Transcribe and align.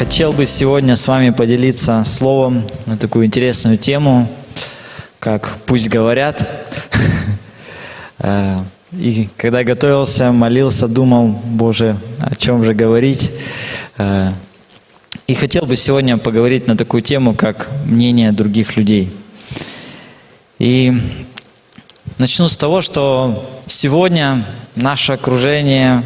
Хотел 0.00 0.32
бы 0.32 0.46
сегодня 0.46 0.96
с 0.96 1.06
вами 1.06 1.28
поделиться 1.28 2.02
словом 2.04 2.66
на 2.86 2.96
такую 2.96 3.26
интересную 3.26 3.76
тему, 3.76 4.30
как 5.18 5.58
«Пусть 5.66 5.90
говорят». 5.90 6.48
Э, 8.18 8.58
и 8.92 9.28
когда 9.36 9.62
готовился, 9.62 10.32
молился, 10.32 10.88
думал, 10.88 11.28
Боже, 11.44 11.96
о 12.18 12.34
чем 12.34 12.64
же 12.64 12.72
говорить. 12.72 13.30
Э, 13.98 14.32
и 15.26 15.34
хотел 15.34 15.66
бы 15.66 15.76
сегодня 15.76 16.16
поговорить 16.16 16.66
на 16.66 16.78
такую 16.78 17.02
тему, 17.02 17.34
как 17.34 17.68
мнение 17.84 18.32
других 18.32 18.78
людей. 18.78 19.10
И 20.58 20.94
начну 22.16 22.48
с 22.48 22.56
того, 22.56 22.80
что 22.80 23.62
сегодня 23.66 24.46
наше 24.76 25.12
окружение, 25.12 26.04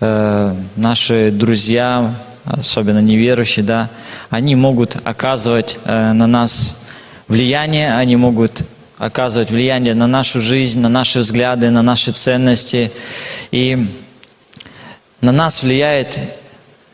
э, 0.00 0.54
наши 0.76 1.32
друзья, 1.32 2.14
особенно 2.44 3.00
неверующие, 3.00 3.64
да, 3.64 3.90
они 4.30 4.54
могут 4.54 4.96
оказывать 5.04 5.78
э, 5.84 6.12
на 6.12 6.26
нас 6.26 6.86
влияние, 7.26 7.94
они 7.94 8.16
могут 8.16 8.62
оказывать 8.98 9.50
влияние 9.50 9.94
на 9.94 10.06
нашу 10.06 10.40
жизнь, 10.40 10.80
на 10.80 10.88
наши 10.88 11.20
взгляды, 11.20 11.70
на 11.70 11.82
наши 11.82 12.12
ценности. 12.12 12.90
И 13.50 13.88
на 15.20 15.32
нас 15.32 15.62
влияет 15.62 16.18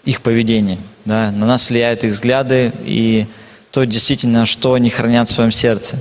их 0.05 0.23
поведение, 0.23 0.79
да, 1.05 1.31
на 1.31 1.47
нас 1.47 1.69
влияют 1.69 2.05
их 2.05 2.13
взгляды 2.13 2.73
и 2.85 3.27
то 3.71 3.85
действительно, 3.85 4.47
что 4.47 4.75
они 4.75 4.91
хранят 4.91 5.29
в 5.29 5.33
своем 5.33 5.53
сердце. 5.53 5.99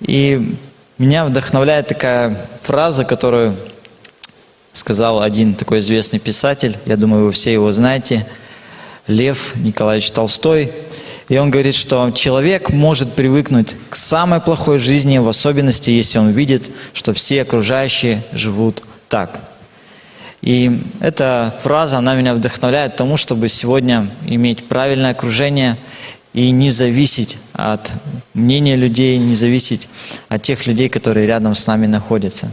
И 0.00 0.56
меня 0.98 1.24
вдохновляет 1.24 1.88
такая 1.88 2.38
фраза, 2.62 3.04
которую 3.04 3.56
сказал 4.72 5.22
один 5.22 5.54
такой 5.54 5.80
известный 5.80 6.18
писатель, 6.18 6.76
я 6.84 6.96
думаю, 6.96 7.26
вы 7.26 7.32
все 7.32 7.52
его 7.52 7.70
знаете– 7.70 8.26
Лев 9.06 9.54
Николаевич 9.56 10.10
Толстой. 10.10 10.72
И 11.28 11.38
он 11.38 11.50
говорит, 11.50 11.74
что 11.74 12.10
человек 12.10 12.70
может 12.70 13.12
привыкнуть 13.14 13.76
к 13.88 13.96
самой 13.96 14.40
плохой 14.40 14.78
жизни, 14.78 15.18
в 15.18 15.28
особенности, 15.28 15.90
если 15.90 16.18
он 16.18 16.30
видит, 16.30 16.70
что 16.92 17.14
все 17.14 17.42
окружающие 17.42 18.22
живут 18.32 18.82
так. 19.08 19.40
И 20.42 20.82
эта 21.00 21.54
фраза, 21.62 21.98
она 21.98 22.14
меня 22.14 22.34
вдохновляет 22.34 22.96
тому, 22.96 23.16
чтобы 23.16 23.48
сегодня 23.48 24.10
иметь 24.26 24.68
правильное 24.68 25.12
окружение 25.12 25.78
и 26.34 26.50
не 26.50 26.70
зависеть 26.70 27.38
от 27.54 27.90
мнения 28.34 28.76
людей, 28.76 29.16
не 29.16 29.34
зависеть 29.34 29.88
от 30.28 30.42
тех 30.42 30.66
людей, 30.66 30.90
которые 30.90 31.26
рядом 31.26 31.54
с 31.54 31.66
нами 31.66 31.86
находятся. 31.86 32.50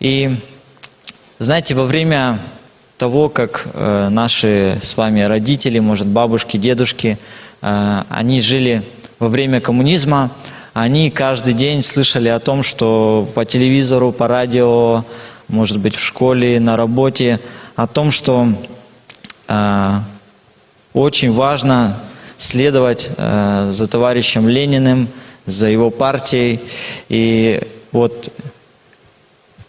И 0.00 0.34
знаете, 1.38 1.74
во 1.74 1.84
время 1.84 2.38
того, 3.02 3.28
как 3.28 3.66
э, 3.74 4.10
наши 4.10 4.78
с 4.80 4.96
вами 4.96 5.22
родители, 5.22 5.80
может, 5.80 6.06
бабушки, 6.06 6.56
дедушки, 6.56 7.18
э, 7.60 8.02
они 8.08 8.40
жили 8.40 8.84
во 9.18 9.26
время 9.26 9.60
коммунизма, 9.60 10.30
они 10.72 11.10
каждый 11.10 11.52
день 11.52 11.82
слышали 11.82 12.28
о 12.28 12.38
том, 12.38 12.62
что 12.62 13.28
по 13.34 13.44
телевизору, 13.44 14.12
по 14.12 14.28
радио, 14.28 15.04
может 15.48 15.80
быть, 15.80 15.96
в 15.96 16.00
школе, 16.00 16.60
на 16.60 16.76
работе, 16.76 17.40
о 17.74 17.88
том, 17.88 18.12
что 18.12 18.46
э, 19.48 19.90
очень 20.94 21.32
важно 21.32 21.96
следовать 22.36 23.10
за 23.18 23.88
товарищем 23.90 24.48
Лениным, 24.48 25.08
за 25.44 25.66
его 25.66 25.90
партией. 25.90 26.60
И 27.08 27.60
вот 27.90 28.32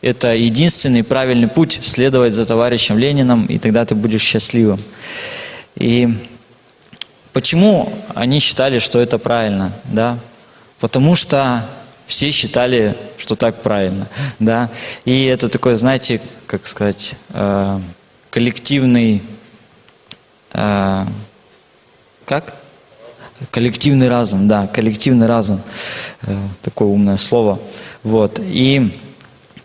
это 0.04 0.36
единственный 0.36 1.02
правильный 1.02 1.48
путь 1.48 1.80
следовать 1.82 2.34
за 2.34 2.46
товарищем 2.46 2.98
Лениным, 2.98 3.46
и 3.46 3.58
тогда 3.58 3.86
ты 3.86 3.96
будешь 3.96 4.22
счастливым. 4.22 4.82
И 5.76 6.10
почему 7.32 7.92
они 8.14 8.39
считали, 8.39 8.80
что 8.80 9.00
это 9.00 9.17
правильно? 9.17 9.72
Да? 9.86 10.20
Потому 10.82 11.16
что 11.16 11.66
все 12.05 12.32
считали, 12.32 12.98
что 13.17 13.38
так 13.38 13.61
правильно. 13.61 14.10
Да? 14.39 14.70
И 15.05 15.23
это 15.23 15.48
такой, 15.48 15.76
знаете, 15.76 16.20
как 16.48 16.67
сказать, 16.67 17.16
э, 17.30 17.80
коллективный... 18.30 19.23
Э, 20.52 21.06
как? 22.26 22.56
Коллективный 23.52 24.10
разум, 24.10 24.50
да, 24.50 24.67
коллективный 24.67 25.27
разум. 25.27 25.61
Э, 26.23 26.38
такое 26.61 26.89
умное 26.89 27.17
слово. 27.17 27.58
Вот. 28.04 28.38
И 28.42 28.92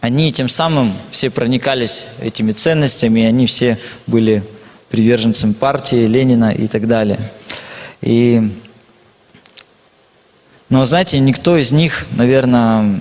они 0.01 0.33
тем 0.33 0.49
самым 0.49 0.93
все 1.11 1.31
проникались 1.31 2.09
этими 2.21 2.53
ценностями, 2.53 3.21
и 3.21 3.25
они 3.25 3.47
все 3.47 3.79
были 4.07 4.45
приверженцем 4.91 5.55
партии, 5.55 6.07
Ленина 6.07 6.53
и 6.53 6.69
так 6.69 6.87
далее. 6.87 7.19
И, 8.01 8.51
но, 10.69 10.85
знаете, 10.85 11.19
никто 11.19 11.57
из 11.57 11.73
них, 11.73 12.07
наверное, 12.13 13.01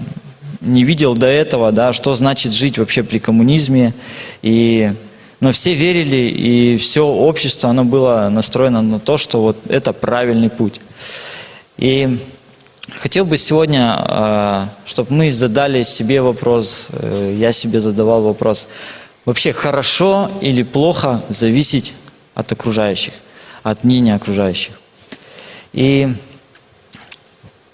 не 0.61 0.83
видел 0.83 1.15
до 1.15 1.27
этого, 1.27 1.71
да, 1.71 1.93
что 1.93 2.15
значит 2.15 2.51
жить 2.51 2.77
вообще 2.77 3.03
при 3.03 3.19
коммунизме. 3.19 3.93
И, 4.41 4.93
но 5.39 5.51
все 5.51 5.75
верили, 5.75 6.17
и 6.17 6.77
все 6.77 7.05
общество, 7.05 7.69
оно 7.69 7.85
было 7.85 8.29
настроено 8.29 8.81
на 8.81 8.99
то, 8.99 9.17
что 9.17 9.41
вот 9.41 9.57
это 9.69 9.93
правильный 9.93 10.49
путь. 10.49 10.81
И 11.77 12.19
Хотел 12.95 13.25
бы 13.25 13.37
сегодня, 13.37 13.95
а, 13.97 14.69
чтобы 14.85 15.13
мы 15.13 15.29
задали 15.29 15.83
себе 15.83 16.21
вопрос, 16.21 16.87
э, 16.91 17.35
я 17.37 17.51
себе 17.51 17.81
задавал 17.81 18.23
вопрос, 18.23 18.67
вообще 19.25 19.51
хорошо 19.51 20.31
или 20.39 20.63
плохо 20.63 21.21
зависеть 21.27 21.93
от 22.33 22.49
окружающих, 22.53 23.13
от 23.61 23.83
мнения 23.83 24.15
окружающих. 24.15 24.79
И 25.73 26.15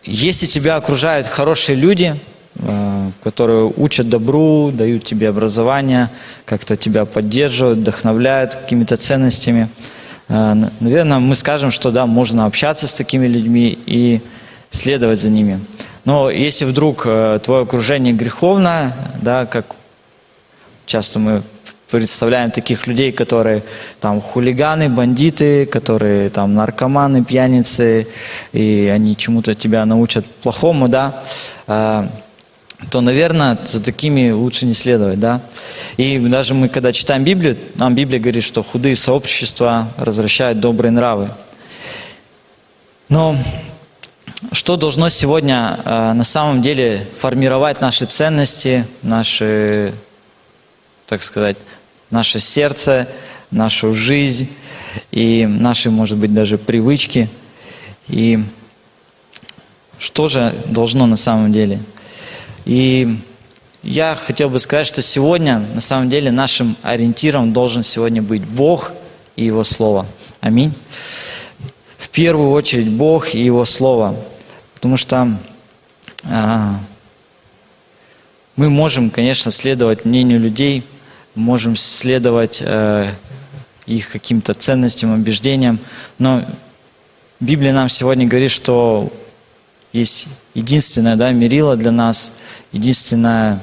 если 0.04 0.48
тебя 0.48 0.78
окружают 0.78 1.28
хорошие 1.28 1.76
люди, 1.76 2.20
э, 2.56 3.12
которые 3.24 3.72
учат 3.78 4.10
добру, 4.10 4.72
дают 4.72 5.06
тебе 5.06 5.30
образование, 5.30 6.10
как-то 6.44 6.76
тебя 6.76 7.06
поддерживают, 7.06 7.80
вдохновляют 7.80 8.56
какими-то 8.56 8.98
ценностями, 8.98 9.70
э, 10.28 10.56
наверное, 10.80 11.20
мы 11.20 11.36
скажем, 11.36 11.70
что 11.70 11.92
да, 11.92 12.08
можно 12.08 12.46
общаться 12.46 12.88
с 12.88 12.96
такими 12.96 13.28
людьми 13.28 13.78
и 13.86 14.22
следовать 14.74 15.20
за 15.20 15.30
ними. 15.30 15.60
Но 16.04 16.30
если 16.30 16.66
вдруг 16.66 17.04
э, 17.06 17.40
твое 17.44 17.64
окружение 17.64 18.14
греховно, 18.14 18.94
да, 19.22 19.46
как 19.46 19.68
часто 20.86 21.20
мы 21.20 21.44
представляем 21.90 22.50
таких 22.50 22.88
людей, 22.88 23.12
которые 23.12 23.64
там 24.00 24.20
хулиганы, 24.20 24.90
бандиты, 24.90 25.68
которые 25.68 26.32
там 26.32 26.56
наркоманы, 26.56 27.24
пьяницы, 27.24 28.08
и 28.52 28.92
они 28.92 29.16
чему-то 29.16 29.54
тебя 29.54 29.86
научат 29.86 30.26
плохому, 30.26 30.88
да, 30.88 31.24
э, 31.68 32.08
то, 32.90 33.00
наверное, 33.02 33.58
за 33.64 33.82
такими 33.82 34.32
лучше 34.32 34.66
не 34.66 34.74
следовать, 34.74 35.20
да. 35.20 35.42
И 35.98 36.18
даже 36.18 36.56
мы, 36.56 36.68
когда 36.68 36.92
читаем 36.92 37.24
Библию, 37.24 37.58
нам 37.76 37.94
Библия 37.94 38.20
говорит, 38.20 38.44
что 38.44 38.64
худые 38.64 38.96
сообщества 38.96 39.88
развращают 39.98 40.60
добрые 40.60 40.92
нравы. 40.92 41.30
Но 43.08 43.38
что 44.52 44.76
должно 44.76 45.10
сегодня 45.10 45.80
э, 45.84 46.14
на 46.14 46.24
самом 46.24 46.62
деле 46.62 47.08
формировать 47.16 47.82
наши 47.82 48.06
ценности, 48.06 48.86
наши, 49.02 49.94
так 51.06 51.22
сказать, 51.22 51.58
наше 52.10 52.40
сердце, 52.40 53.08
нашу 53.52 53.94
жизнь 53.94 54.50
и 55.12 55.46
наши, 55.48 55.90
может 55.90 56.18
быть, 56.18 56.34
даже 56.34 56.58
привычки. 56.58 57.30
И 58.08 58.44
что 59.98 60.28
же 60.28 60.54
должно 60.66 61.06
на 61.06 61.16
самом 61.16 61.54
деле? 61.54 61.80
И 62.66 63.20
я 63.84 64.16
хотел 64.16 64.50
бы 64.50 64.60
сказать, 64.60 64.88
что 64.88 65.02
сегодня 65.02 65.60
на 65.60 65.82
самом 65.82 66.10
деле 66.10 66.32
нашим 66.32 66.76
ориентиром 66.84 67.54
должен 67.54 67.84
сегодня 67.84 68.22
быть 68.22 68.44
Бог 68.44 68.94
и 69.36 69.46
Его 69.46 69.64
Слово. 69.64 70.06
Аминь. 70.42 70.74
В 71.98 72.10
первую 72.10 72.52
очередь 72.52 72.90
Бог 72.90 73.34
и 73.34 73.44
Его 73.44 73.66
Слово. 73.66 74.16
Потому 74.84 74.98
что 74.98 75.38
а, 76.26 76.78
мы 78.58 78.70
можем, 78.70 79.12
конечно, 79.12 79.50
следовать 79.50 80.04
мнению 80.04 80.42
людей, 80.42 80.84
можем 81.36 81.78
следовать 81.78 82.62
а, 82.66 83.08
их 83.86 84.12
каким-то 84.12 84.54
ценностям, 84.54 85.14
убеждениям, 85.14 85.80
но 86.20 86.44
Библия 87.40 87.72
нам 87.72 87.88
сегодня 87.88 88.28
говорит, 88.28 88.52
что 88.52 89.10
есть 89.94 90.28
единственное 90.54 91.16
да, 91.16 91.32
мерило 91.32 91.78
для 91.78 91.92
нас, 91.92 92.34
единственное 92.74 93.62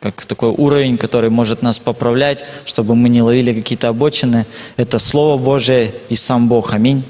как 0.00 0.24
такой 0.24 0.50
уровень, 0.50 0.98
который 0.98 1.30
может 1.30 1.62
нас 1.62 1.78
поправлять, 1.78 2.44
чтобы 2.64 2.96
мы 2.96 3.08
не 3.08 3.22
ловили 3.22 3.54
какие-то 3.54 3.86
обочины. 3.86 4.46
Это 4.76 4.98
Слово 4.98 5.40
Божие 5.40 5.94
и 6.08 6.16
сам 6.16 6.48
Бог. 6.48 6.72
Аминь. 6.72 7.04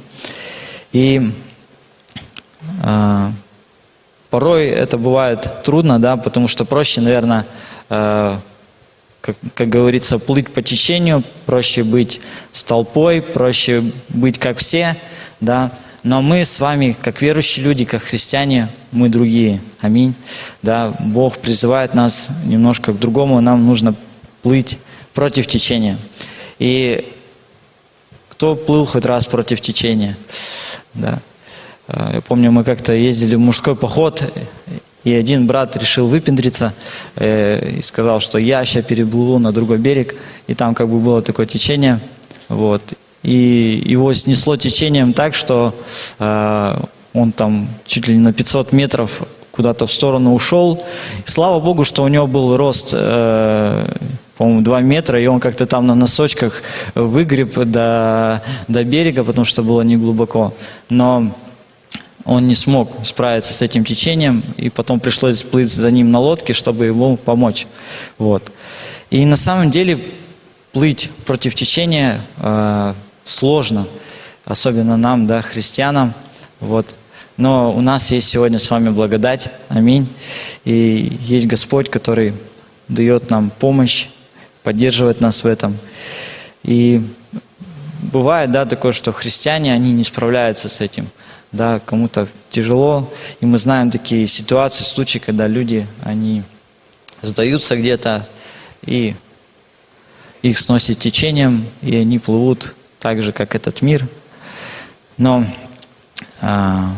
И 0.93 1.33
порой 4.31 4.67
это 4.67 4.99
бывает 4.99 5.63
трудно, 5.65 5.99
да, 5.99 6.17
потому 6.17 6.49
что 6.49 6.65
проще, 6.65 7.01
наверное, 7.01 7.47
а, 7.89 8.41
как, 9.21 9.37
как 9.55 9.69
говорится, 9.69 10.19
плыть 10.19 10.53
по 10.53 10.63
течению, 10.63 11.23
проще 11.47 11.85
быть 11.85 12.21
с 12.53 12.63
толпой, 12.63 13.23
проще 13.23 13.83
быть 14.09 14.39
как 14.39 14.59
все, 14.59 14.97
да, 15.41 15.73
но 16.03 16.23
мы 16.23 16.45
с 16.45 16.61
вами, 16.61 16.97
как 17.03 17.21
верующие 17.21 17.65
люди, 17.65 17.85
как 17.85 18.03
христиане, 18.03 18.69
мы 18.93 19.09
другие. 19.09 19.61
Аминь. 19.81 20.15
Да, 20.63 20.95
Бог 21.01 21.39
призывает 21.39 21.95
нас 21.95 22.29
немножко 22.45 22.93
к 22.93 22.99
другому, 23.01 23.41
нам 23.41 23.67
нужно 23.67 23.93
плыть 24.43 24.79
против 25.15 25.49
течения. 25.49 25.99
И 26.61 27.13
кто 28.29 28.55
плыл 28.55 28.87
хоть 28.87 29.05
раз 29.05 29.27
против 29.27 29.61
течения? 29.61 30.17
Да. 30.95 31.19
А, 31.89 32.15
я 32.15 32.21
помню, 32.21 32.51
мы 32.51 32.65
как-то 32.65 32.93
ездили 32.93 33.37
в 33.37 33.41
мужской 33.41 33.77
поход, 33.77 34.25
и 35.05 35.13
один 35.15 35.47
брат 35.47 35.77
решил 35.77 36.09
выпендриться 36.09 36.73
э, 37.15 37.77
и 37.79 37.83
сказал, 37.83 38.21
что 38.21 38.39
я 38.39 38.65
сейчас 38.65 38.85
переплыву 38.85 39.39
на 39.39 39.53
другой 39.53 39.79
берег, 39.79 40.17
и 40.49 40.55
там 40.55 40.75
как 40.75 40.89
бы 40.89 40.99
было 40.99 41.23
такое 41.23 41.47
течение, 41.47 42.01
вот, 42.49 42.83
и 43.23 43.83
его 43.85 44.13
снесло 44.15 44.57
течением 44.57 45.13
так, 45.13 45.35
что 45.35 45.75
э, 46.19 46.77
он 47.13 47.33
там 47.33 47.69
чуть 47.87 48.09
ли 48.09 48.15
не 48.15 48.21
на 48.21 48.33
500 48.33 48.73
метров 48.73 49.23
куда-то 49.53 49.87
в 49.87 49.93
сторону 49.93 50.35
ушел. 50.35 50.85
Слава 51.25 51.61
Богу, 51.61 51.85
что 51.85 52.03
у 52.03 52.09
него 52.09 52.27
был 52.27 52.57
рост, 52.57 52.91
э, 52.93 53.87
по-моему, 54.37 54.61
2 54.61 54.81
метра, 54.81 55.21
и 55.21 55.27
он 55.27 55.41
как-то 55.41 55.67
там 55.67 55.87
на 55.87 55.95
носочках 55.95 56.63
выгреб 56.95 57.55
до, 57.65 58.43
до 58.69 58.85
берега, 58.85 59.25
потому 59.25 59.45
что 59.45 59.63
было 59.63 59.83
не 59.83 59.97
глубоко. 59.97 60.53
Но 60.91 61.33
он 62.27 62.49
не 62.49 62.57
смог 62.57 62.91
справиться 63.05 63.55
с 63.55 63.63
этим 63.63 63.85
течением, 63.85 64.43
и 64.57 64.69
потом 64.69 64.99
пришлось 64.99 65.45
плыть 65.45 65.73
за 65.73 65.91
ним 65.93 66.11
на 66.11 66.19
лодке, 66.19 66.53
чтобы 66.53 66.87
ему 66.87 67.17
помочь. 67.17 67.67
Вот. 68.19 68.51
И 69.11 69.25
на 69.25 69.37
самом 69.37 69.71
деле 69.71 69.99
плыть 70.73 71.09
против 71.25 71.55
течения 71.55 72.21
э, 72.39 72.95
сложно, 73.23 73.87
особенно 74.45 74.97
нам, 74.97 75.29
да, 75.29 75.41
христианам. 75.41 76.15
Вот. 76.59 76.87
Но 77.37 77.73
у 77.73 77.81
нас 77.81 78.11
есть 78.11 78.29
сегодня 78.29 78.59
с 78.59 78.71
вами 78.71 78.91
благодать, 78.91 79.49
аминь. 79.69 80.09
И 80.65 81.17
есть 81.23 81.47
Господь, 81.47 81.89
который 81.91 82.35
дает 82.89 83.31
нам 83.31 83.51
помощь, 83.51 84.09
поддерживает 84.65 85.21
нас 85.21 85.45
в 85.45 85.47
этом. 85.47 85.79
И 86.65 87.07
бывает, 88.03 88.51
да, 88.51 88.65
такое, 88.65 88.93
что 88.93 89.13
христиане, 89.13 89.73
они 89.73 89.93
не 89.93 90.03
справляются 90.03 90.69
с 90.69 90.81
этим. 90.81 91.09
Да, 91.53 91.81
кому-то 91.81 92.29
тяжело. 92.51 93.11
И 93.41 93.47
мы 93.47 93.59
знаем 93.59 93.91
такие 93.91 94.27
ситуации, 94.27 94.85
случаи, 94.85 95.19
когда 95.19 95.47
люди, 95.47 95.87
они 96.05 96.43
сдаются 97.23 97.77
где-то, 97.77 98.29
и 98.85 99.15
их 100.43 100.59
сносит 100.59 100.99
течением, 100.99 101.67
и 101.83 101.97
они 101.97 102.19
плывут 102.19 102.75
так 103.01 103.23
же, 103.23 103.33
как 103.33 103.55
этот 103.55 103.83
мир. 103.83 104.07
Но 105.17 105.45
а, 106.41 106.95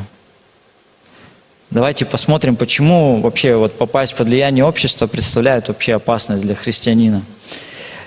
давайте 1.71 2.05
посмотрим, 2.05 2.57
почему 2.57 3.21
вообще 3.21 3.57
вот 3.57 3.79
попасть 3.79 4.17
под 4.17 4.29
влияние 4.29 4.65
общества 4.65 5.07
представляет 5.07 5.69
вообще 5.69 5.95
опасность 5.95 6.43
для 6.43 6.55
христианина. 6.55 7.23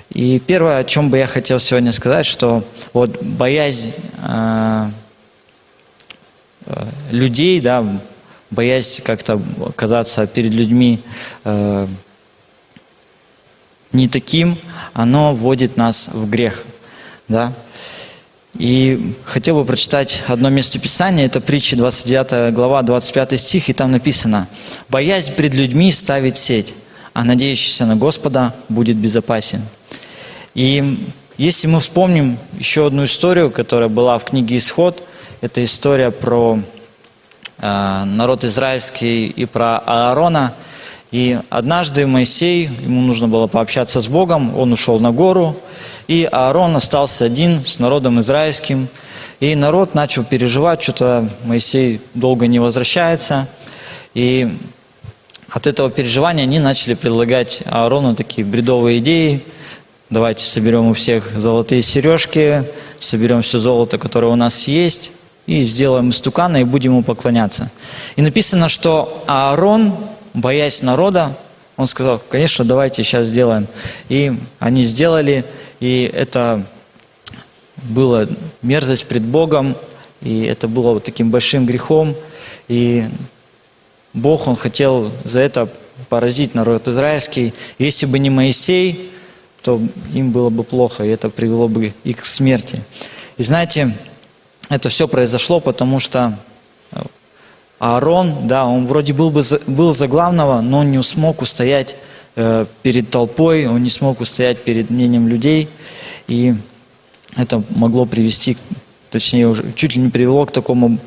И 0.09 0.39
первое, 0.39 0.79
о 0.79 0.83
чем 0.83 1.09
бы 1.09 1.17
я 1.17 1.27
хотел 1.27 1.59
сегодня 1.59 1.93
сказать, 1.93 2.25
что 2.25 2.63
вот 2.91 3.21
боязнь 3.21 3.93
а, 4.21 4.91
людей, 7.09 7.59
да, 7.59 7.85
боязнь 8.51 9.01
как-то 9.01 9.41
оказаться 9.65 10.27
перед 10.27 10.51
людьми 10.51 11.01
а, 11.43 11.87
не 13.91 14.07
таким, 14.07 14.57
оно 14.93 15.33
вводит 15.33 15.77
нас 15.77 16.09
в 16.13 16.29
грех, 16.29 16.63
да. 17.27 17.53
И 18.57 19.15
хотел 19.23 19.55
бы 19.55 19.65
прочитать 19.65 20.23
одно 20.27 20.49
место 20.49 20.77
Писания, 20.77 21.25
это 21.25 21.39
притча 21.39 21.77
29 21.77 22.53
глава, 22.53 22.81
25 22.81 23.39
стих, 23.39 23.69
и 23.69 23.73
там 23.73 23.91
написано 23.91 24.47
«Боязнь 24.89 25.33
пред 25.33 25.53
людьми 25.53 25.91
ставит 25.91 26.37
сеть, 26.37 26.73
а 27.13 27.23
надеющийся 27.23 27.85
на 27.85 27.95
Господа 27.95 28.53
будет 28.67 28.97
безопасен». 28.97 29.61
И 30.53 31.13
если 31.37 31.67
мы 31.67 31.79
вспомним 31.79 32.37
еще 32.59 32.87
одну 32.87 33.05
историю, 33.05 33.51
которая 33.51 33.87
была 33.87 34.19
в 34.19 34.25
книге 34.25 34.57
«Исход», 34.57 35.01
это 35.41 35.63
история 35.63 36.11
про 36.11 36.59
э, 37.57 38.03
народ 38.05 38.43
израильский 38.43 39.25
и 39.25 39.45
про 39.45 39.79
Аарона. 39.79 40.53
И 41.11 41.39
однажды 41.49 42.05
Моисей, 42.05 42.69
ему 42.83 43.01
нужно 43.01 43.27
было 43.27 43.47
пообщаться 43.47 44.01
с 44.01 44.07
Богом, 44.07 44.55
он 44.57 44.71
ушел 44.71 44.99
на 44.99 45.11
гору, 45.11 45.57
и 46.07 46.29
Аарон 46.31 46.75
остался 46.75 47.25
один 47.25 47.65
с 47.65 47.79
народом 47.79 48.19
израильским. 48.19 48.87
И 49.39 49.55
народ 49.55 49.95
начал 49.95 50.23
переживать, 50.23 50.83
что-то 50.83 51.27
Моисей 51.43 52.01
долго 52.13 52.45
не 52.45 52.59
возвращается. 52.59 53.47
И 54.13 54.47
от 55.49 55.65
этого 55.65 55.89
переживания 55.89 56.43
они 56.43 56.59
начали 56.59 56.93
предлагать 56.93 57.63
Аарону 57.65 58.15
такие 58.15 58.45
бредовые 58.45 58.99
идеи. 58.99 59.43
Давайте 60.11 60.45
соберем 60.45 60.89
у 60.89 60.93
всех 60.93 61.31
золотые 61.35 61.81
сережки, 61.81 62.63
соберем 62.99 63.41
все 63.41 63.57
золото, 63.57 63.97
которое 63.97 64.27
у 64.27 64.35
нас 64.35 64.67
есть, 64.67 65.13
и 65.45 65.63
сделаем 65.63 66.09
истукана, 66.09 66.57
и 66.57 66.63
будем 66.63 66.91
ему 66.91 67.03
поклоняться. 67.03 67.69
И 68.15 68.21
написано, 68.21 68.69
что 68.69 69.23
Аарон, 69.27 69.95
боясь 70.33 70.81
народа, 70.81 71.35
он 71.77 71.87
сказал, 71.87 72.21
конечно, 72.29 72.63
давайте 72.63 73.03
сейчас 73.03 73.27
сделаем. 73.27 73.67
И 74.07 74.33
они 74.59 74.83
сделали, 74.83 75.45
и 75.79 76.09
это 76.13 76.63
было 77.77 78.27
мерзость 78.61 79.07
пред 79.07 79.23
Богом, 79.23 79.75
и 80.21 80.43
это 80.43 80.67
было 80.67 80.93
вот 80.93 81.03
таким 81.03 81.31
большим 81.31 81.65
грехом. 81.65 82.15
И 82.67 83.05
Бог, 84.13 84.47
Он 84.47 84.55
хотел 84.55 85.11
за 85.23 85.39
это 85.39 85.69
поразить 86.09 86.53
народ 86.53 86.87
израильский. 86.87 87.53
Если 87.79 88.05
бы 88.05 88.19
не 88.19 88.29
Моисей, 88.29 89.11
то 89.63 89.81
им 90.13 90.31
было 90.31 90.49
бы 90.49 90.63
плохо, 90.63 91.03
и 91.03 91.09
это 91.09 91.29
привело 91.29 91.67
бы 91.67 91.93
их 92.03 92.17
к 92.17 92.25
смерти. 92.25 92.81
И 93.37 93.43
знаете, 93.43 93.95
это 94.71 94.87
все 94.87 95.05
произошло, 95.05 95.59
потому 95.59 95.99
что 95.99 96.33
Аарон, 97.77 98.47
да, 98.47 98.65
он 98.65 98.87
вроде 98.87 99.11
был, 99.11 99.29
бы, 99.29 99.43
был 99.67 99.93
за 99.93 100.07
главного, 100.07 100.61
но 100.61 100.79
он 100.79 100.91
не 100.91 101.03
смог 101.03 101.41
устоять 101.41 101.97
э, 102.37 102.65
перед 102.81 103.09
толпой, 103.09 103.65
он 103.65 103.83
не 103.83 103.89
смог 103.89 104.21
устоять 104.21 104.63
перед 104.63 104.89
мнением 104.89 105.27
людей, 105.27 105.67
и 106.27 106.55
это 107.35 107.61
могло 107.71 108.05
привести, 108.05 108.55
точнее, 109.09 109.47
уже 109.47 109.73
чуть 109.73 109.95
ли 109.95 110.01
не 110.01 110.09
привело 110.09 110.45
к 110.45 110.51
такому 110.51 110.99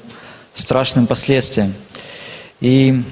страшным 0.53 1.07
последствиям. 1.07 1.73
И 2.61 3.03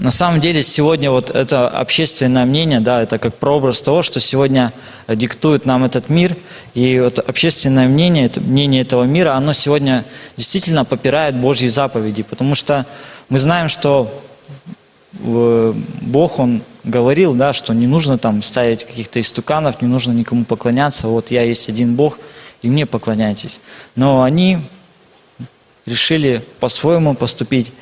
на 0.00 0.10
самом 0.10 0.40
деле 0.40 0.62
сегодня 0.62 1.10
вот 1.10 1.30
это 1.30 1.68
общественное 1.68 2.44
мнение, 2.44 2.80
да, 2.80 3.02
это 3.02 3.18
как 3.18 3.34
прообраз 3.36 3.82
того, 3.82 4.02
что 4.02 4.20
сегодня 4.20 4.72
диктует 5.08 5.66
нам 5.66 5.84
этот 5.84 6.08
мир. 6.08 6.36
И 6.74 7.00
вот 7.00 7.18
общественное 7.18 7.88
мнение, 7.88 8.26
это 8.26 8.40
мнение 8.40 8.82
этого 8.82 9.04
мира, 9.04 9.34
оно 9.34 9.52
сегодня 9.52 10.04
действительно 10.36 10.84
попирает 10.84 11.36
Божьи 11.36 11.68
заповеди, 11.68 12.22
потому 12.22 12.54
что 12.54 12.86
мы 13.28 13.38
знаем, 13.38 13.68
что 13.68 14.12
Бог, 15.12 16.38
Он 16.38 16.62
говорил, 16.84 17.34
да, 17.34 17.52
что 17.52 17.74
не 17.74 17.86
нужно 17.86 18.18
там 18.18 18.42
ставить 18.42 18.84
каких-то 18.84 19.20
истуканов, 19.20 19.82
не 19.82 19.88
нужно 19.88 20.12
никому 20.12 20.44
поклоняться, 20.44 21.08
вот 21.08 21.30
я 21.30 21.42
есть 21.42 21.68
один 21.68 21.94
Бог, 21.94 22.18
и 22.62 22.68
мне 22.68 22.86
поклоняйтесь. 22.86 23.60
Но 23.94 24.22
они 24.22 24.58
решили 25.86 26.42
по-своему 26.60 27.14
поступить. 27.14 27.72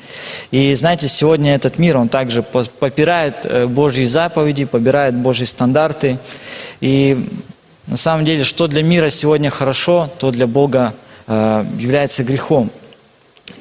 И 0.49 0.73
знаете, 0.73 1.07
сегодня 1.07 1.55
этот 1.55 1.77
мир, 1.77 1.97
он 1.97 2.09
также 2.09 2.41
попирает 2.41 3.45
э, 3.45 3.67
Божьи 3.67 4.05
заповеди, 4.05 4.65
попирает 4.65 5.15
Божьи 5.15 5.45
стандарты. 5.45 6.17
И 6.79 7.27
на 7.87 7.97
самом 7.97 8.25
деле, 8.25 8.43
что 8.43 8.67
для 8.67 8.83
мира 8.83 9.09
сегодня 9.09 9.49
хорошо, 9.49 10.09
то 10.17 10.31
для 10.31 10.47
Бога 10.47 10.93
э, 11.27 11.65
является 11.77 12.23
грехом. 12.23 12.71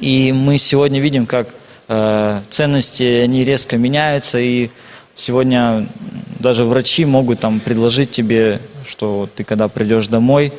И 0.01 0.33
мы 0.33 0.57
сегодня 0.57 1.01
видим, 1.01 1.27
как 1.27 1.49
э, 1.89 2.41
ценности, 2.49 3.03
они 3.03 3.45
резко 3.45 3.77
меняются, 3.77 4.39
и 4.39 4.71
сегодня 5.15 5.87
даже 6.39 6.65
врачи 6.65 7.05
могут 7.05 7.41
там 7.41 7.61
предложить 7.61 8.11
тебе, 8.11 8.61
что 8.87 9.29
ты 9.37 9.45
когда 9.45 9.69
придешь 9.69 10.07
домой, 10.07 10.53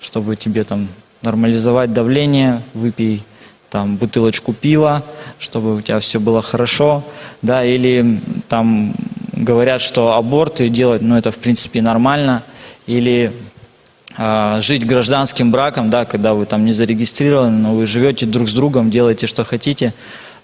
чтобы 0.00 0.36
тебе 0.36 0.64
там 0.64 0.88
нормализовать 1.26 1.92
давление, 1.92 2.62
выпей 2.72 3.24
там 3.68 3.96
бутылочку 3.96 4.52
пива, 4.52 5.02
чтобы 5.40 5.76
у 5.76 5.80
тебя 5.80 5.98
все 5.98 6.20
было 6.20 6.40
хорошо, 6.40 7.02
да, 7.42 7.64
или 7.64 8.20
там 8.48 8.94
говорят, 9.32 9.80
что 9.80 10.14
аборты 10.14 10.68
делать, 10.68 11.02
ну 11.02 11.16
это 11.16 11.32
в 11.32 11.38
принципе 11.38 11.82
нормально, 11.82 12.44
или 12.86 13.32
э, 14.16 14.60
жить 14.62 14.86
гражданским 14.86 15.50
браком, 15.50 15.90
да, 15.90 16.04
когда 16.04 16.32
вы 16.32 16.46
там 16.46 16.64
не 16.64 16.72
зарегистрированы, 16.72 17.58
но 17.58 17.74
вы 17.74 17.86
живете 17.86 18.24
друг 18.24 18.48
с 18.48 18.52
другом, 18.52 18.88
делаете 18.88 19.26
что 19.26 19.44
хотите, 19.44 19.94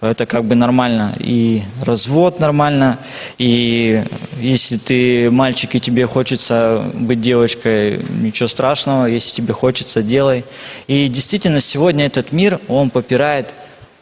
это 0.02 0.26
как 0.26 0.44
бы 0.44 0.56
нормально. 0.56 1.14
И 1.20 1.62
развод 1.80 2.40
нормально, 2.40 2.98
и 3.38 4.04
если 4.38 4.76
ты 4.76 5.30
мальчик 5.30 5.76
и 5.76 5.80
тебе 5.80 6.06
хочется 6.06 6.84
быть 6.92 7.20
девочкой, 7.20 8.00
ничего 8.10 8.48
страшного, 8.48 9.06
если 9.06 9.36
тебе 9.36 9.54
хочется, 9.54 10.02
делай. 10.02 10.44
И 10.88 11.06
действительно, 11.06 11.60
сегодня 11.60 12.04
этот 12.04 12.32
мир, 12.32 12.60
он 12.66 12.90
попирает 12.90 13.54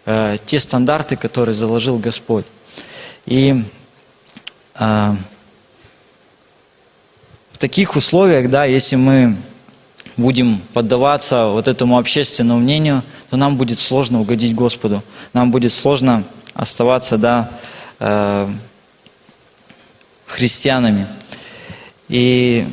э, 0.06 0.38
те 0.46 0.58
стандарты, 0.58 1.16
которые 1.16 1.54
заложил 1.54 1.98
Господь. 1.98 2.46
И 3.26 3.62
э, 4.76 5.14
в 7.52 7.58
таких 7.58 7.94
условиях, 7.94 8.48
да, 8.48 8.64
если 8.64 8.96
мы 8.96 9.36
будем 10.20 10.60
поддаваться 10.72 11.46
вот 11.46 11.68
этому 11.68 11.98
общественному 11.98 12.60
мнению, 12.60 13.02
то 13.28 13.36
нам 13.36 13.56
будет 13.56 13.78
сложно 13.78 14.20
угодить 14.20 14.54
Господу. 14.54 15.02
Нам 15.32 15.50
будет 15.50 15.72
сложно 15.72 16.24
оставаться, 16.54 17.18
да, 17.18 17.50
э, 17.98 18.48
христианами. 20.26 21.06
И 22.08 22.66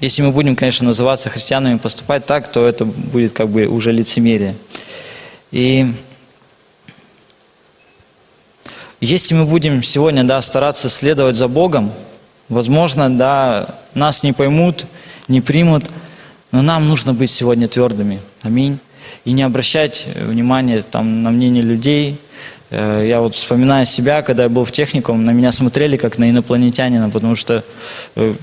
если 0.00 0.22
мы 0.22 0.30
будем, 0.30 0.56
конечно, 0.56 0.86
называться 0.86 1.28
христианами, 1.30 1.78
поступать 1.78 2.24
так, 2.26 2.52
то 2.52 2.66
это 2.66 2.84
будет 2.84 3.32
как 3.32 3.48
бы 3.48 3.66
уже 3.66 3.92
лицемерие. 3.92 4.56
И 5.50 5.92
если 9.00 9.34
мы 9.34 9.44
будем 9.44 9.82
сегодня, 9.82 10.24
да, 10.24 10.40
стараться 10.42 10.88
следовать 10.88 11.36
за 11.36 11.48
Богом, 11.48 11.92
возможно, 12.48 13.10
да, 13.10 13.76
нас 13.94 14.22
не 14.22 14.32
поймут, 14.32 14.86
не 15.28 15.40
примут, 15.40 15.84
но 16.50 16.62
нам 16.62 16.88
нужно 16.88 17.12
быть 17.12 17.30
сегодня 17.30 17.68
твердыми. 17.68 18.20
Аминь. 18.42 18.78
И 19.24 19.32
не 19.32 19.42
обращать 19.42 20.06
внимания 20.16 20.82
там, 20.82 21.22
на 21.22 21.30
мнение 21.30 21.62
людей. 21.62 22.18
Э, 22.70 23.04
я 23.06 23.20
вот 23.20 23.34
вспоминаю 23.34 23.86
себя, 23.86 24.22
когда 24.22 24.44
я 24.44 24.48
был 24.48 24.64
в 24.64 24.72
техникум, 24.72 25.24
на 25.24 25.30
меня 25.30 25.52
смотрели 25.52 25.96
как 25.96 26.18
на 26.18 26.30
инопланетянина, 26.30 27.10
потому 27.10 27.36
что 27.36 27.64
э, 28.16 28.34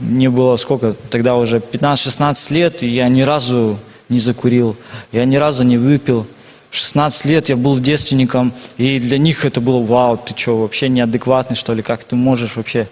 мне 0.00 0.30
было 0.30 0.56
сколько, 0.56 0.94
тогда 1.10 1.36
уже 1.36 1.58
15-16 1.58 2.54
лет, 2.54 2.82
и 2.82 2.88
я 2.88 3.08
ни 3.08 3.22
разу 3.22 3.78
не 4.08 4.18
закурил, 4.18 4.76
я 5.12 5.24
ни 5.24 5.36
разу 5.36 5.64
не 5.64 5.78
выпил. 5.78 6.26
В 6.72 6.76
16 6.76 7.26
лет 7.26 7.50
я 7.50 7.56
был 7.56 7.78
девственником, 7.78 8.54
и 8.78 8.98
для 8.98 9.18
них 9.18 9.44
это 9.44 9.60
было, 9.60 9.78
вау, 9.84 10.16
ты 10.16 10.34
что, 10.34 10.56
вообще 10.56 10.88
неадекватный, 10.88 11.54
что 11.54 11.74
ли, 11.74 11.82
как 11.82 12.02
ты 12.02 12.16
можешь 12.16 12.56
вообще, 12.56 12.88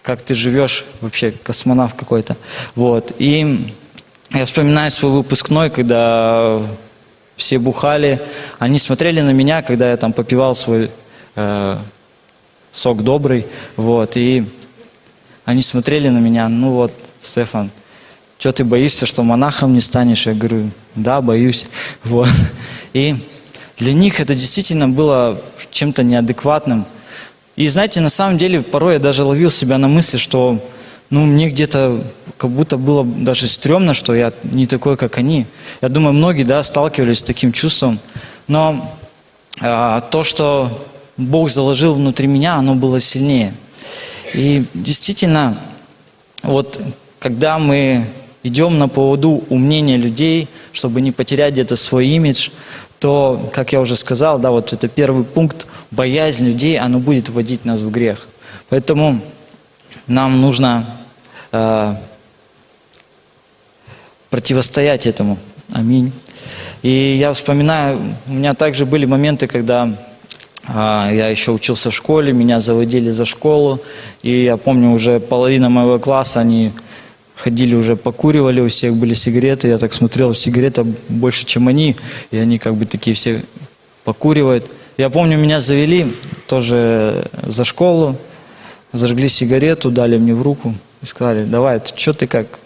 как 0.00 0.22
ты 0.22 0.34
живешь, 0.34 0.86
вообще 1.02 1.32
космонавт 1.32 1.94
какой-то. 1.94 2.38
Вот, 2.74 3.12
и 3.18 3.70
я 4.30 4.46
вспоминаю 4.46 4.90
свой 4.90 5.12
выпускной, 5.12 5.68
когда 5.68 6.62
все 7.36 7.58
бухали, 7.58 8.18
они 8.58 8.78
смотрели 8.78 9.20
на 9.20 9.34
меня, 9.34 9.60
когда 9.60 9.90
я 9.90 9.98
там 9.98 10.14
попивал 10.14 10.54
свой 10.54 10.90
э, 11.36 11.76
сок 12.72 13.04
добрый, 13.04 13.46
вот, 13.76 14.16
и 14.16 14.46
они 15.44 15.60
смотрели 15.60 16.08
на 16.08 16.18
меня, 16.18 16.48
ну 16.48 16.70
вот, 16.70 16.94
Стефан, 17.20 17.70
что 18.38 18.52
ты 18.52 18.64
боишься, 18.64 19.04
что 19.04 19.24
монахом 19.24 19.74
не 19.74 19.80
станешь? 19.80 20.26
Я 20.26 20.32
говорю, 20.32 20.70
да, 20.94 21.20
боюсь. 21.20 21.66
Вот. 22.04 22.28
И 22.98 23.14
для 23.76 23.92
них 23.92 24.18
это 24.18 24.34
действительно 24.34 24.88
было 24.88 25.40
чем-то 25.70 26.02
неадекватным. 26.02 26.84
И 27.54 27.68
знаете, 27.68 28.00
на 28.00 28.08
самом 28.08 28.38
деле, 28.38 28.60
порой 28.60 28.94
я 28.94 28.98
даже 28.98 29.22
ловил 29.22 29.52
себя 29.52 29.78
на 29.78 29.86
мысли, 29.86 30.18
что 30.18 30.58
ну, 31.10 31.24
мне 31.24 31.48
где-то 31.48 32.02
как 32.36 32.50
будто 32.50 32.76
было 32.76 33.04
даже 33.04 33.46
стрёмно, 33.46 33.94
что 33.94 34.14
я 34.14 34.32
не 34.42 34.66
такой, 34.66 34.96
как 34.96 35.16
они. 35.18 35.46
Я 35.80 35.88
думаю, 35.88 36.12
многие, 36.12 36.42
да, 36.42 36.60
сталкивались 36.64 37.20
с 37.20 37.22
таким 37.22 37.52
чувством. 37.52 38.00
Но 38.48 38.98
а, 39.60 40.00
то, 40.00 40.24
что 40.24 40.86
Бог 41.16 41.50
заложил 41.50 41.94
внутри 41.94 42.26
меня, 42.26 42.56
оно 42.56 42.74
было 42.74 42.98
сильнее. 42.98 43.54
И 44.34 44.64
действительно, 44.74 45.56
вот 46.42 46.80
когда 47.20 47.58
мы 47.58 48.06
идем 48.42 48.78
на 48.78 48.88
поводу 48.88 49.44
у 49.48 49.56
мнения 49.56 49.96
людей, 49.96 50.48
чтобы 50.72 51.00
не 51.00 51.12
потерять 51.12 51.52
где-то 51.54 51.76
свой 51.76 52.08
имидж, 52.08 52.50
то, 52.98 53.48
как 53.52 53.72
я 53.72 53.80
уже 53.80 53.96
сказал, 53.96 54.38
да, 54.38 54.50
вот 54.50 54.72
это 54.72 54.88
первый 54.88 55.24
пункт, 55.24 55.66
боязнь 55.90 56.46
людей, 56.46 56.78
оно 56.78 56.98
будет 56.98 57.28
вводить 57.28 57.64
нас 57.64 57.80
в 57.80 57.90
грех. 57.90 58.28
Поэтому 58.68 59.20
нам 60.06 60.40
нужно 60.40 60.84
э, 61.52 61.94
противостоять 64.30 65.06
этому. 65.06 65.38
Аминь. 65.72 66.12
И 66.82 67.16
я 67.18 67.32
вспоминаю, 67.32 68.16
у 68.26 68.32
меня 68.32 68.54
также 68.54 68.86
были 68.86 69.04
моменты, 69.04 69.46
когда 69.46 69.90
а, 70.66 71.10
я 71.10 71.28
еще 71.28 71.52
учился 71.52 71.90
в 71.90 71.94
школе, 71.94 72.32
меня 72.32 72.60
заводили 72.60 73.10
за 73.10 73.24
школу, 73.24 73.80
и 74.22 74.44
я 74.44 74.56
помню, 74.56 74.90
уже 74.90 75.18
половина 75.18 75.68
моего 75.68 75.98
класса, 75.98 76.40
они 76.40 76.72
ходили 77.38 77.74
уже, 77.74 77.96
покуривали, 77.96 78.60
у 78.60 78.68
всех 78.68 78.94
были 78.94 79.14
сигареты, 79.14 79.68
я 79.68 79.78
так 79.78 79.92
смотрел, 79.92 80.34
сигарета 80.34 80.84
больше, 81.08 81.46
чем 81.46 81.68
они, 81.68 81.96
и 82.30 82.36
они 82.36 82.58
как 82.58 82.74
бы 82.74 82.84
такие 82.84 83.14
все 83.14 83.42
покуривают. 84.04 84.66
Я 84.96 85.08
помню, 85.08 85.38
меня 85.38 85.60
завели 85.60 86.16
тоже 86.48 87.24
за 87.44 87.62
школу, 87.62 88.16
зажгли 88.92 89.28
сигарету, 89.28 89.90
дали 89.90 90.18
мне 90.18 90.34
в 90.34 90.42
руку 90.42 90.74
и 91.00 91.06
сказали, 91.06 91.44
давай, 91.44 91.80
что 91.94 92.12
ты 92.12 92.26
как 92.26 92.58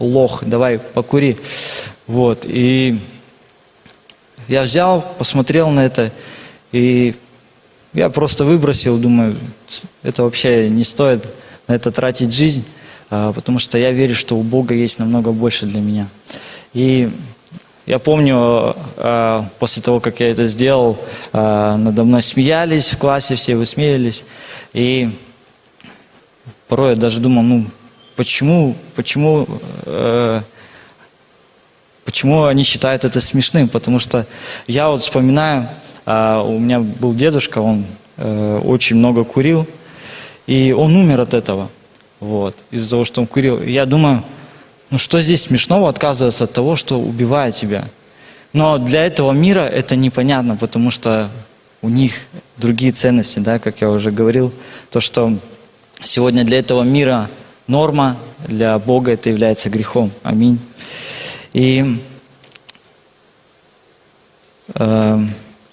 лох, 0.00 0.42
давай 0.44 0.80
покури. 0.80 1.38
Вот, 2.08 2.44
и 2.44 2.98
я 4.48 4.62
взял, 4.62 5.02
посмотрел 5.18 5.70
на 5.70 5.84
это, 5.84 6.10
и 6.72 7.14
я 7.92 8.10
просто 8.10 8.44
выбросил, 8.44 8.98
думаю, 8.98 9.36
это 10.02 10.24
вообще 10.24 10.68
не 10.68 10.82
стоит 10.82 11.28
на 11.68 11.74
это 11.74 11.92
тратить 11.92 12.32
жизнь, 12.32 12.64
потому 13.08 13.58
что 13.58 13.78
я 13.78 13.92
верю, 13.92 14.14
что 14.14 14.36
у 14.36 14.42
Бога 14.42 14.74
есть 14.74 14.98
намного 14.98 15.32
больше 15.32 15.66
для 15.66 15.80
меня. 15.80 16.08
И 16.72 17.10
я 17.86 18.00
помню, 18.00 18.74
а, 18.96 19.48
после 19.60 19.80
того, 19.80 20.00
как 20.00 20.18
я 20.18 20.30
это 20.32 20.44
сделал, 20.46 20.98
а, 21.32 21.76
надо 21.76 22.02
мной 22.02 22.20
смеялись 22.20 22.92
в 22.92 22.98
классе, 22.98 23.36
все 23.36 23.54
высмеялись. 23.54 24.24
И 24.72 25.10
порой 26.66 26.90
я 26.90 26.96
даже 26.96 27.20
думал, 27.20 27.44
ну, 27.44 27.66
почему, 28.16 28.74
почему, 28.96 29.46
э, 29.84 30.40
почему 32.04 32.44
они 32.44 32.64
считают 32.64 33.04
это 33.04 33.20
смешным? 33.20 33.68
Потому 33.68 34.00
что 34.00 34.26
я 34.66 34.90
вот 34.90 35.00
вспоминаю, 35.00 35.68
а, 36.04 36.42
у 36.42 36.58
меня 36.58 36.80
был 36.80 37.14
дедушка, 37.14 37.60
он 37.60 37.86
э, 38.16 38.60
очень 38.64 38.96
много 38.96 39.22
курил, 39.22 39.64
и 40.48 40.74
он 40.76 40.96
умер 40.96 41.20
от 41.20 41.34
этого. 41.34 41.68
Вот, 42.20 42.56
из-за 42.70 42.90
того, 42.90 43.04
что 43.04 43.20
он 43.20 43.26
курил. 43.26 43.62
Я 43.62 43.86
думаю, 43.86 44.24
ну 44.90 44.98
что 44.98 45.20
здесь 45.20 45.42
смешного 45.42 45.88
отказываться 45.88 46.44
от 46.44 46.52
того, 46.52 46.76
что 46.76 46.98
убивает 46.98 47.54
тебя? 47.54 47.84
Но 48.52 48.78
для 48.78 49.04
этого 49.04 49.32
мира 49.32 49.60
это 49.60 49.96
непонятно, 49.96 50.56
потому 50.56 50.90
что 50.90 51.28
у 51.82 51.88
них 51.88 52.26
другие 52.56 52.92
ценности, 52.92 53.38
да, 53.38 53.58
как 53.58 53.80
я 53.80 53.90
уже 53.90 54.10
говорил. 54.10 54.52
То, 54.90 55.00
что 55.00 55.36
сегодня 56.02 56.44
для 56.44 56.58
этого 56.58 56.82
мира 56.82 57.28
норма, 57.66 58.16
для 58.46 58.78
Бога 58.78 59.12
это 59.12 59.28
является 59.28 59.68
грехом. 59.68 60.10
Аминь. 60.22 60.58
И 61.52 62.00
э, 64.74 65.18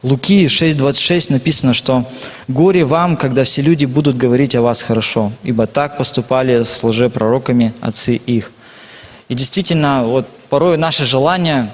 Луки 0.03 0.47
6.26 0.47 1.31
написано, 1.31 1.73
что 1.73 2.03
«Горе 2.49 2.83
вам, 2.83 3.15
когда 3.15 3.45
все 3.45 3.61
люди 3.61 3.85
будут 3.85 4.17
говорить 4.17 4.53
о 4.53 4.61
вас 4.61 4.81
хорошо, 4.81 5.31
ибо 5.43 5.65
так 5.65 5.97
поступали 5.97 6.63
с 6.63 6.83
лжепророками 6.83 7.73
отцы 7.79 8.15
их». 8.15 8.51
И 9.29 9.33
действительно, 9.33 10.03
вот 10.03 10.27
порой 10.49 10.77
наше 10.77 11.05
желание 11.05 11.71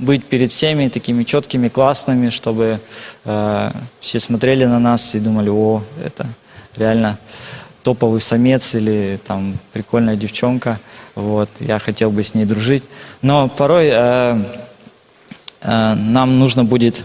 быть 0.00 0.24
перед 0.24 0.50
всеми 0.50 0.88
такими 0.88 1.22
четкими, 1.22 1.68
классными, 1.68 2.30
чтобы 2.30 2.80
э, 3.24 3.70
все 4.00 4.18
смотрели 4.18 4.64
на 4.64 4.80
нас 4.80 5.14
и 5.14 5.20
думали, 5.20 5.50
о, 5.50 5.84
это 6.04 6.26
реально 6.76 7.18
топовый 7.84 8.20
самец 8.20 8.74
или 8.74 9.20
там 9.24 9.56
прикольная 9.72 10.16
девчонка, 10.16 10.80
вот, 11.14 11.48
я 11.60 11.78
хотел 11.78 12.10
бы 12.10 12.24
с 12.24 12.34
ней 12.34 12.46
дружить. 12.46 12.82
Но 13.22 13.48
порой 13.48 13.90
э, 13.92 14.42
э, 15.62 15.94
нам 15.94 16.40
нужно 16.40 16.64
будет 16.64 17.04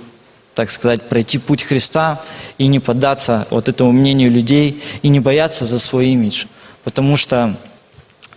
так 0.55 0.71
сказать, 0.71 1.03
пройти 1.03 1.37
путь 1.37 1.63
Христа 1.63 2.21
и 2.57 2.67
не 2.67 2.79
поддаться 2.79 3.45
вот 3.49 3.69
этому 3.69 3.91
мнению 3.91 4.31
людей 4.31 4.81
и 5.01 5.09
не 5.09 5.19
бояться 5.19 5.65
за 5.65 5.79
свой 5.79 6.07
имидж. 6.07 6.45
Потому 6.83 7.17
что 7.17 7.55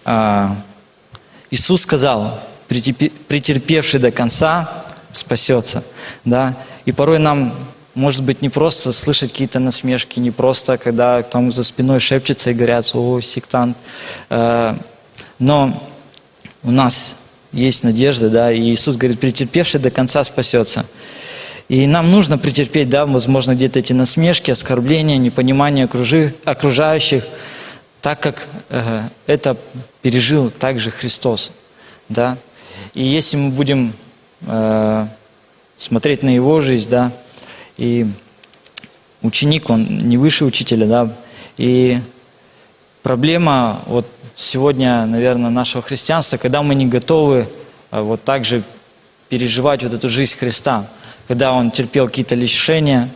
а, 0.04 0.56
Иисус 1.50 1.82
сказал, 1.82 2.40
претерпевший 2.66 4.00
до 4.00 4.10
конца 4.10 4.84
спасется. 5.12 5.84
Да? 6.24 6.56
И 6.84 6.92
порой 6.92 7.18
нам 7.18 7.54
может 7.94 8.24
быть 8.24 8.42
не 8.42 8.48
просто 8.48 8.92
слышать 8.92 9.32
какие-то 9.32 9.58
насмешки, 9.58 10.20
не 10.20 10.30
просто, 10.30 10.76
когда 10.76 11.22
там 11.22 11.50
за 11.50 11.64
спиной 11.64 12.00
шепчется 12.00 12.50
и 12.50 12.54
говорят, 12.54 12.90
о, 12.94 13.20
сектант. 13.20 13.76
А, 14.28 14.78
но 15.38 15.88
у 16.62 16.70
нас 16.70 17.14
есть 17.52 17.84
надежда, 17.84 18.28
да, 18.28 18.52
и 18.52 18.60
Иисус 18.60 18.96
говорит, 18.96 19.20
претерпевший 19.20 19.80
до 19.80 19.90
конца 19.90 20.22
спасется. 20.24 20.84
И 21.68 21.86
нам 21.86 22.10
нужно 22.10 22.38
претерпеть, 22.38 22.88
да, 22.88 23.04
возможно, 23.04 23.54
где-то 23.54 23.78
эти 23.78 23.92
насмешки, 23.92 24.50
оскорбления, 24.50 25.18
непонимание 25.18 25.84
окружи, 25.84 26.34
окружающих, 26.46 27.24
так 28.00 28.20
как 28.20 28.48
э, 28.70 29.02
это 29.26 29.54
пережил 30.00 30.50
также 30.50 30.90
Христос, 30.90 31.52
да. 32.08 32.38
И 32.94 33.02
если 33.02 33.36
мы 33.36 33.50
будем 33.50 33.92
э, 34.46 35.06
смотреть 35.76 36.22
на 36.22 36.30
Его 36.30 36.60
жизнь, 36.60 36.88
да, 36.88 37.12
и 37.76 38.06
ученик, 39.20 39.68
он 39.68 39.98
не 39.98 40.16
выше 40.16 40.46
учителя, 40.46 40.86
да, 40.86 41.12
и 41.58 41.98
проблема 43.02 43.82
вот 43.84 44.06
сегодня, 44.36 45.04
наверное, 45.04 45.50
нашего 45.50 45.82
христианства, 45.82 46.38
когда 46.38 46.62
мы 46.62 46.74
не 46.74 46.86
готовы 46.86 47.46
э, 47.90 48.00
вот 48.00 48.24
так 48.24 48.46
же 48.46 48.62
переживать 49.28 49.82
вот 49.82 49.92
эту 49.92 50.08
жизнь 50.08 50.34
Христа– 50.34 50.86
когда 51.28 51.52
он 51.52 51.70
терпел 51.70 52.06
какие-то 52.06 52.34
лишения. 52.34 53.10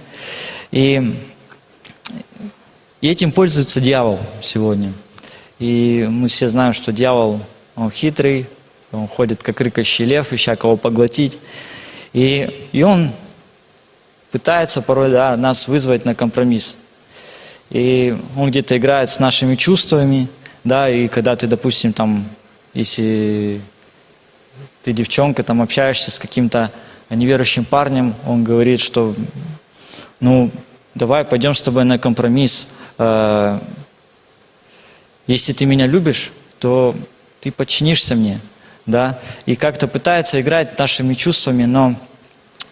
И, 0.70 1.16
и 3.00 3.08
этим 3.08 3.32
пользуется 3.32 3.80
дьявол 3.80 4.20
сегодня. 4.42 4.92
И 5.58 6.06
мы 6.08 6.28
все 6.28 6.48
знаем, 6.48 6.74
что 6.74 6.92
дьявол, 6.92 7.40
он 7.74 7.90
хитрый, 7.90 8.46
он 8.92 9.08
ходит 9.08 9.42
как 9.42 9.60
рыкающий 9.62 10.04
лев, 10.04 10.32
ища 10.32 10.56
кого 10.56 10.76
поглотить. 10.76 11.38
И, 12.12 12.68
и 12.72 12.82
он 12.82 13.12
пытается 14.30 14.82
порой 14.82 15.10
да, 15.10 15.34
нас 15.38 15.66
вызвать 15.66 16.04
на 16.04 16.14
компромисс. 16.14 16.76
И 17.70 18.14
он 18.36 18.50
где-то 18.50 18.76
играет 18.76 19.08
с 19.08 19.18
нашими 19.18 19.54
чувствами, 19.54 20.28
да, 20.64 20.90
и 20.90 21.08
когда 21.08 21.34
ты, 21.34 21.46
допустим, 21.46 21.94
там, 21.94 22.28
если 22.74 23.62
ты 24.82 24.92
девчонка, 24.92 25.42
там 25.42 25.62
общаешься 25.62 26.10
с 26.10 26.18
каким-то 26.18 26.70
неверующим 27.14 27.64
парнем, 27.64 28.14
он 28.26 28.44
говорит, 28.44 28.80
что 28.80 29.14
ну, 30.20 30.50
давай 30.94 31.24
пойдем 31.24 31.54
с 31.54 31.62
тобой 31.62 31.84
на 31.84 31.98
компромисс. 31.98 32.68
Э, 32.98 33.58
если 35.26 35.52
ты 35.52 35.66
меня 35.66 35.86
любишь, 35.86 36.32
то 36.58 36.94
ты 37.40 37.50
подчинишься 37.50 38.14
мне. 38.14 38.40
Да? 38.86 39.18
И 39.46 39.56
как-то 39.56 39.88
пытается 39.88 40.40
играть 40.40 40.78
нашими 40.78 41.14
чувствами, 41.14 41.64
но 41.64 41.96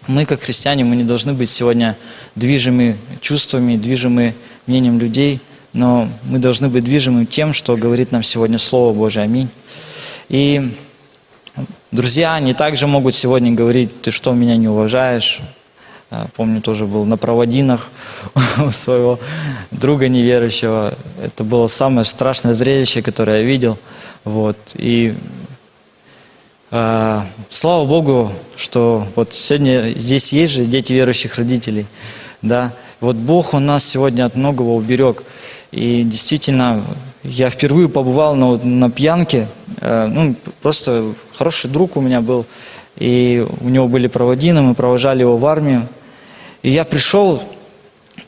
мы, 0.06 0.26
как 0.26 0.40
христиане, 0.40 0.85
мы 0.85 0.97
не 0.97 1.04
должны 1.04 1.32
быть 1.35 1.50
сегодня 1.50 1.97
движимы 2.35 2.97
чувствами, 3.20 3.76
движимы 3.76 4.35
мнением 4.66 4.99
людей, 4.99 5.40
но 5.73 6.09
мы 6.25 6.38
должны 6.38 6.68
быть 6.68 6.85
движимы 6.85 7.26
тем, 7.26 7.52
что 7.52 7.76
говорит 7.76 8.12
нам 8.12 8.23
сегодня 8.23 8.59
Слово 8.59 8.92
Божие. 8.92 9.25
Аминь. 9.25 9.49
И 10.28 10.75
Друзья, 11.92 12.35
они 12.35 12.54
также 12.54 12.87
могут 12.87 13.16
сегодня 13.16 13.50
говорить, 13.50 14.02
ты 14.02 14.12
что, 14.12 14.32
меня 14.32 14.56
не 14.56 14.68
уважаешь? 14.68 15.40
Помню, 16.37 16.61
тоже 16.61 16.87
был 16.87 17.04
на 17.04 17.16
проводинах 17.16 17.90
у 18.64 18.70
своего 18.70 19.18
друга 19.73 20.09
неверующего. 20.09 20.94
Это 21.20 21.42
было 21.42 21.66
самое 21.66 22.04
страшное 22.04 22.54
зрелище, 22.54 23.02
которое 23.02 23.38
я 23.38 23.44
видел. 23.44 23.76
Вот. 24.23 24.56
И 24.75 25.14
э, 26.70 27.20
слава 27.49 27.85
Богу, 27.87 28.32
что 28.54 29.04
вот 29.16 29.35
сегодня 29.35 29.92
здесь 29.99 30.32
есть 30.32 30.52
же 30.52 30.66
дети 30.66 30.92
верующих 30.92 31.35
родителей. 31.38 31.87
Да? 32.40 32.73
Вот 33.00 33.16
Бог, 33.16 33.52
Он 33.52 33.66
нас 33.66 33.85
сегодня 33.85 34.26
от 34.26 34.37
многого 34.37 34.70
уберег. 34.70 35.25
И 35.73 36.04
действительно, 36.04 36.85
я 37.23 37.50
впервые 37.50 37.89
побывал 37.89 38.35
на, 38.35 38.57
на 38.57 38.91
пьянке. 38.91 39.47
Э, 39.81 40.07
ну, 40.07 40.35
просто 40.62 41.12
хороший 41.37 41.71
друг 41.71 41.97
у 41.97 42.00
меня 42.00 42.21
был. 42.21 42.47
И 42.97 43.47
у 43.61 43.69
него 43.69 43.89
были 43.89 44.09
проводины, 44.09 44.62
мы 44.62 44.75
провожали 44.75 45.21
его 45.21 45.37
в 45.37 45.47
армию. 45.47 45.89
И 46.62 46.71
я 46.71 46.85
пришел 46.85 47.43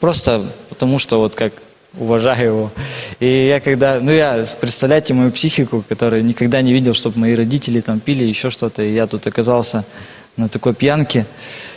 просто 0.01 0.43
потому, 0.69 0.99
что 0.99 1.19
вот 1.19 1.35
как 1.35 1.53
уважаю 1.99 2.47
его. 2.47 2.73
И 3.21 3.49
я 3.49 3.61
когда, 3.61 3.99
ну 4.01 4.11
я, 4.11 4.45
представляете 4.61 5.15
мою 5.15 5.31
психику, 5.31 5.85
которую 5.89 6.25
никогда 6.25 6.63
не 6.63 6.73
видел, 6.73 6.95
чтобы 6.95 7.19
мои 7.19 7.35
родители 7.35 7.81
там 7.81 8.01
пили 8.01 8.25
еще 8.25 8.51
что-то, 8.51 8.83
и 8.83 8.95
я 8.95 9.07
тут 9.07 9.27
оказался 9.27 9.85
на 10.37 10.49
такой 10.49 10.75
пьянке. 10.75 11.27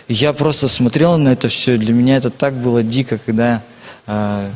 И 0.07 0.13
я 0.13 0.31
просто 0.31 0.67
смотрел 0.67 1.17
на 1.17 1.29
это 1.29 1.49
все, 1.49 1.77
для 1.77 1.93
меня 1.93 2.17
это 2.17 2.29
так 2.29 2.53
было 2.53 2.83
дико, 2.83 3.17
когда 3.17 3.61
э, 4.07 4.49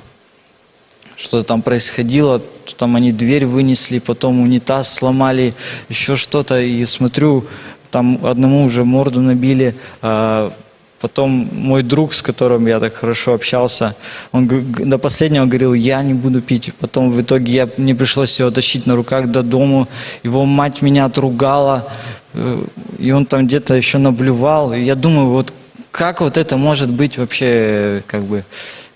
что-то 1.19 1.43
там 1.43 1.61
происходило, 1.61 2.41
там 2.77 2.95
они 2.95 3.11
дверь 3.11 3.45
вынесли, 3.45 3.99
потом 3.99 4.41
унитаз 4.41 4.93
сломали, 4.93 5.53
еще 5.89 6.15
что-то, 6.15 6.59
и 6.59 6.85
смотрю, 6.85 7.45
там 7.91 8.19
одному 8.25 8.63
уже 8.63 8.85
морду 8.85 9.19
набили, 9.19 9.75
а 10.01 10.53
потом 11.01 11.49
мой 11.51 11.83
друг, 11.83 12.13
с 12.13 12.21
которым 12.21 12.67
я 12.67 12.79
так 12.79 12.93
хорошо 12.93 13.33
общался, 13.33 13.95
он 14.31 14.47
до 14.47 14.97
последнего 14.97 15.45
говорил, 15.45 15.73
я 15.73 16.01
не 16.03 16.13
буду 16.13 16.41
пить. 16.41 16.71
Потом 16.79 17.11
в 17.11 17.21
итоге 17.21 17.53
я, 17.53 17.69
мне 17.77 17.95
пришлось 17.95 18.39
его 18.39 18.51
тащить 18.51 18.85
на 18.85 18.95
руках 18.95 19.31
до 19.31 19.43
дому. 19.43 19.87
Его 20.23 20.45
мать 20.45 20.81
меня 20.81 21.05
отругала, 21.05 21.89
э, 22.33 22.63
и 22.97 23.11
он 23.11 23.25
там 23.25 23.47
где-то 23.47 23.75
еще 23.75 23.97
наблювал. 23.97 24.73
И 24.73 24.81
я 24.81 24.95
думаю, 24.95 25.29
вот 25.29 25.53
как 25.91 26.21
вот 26.21 26.37
это 26.37 26.57
может 26.57 26.89
быть 26.89 27.17
вообще 27.17 28.03
как 28.07 28.23
бы 28.23 28.43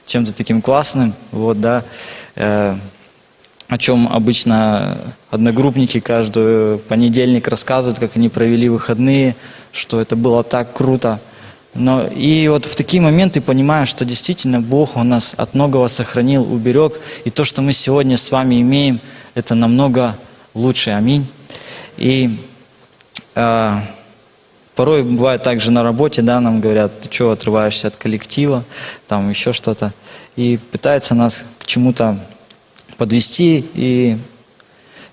чем-то 0.06 0.34
таким 0.34 0.62
классным, 0.62 1.14
вот, 1.32 1.60
да, 1.62 1.84
э, 2.36 2.76
о 3.68 3.78
чем 3.78 4.08
обычно 4.08 4.98
одногруппники 5.32 6.00
каждый 6.00 6.78
понедельник 6.78 7.48
рассказывают, 7.48 8.00
как 8.00 8.16
они 8.18 8.30
провели 8.30 8.70
выходные, 8.70 9.36
что 9.72 10.00
это 10.00 10.16
было 10.16 10.44
так 10.44 10.74
круто. 10.74 11.20
Но 11.74 12.06
и 12.06 12.48
вот 12.50 12.66
в 12.66 12.76
такие 12.76 13.02
моменты 13.02 13.42
понимаешь, 13.42 13.88
что 13.88 14.06
действительно 14.06 14.62
Бог 14.62 14.96
Он 14.96 15.10
нас 15.10 15.34
от 15.36 15.56
многого 15.56 15.88
сохранил, 15.88 16.44
уберег, 16.44 17.00
и 17.26 17.32
то, 17.32 17.44
что 17.44 17.64
мы 17.64 17.74
сегодня 17.74 18.18
с 18.18 18.32
вами 18.32 18.62
имеем, 18.62 19.00
это 19.34 19.56
намного 19.56 20.16
лучше. 20.54 20.92
Аминь. 20.92 21.26
И 21.98 22.40
э, 23.34 23.78
Порой 24.76 25.04
бывает 25.04 25.44
также 25.44 25.72
на 25.72 25.84
работе, 25.84 26.22
да, 26.24 26.40
нам 26.40 26.60
говорят, 26.60 27.02
ты 27.02 27.14
что, 27.14 27.32
отрываешься 27.32 27.90
от 27.90 27.96
коллектива, 27.96 28.64
там 29.08 29.30
еще 29.30 29.54
что-то. 29.54 29.94
И 30.36 30.58
пытается 30.72 31.14
нас 31.14 31.46
к 31.60 31.66
чему-то 31.66 32.18
подвести. 32.98 33.64
И 33.76 34.18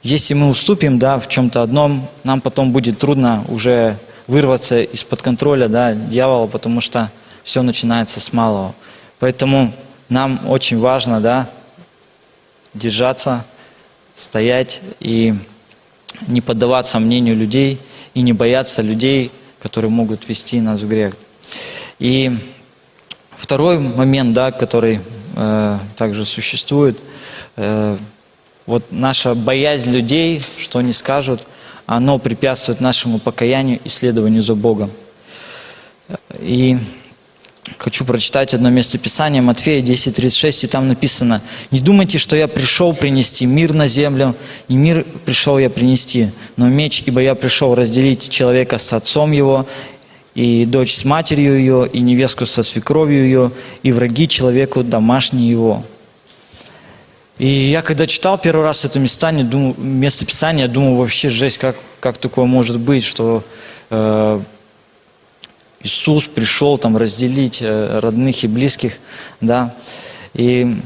если 0.02 0.32
мы 0.32 0.48
уступим, 0.48 0.98
да, 0.98 1.18
в 1.18 1.28
чем-то 1.28 1.62
одном, 1.62 2.08
нам 2.24 2.40
потом 2.40 2.72
будет 2.72 2.98
трудно 2.98 3.44
уже 3.48 3.98
вырваться 4.26 4.80
из-под 4.80 5.20
контроля, 5.20 5.68
да, 5.68 5.92
дьявола, 5.92 6.46
потому 6.46 6.80
что 6.80 7.10
все 7.44 7.60
начинается 7.60 8.20
с 8.20 8.32
малого. 8.32 8.74
Поэтому 9.18 9.74
нам 10.08 10.40
очень 10.48 10.78
важно, 10.78 11.20
да, 11.20 11.50
держаться, 12.72 13.44
стоять 14.14 14.80
и 15.00 15.34
не 16.26 16.40
поддаваться 16.40 16.98
мнению 16.98 17.36
людей 17.36 17.78
и 18.14 18.22
не 18.22 18.32
бояться 18.32 18.82
людей, 18.82 19.30
которые 19.60 19.90
могут 19.90 20.28
вести 20.28 20.60
нас 20.60 20.80
в 20.80 20.88
грех. 20.88 21.14
И 21.98 22.36
второй 23.36 23.78
момент, 23.78 24.32
да, 24.32 24.50
который 24.50 25.00
э, 25.36 25.78
также 25.96 26.24
существует, 26.24 26.98
э, 27.56 27.96
вот 28.66 28.84
наша 28.90 29.34
боязнь 29.34 29.90
людей, 29.92 30.42
что 30.56 30.78
они 30.78 30.92
скажут, 30.92 31.44
оно 31.86 32.18
препятствует 32.18 32.80
нашему 32.80 33.18
покаянию 33.18 33.80
и 33.82 33.88
следованию 33.88 34.42
за 34.42 34.54
Богом. 34.54 34.90
И 36.38 36.78
Хочу 37.78 38.04
прочитать 38.04 38.54
одно 38.54 38.70
место 38.70 38.98
Писания, 38.98 39.40
Матфея 39.42 39.82
10.36, 39.82 40.64
и 40.64 40.68
там 40.68 40.88
написано, 40.88 41.40
«Не 41.70 41.80
думайте, 41.80 42.18
что 42.18 42.36
я 42.36 42.48
пришел 42.48 42.92
принести 42.92 43.46
мир 43.46 43.74
на 43.74 43.86
землю, 43.86 44.34
не 44.68 44.76
мир 44.76 45.06
пришел 45.24 45.58
я 45.58 45.70
принести, 45.70 46.28
но 46.56 46.68
меч, 46.68 47.02
ибо 47.06 47.20
я 47.20 47.34
пришел 47.34 47.74
разделить 47.74 48.28
человека 48.28 48.78
с 48.78 48.92
отцом 48.92 49.32
его, 49.32 49.66
и 50.34 50.64
дочь 50.66 50.94
с 50.94 51.04
матерью 51.04 51.58
ее, 51.58 51.88
и 51.90 52.00
невестку 52.00 52.46
со 52.46 52.62
свекровью 52.62 53.24
ее, 53.24 53.52
и 53.82 53.92
враги 53.92 54.28
человеку 54.28 54.82
домашние 54.82 55.50
его». 55.50 55.84
И 57.38 57.46
я 57.46 57.80
когда 57.80 58.06
читал 58.06 58.36
первый 58.36 58.66
раз 58.66 58.84
это 58.84 58.98
местание, 58.98 59.44
думал, 59.46 59.74
место 59.78 60.26
Писания, 60.26 60.68
думал, 60.68 60.96
вообще 60.96 61.30
жесть, 61.30 61.56
как, 61.56 61.74
как 61.98 62.18
такое 62.18 62.44
может 62.44 62.78
быть, 62.78 63.02
что 63.02 63.42
э, 63.88 64.40
Иисус 65.82 66.24
пришел 66.24 66.76
там 66.76 66.96
разделить 66.96 67.60
э, 67.62 67.98
родных 68.00 68.44
и 68.44 68.46
близких, 68.46 68.98
да, 69.40 69.74
и, 70.34 70.76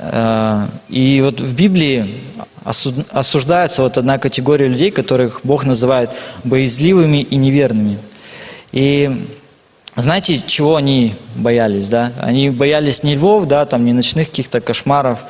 э, 0.00 0.66
и 0.88 1.20
вот 1.22 1.40
в 1.40 1.54
Библии 1.54 2.22
осуждается 2.64 3.82
вот 3.82 3.96
одна 3.96 4.18
категория 4.18 4.66
людей, 4.66 4.90
которых 4.90 5.40
Бог 5.44 5.64
называет 5.64 6.10
боязливыми 6.44 7.22
и 7.22 7.36
неверными. 7.36 7.98
И 8.72 9.26
знаете, 9.96 10.42
чего 10.46 10.76
они 10.76 11.14
боялись, 11.36 11.88
да? 11.88 12.12
Они 12.20 12.50
боялись 12.50 13.02
не 13.02 13.14
львов, 13.14 13.46
да, 13.46 13.64
там, 13.64 13.84
не 13.84 13.92
ночных 13.92 14.28
каких-то 14.28 14.60
кошмаров, 14.60 15.20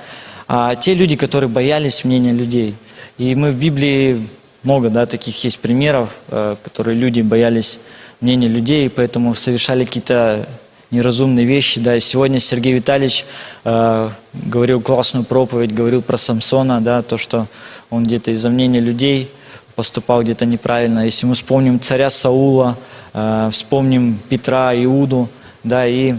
а 0.48 0.74
те 0.74 0.94
люди, 0.94 1.16
которые 1.16 1.48
боялись 1.48 2.04
мнения 2.04 2.32
людей. 2.32 2.74
И 3.18 3.34
мы 3.34 3.52
в 3.52 3.56
Библии 3.56 4.26
много, 4.62 4.90
да, 4.90 5.06
таких 5.06 5.44
есть 5.44 5.58
примеров, 5.58 6.16
э, 6.28 6.56
которые 6.64 6.96
люди 6.96 7.20
боялись 7.20 7.80
мнение 8.20 8.48
людей, 8.48 8.88
поэтому 8.90 9.34
совершали 9.34 9.84
какие-то 9.84 10.48
неразумные 10.90 11.46
вещи. 11.46 11.80
Да. 11.80 11.96
И 11.96 12.00
сегодня 12.00 12.40
Сергей 12.40 12.72
Витальевич 12.72 13.24
э, 13.64 14.10
говорил 14.32 14.80
классную 14.80 15.24
проповедь, 15.24 15.74
говорил 15.74 16.02
про 16.02 16.16
Самсона, 16.16 16.80
да, 16.80 17.02
то, 17.02 17.18
что 17.18 17.46
он 17.90 18.04
где-то 18.04 18.30
из-за 18.30 18.50
мнения 18.50 18.80
людей 18.80 19.30
поступал 19.74 20.22
где-то 20.22 20.46
неправильно. 20.46 21.04
Если 21.04 21.26
мы 21.26 21.34
вспомним 21.34 21.80
царя 21.80 22.10
Саула, 22.10 22.76
э, 23.12 23.48
вспомним 23.52 24.18
Петра, 24.28 24.74
Иуду, 24.74 25.28
да, 25.62 25.86
и 25.86 26.14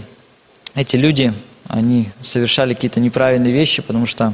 эти 0.76 0.96
люди, 0.96 1.34
они 1.68 2.10
совершали 2.22 2.74
какие-то 2.74 3.00
неправильные 3.00 3.54
вещи, 3.54 3.82
потому 3.82 4.06
что 4.06 4.34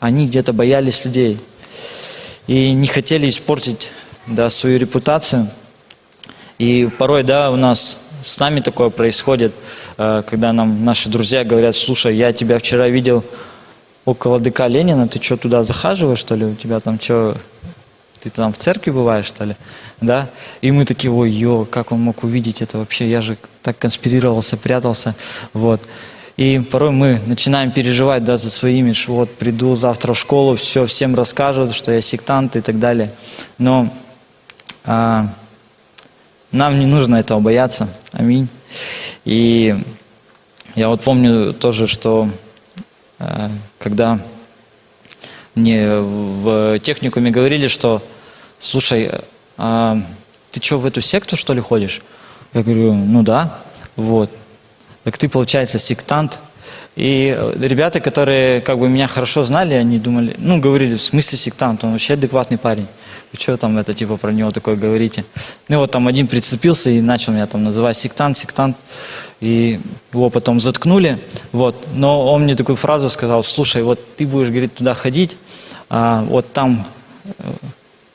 они 0.00 0.26
где-то 0.26 0.52
боялись 0.52 1.04
людей 1.04 1.40
и 2.46 2.72
не 2.72 2.86
хотели 2.86 3.28
испортить 3.28 3.90
да, 4.26 4.50
свою 4.50 4.78
репутацию. 4.78 5.48
И 6.58 6.88
порой, 6.98 7.22
да, 7.22 7.50
у 7.50 7.56
нас 7.56 7.98
с 8.22 8.38
нами 8.38 8.60
такое 8.60 8.90
происходит, 8.90 9.54
э, 9.96 10.22
когда 10.28 10.52
нам 10.52 10.84
наши 10.84 11.08
друзья 11.08 11.44
говорят, 11.44 11.76
слушай, 11.76 12.16
я 12.16 12.32
тебя 12.32 12.58
вчера 12.58 12.88
видел 12.88 13.24
около 14.04 14.40
ДК 14.40 14.66
Ленина, 14.66 15.06
ты 15.06 15.22
что, 15.22 15.36
туда 15.36 15.62
захаживаешь, 15.64 16.18
что 16.18 16.34
ли? 16.34 16.46
У 16.46 16.54
тебя 16.54 16.80
там 16.80 16.98
что, 17.00 17.36
ты 18.20 18.30
там 18.30 18.52
в 18.52 18.58
церкви 18.58 18.90
бываешь, 18.90 19.26
что 19.26 19.44
ли? 19.44 19.56
Да? 20.00 20.28
И 20.60 20.70
мы 20.72 20.84
такие, 20.84 21.12
ой, 21.12 21.30
ё, 21.30 21.64
как 21.64 21.92
он 21.92 22.00
мог 22.00 22.24
увидеть 22.24 22.62
это 22.62 22.78
вообще? 22.78 23.08
Я 23.08 23.20
же 23.20 23.36
так 23.62 23.78
конспирировался, 23.78 24.56
прятался. 24.56 25.14
Вот. 25.52 25.82
И 26.36 26.60
порой 26.60 26.90
мы 26.90 27.20
начинаем 27.26 27.70
переживать 27.70 28.24
да, 28.24 28.36
за 28.36 28.50
свой 28.50 28.74
имидж. 28.74 29.06
Вот, 29.08 29.34
приду 29.34 29.74
завтра 29.74 30.12
в 30.12 30.18
школу, 30.18 30.56
все, 30.56 30.86
всем 30.86 31.14
расскажут, 31.14 31.74
что 31.74 31.92
я 31.92 32.00
сектант 32.00 32.56
и 32.56 32.60
так 32.60 32.78
далее. 32.78 33.12
Но 33.58 33.92
а, 34.84 35.28
нам 36.52 36.78
не 36.78 36.86
нужно 36.86 37.16
этого 37.16 37.40
бояться. 37.40 37.88
Аминь. 38.12 38.48
И 39.24 39.76
я 40.74 40.88
вот 40.88 41.02
помню 41.02 41.52
тоже, 41.52 41.86
что 41.86 42.30
э, 43.18 43.48
когда 43.78 44.20
мне 45.54 45.98
в 45.98 46.78
техникуме 46.78 47.30
говорили, 47.30 47.66
что, 47.66 48.02
слушай, 48.58 49.10
а 49.56 50.00
ты 50.52 50.62
что, 50.62 50.78
в 50.78 50.86
эту 50.86 51.00
секту, 51.00 51.36
что 51.36 51.52
ли, 51.52 51.60
ходишь? 51.60 52.02
Я 52.54 52.62
говорю, 52.62 52.94
ну 52.94 53.22
да, 53.22 53.58
вот. 53.96 54.30
Так 55.04 55.18
ты, 55.18 55.28
получается, 55.28 55.78
сектант. 55.78 56.38
И 56.96 57.36
ребята, 57.56 58.00
которые 58.00 58.60
как 58.60 58.78
бы 58.78 58.88
меня 58.88 59.06
хорошо 59.08 59.44
знали, 59.44 59.74
они 59.74 59.98
думали, 59.98 60.34
ну, 60.38 60.60
говорили, 60.60 60.94
в 60.94 61.02
смысле 61.02 61.38
сектант, 61.38 61.84
он 61.84 61.92
вообще 61.92 62.14
адекватный 62.14 62.58
парень. 62.58 62.86
Вы 63.32 63.38
что 63.38 63.56
там 63.56 63.76
это, 63.76 63.92
типа, 63.92 64.16
про 64.16 64.32
него 64.32 64.50
такое 64.50 64.76
говорите? 64.76 65.24
Ну, 65.68 65.78
вот 65.78 65.90
там 65.90 66.08
один 66.08 66.26
прицепился 66.26 66.90
и 66.90 67.00
начал 67.00 67.32
меня 67.32 67.46
там 67.46 67.62
называть 67.62 67.96
сектант, 67.96 68.38
сектант. 68.38 68.76
И 69.40 69.80
его 70.12 70.30
потом 70.30 70.60
заткнули, 70.60 71.18
вот. 71.52 71.86
Но 71.94 72.32
он 72.32 72.44
мне 72.44 72.54
такую 72.54 72.76
фразу 72.76 73.10
сказал, 73.10 73.44
слушай, 73.44 73.82
вот 73.82 74.00
ты 74.16 74.26
будешь, 74.26 74.48
говорит, 74.48 74.74
туда 74.74 74.94
ходить, 74.94 75.36
а 75.90 76.22
вот 76.22 76.52
там, 76.52 76.86
э, 77.24 77.32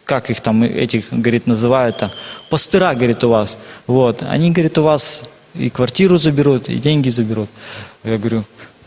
как 0.04 0.30
их 0.30 0.41
там, 0.41 0.63
этих, 0.63 1.12
говорит, 1.12 1.47
называют, 1.47 2.02
-то, 2.02 2.10
пастыра, 2.49 2.93
говорит, 2.93 3.23
у 3.23 3.30
вас. 3.30 3.58
Вот. 3.88 4.23
Они, 4.23 4.52
говорит, 4.52 4.78
у 4.78 4.84
вас 4.84 5.34
и 5.54 5.69
квартиру 5.69 6.17
заберут, 6.17 6.69
и 6.69 6.76
деньги 6.76 7.10
заберут. 7.10 7.49
Я 8.04 8.17
говорю, 8.17 8.43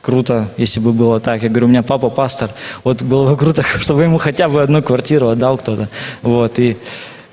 круто, 0.06 0.48
если 0.56 0.78
бы 0.78 0.92
было 0.92 1.18
так. 1.18 1.42
Я 1.42 1.48
говорю, 1.48 1.66
у 1.66 1.68
меня 1.68 1.82
папа 1.82 2.10
пастор, 2.10 2.48
вот 2.84 3.02
было 3.02 3.28
бы 3.28 3.36
круто, 3.36 3.64
чтобы 3.80 4.04
ему 4.04 4.18
хотя 4.18 4.48
бы 4.48 4.62
одну 4.62 4.80
квартиру 4.80 5.26
отдал 5.26 5.58
кто-то. 5.58 5.88
Вот, 6.22 6.60
и, 6.60 6.76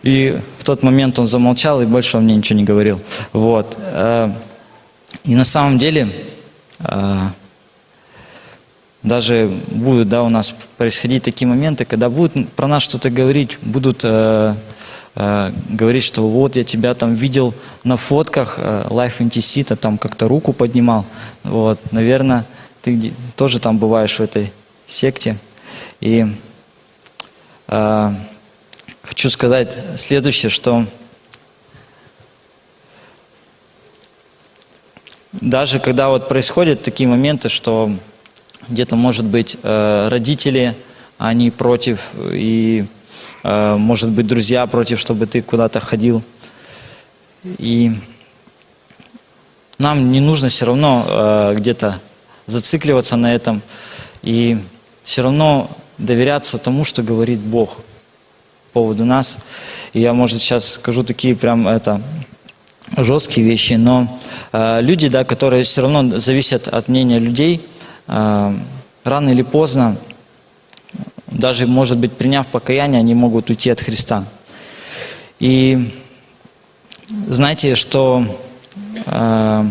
и 0.02 0.40
в 0.58 0.64
тот 0.64 0.82
момент 0.82 1.20
он 1.20 1.28
замолчал 1.28 1.84
и 1.84 1.86
больше 1.86 2.18
он 2.18 2.24
мне 2.24 2.36
ничего 2.36 2.58
не 2.58 2.66
говорил. 2.66 3.00
Вот. 3.32 3.78
Э, 3.78 4.32
и 5.24 5.36
на 5.36 5.44
самом 5.44 5.78
деле, 5.78 6.10
э, 6.80 7.20
даже 9.04 9.52
будут 9.68 10.10
да, 10.10 10.24
у 10.24 10.30
нас 10.30 10.56
происходить 10.78 11.22
такие 11.22 11.48
моменты, 11.48 11.86
когда 11.86 12.10
будут 12.10 12.50
про 12.54 12.66
нас 12.66 12.82
что-то 12.82 13.12
говорить, 13.12 13.60
будут 13.62 14.02
э, 14.04 14.56
говорить, 15.70 16.04
что 16.04 16.28
вот 16.28 16.56
я 16.56 16.64
тебя 16.64 16.96
там 16.96 17.14
видел 17.14 17.54
на 17.84 17.98
фотках 17.98 18.58
Life 18.58 19.20
NTC, 19.20 19.64
ты 19.64 19.76
там 19.76 20.00
как-то 20.00 20.28
руку 20.28 20.54
поднимал. 20.54 21.06
Вот, 21.44 21.80
наверное, 21.92 22.46
ты 22.84 23.14
тоже 23.38 23.60
там 23.62 23.78
бываешь 23.78 24.20
в 24.20 24.20
этой 24.20 24.52
секте. 24.86 25.38
И 26.02 26.28
э, 27.70 28.10
хочу 29.02 29.30
сказать 29.30 29.78
следующее, 29.96 30.50
что 30.50 30.86
даже 35.32 35.80
когда 35.80 36.10
вот 36.10 36.28
происходят 36.28 36.84
такие 36.84 37.08
моменты, 37.08 37.48
что 37.48 37.90
где-то, 38.68 38.98
может 38.98 39.26
быть, 39.26 39.58
э, 39.64 40.08
родители, 40.10 40.76
они 41.18 41.52
против, 41.52 42.10
и, 42.34 42.86
э, 43.44 43.76
может 43.78 44.10
быть, 44.12 44.28
друзья 44.28 44.68
против, 44.68 45.00
чтобы 45.00 45.26
ты 45.26 45.42
куда-то 45.42 45.80
ходил. 45.80 46.22
И 47.46 47.94
нам 49.78 50.12
не 50.12 50.20
нужно 50.20 50.50
все 50.50 50.66
равно 50.66 51.06
э, 51.08 51.54
где-то 51.56 52.02
зацикливаться 52.46 53.16
на 53.16 53.34
этом 53.34 53.62
и 54.22 54.58
все 55.04 55.22
равно 55.22 55.70
доверяться 55.98 56.58
тому, 56.58 56.84
что 56.84 57.04
говорит 57.04 57.40
Бог 57.40 57.78
по 58.72 58.82
поводу 58.82 59.06
нас. 59.06 59.40
И 59.94 60.02
я, 60.02 60.14
может, 60.14 60.40
сейчас 60.40 60.74
скажу 60.74 61.04
такие 61.04 61.36
прям 61.36 61.68
это 61.68 62.02
жесткие 62.98 63.46
вещи, 63.46 63.74
но 63.74 64.20
э, 64.52 64.82
люди, 64.82 65.08
да, 65.08 65.24
которые 65.24 65.64
все 65.64 65.82
равно 65.82 66.20
зависят 66.20 66.68
от 66.68 66.88
мнения 66.88 67.20
людей, 67.20 67.66
э, 68.08 68.58
рано 69.04 69.30
или 69.30 69.42
поздно, 69.42 69.98
даже, 71.28 71.68
может 71.68 71.98
быть, 71.98 72.14
приняв 72.14 72.48
покаяние, 72.48 73.00
они 73.00 73.16
могут 73.16 73.50
уйти 73.50 73.70
от 73.70 73.82
Христа. 73.82 74.26
И 75.40 75.94
знаете, 77.28 77.76
что 77.76 78.24
э, 79.06 79.70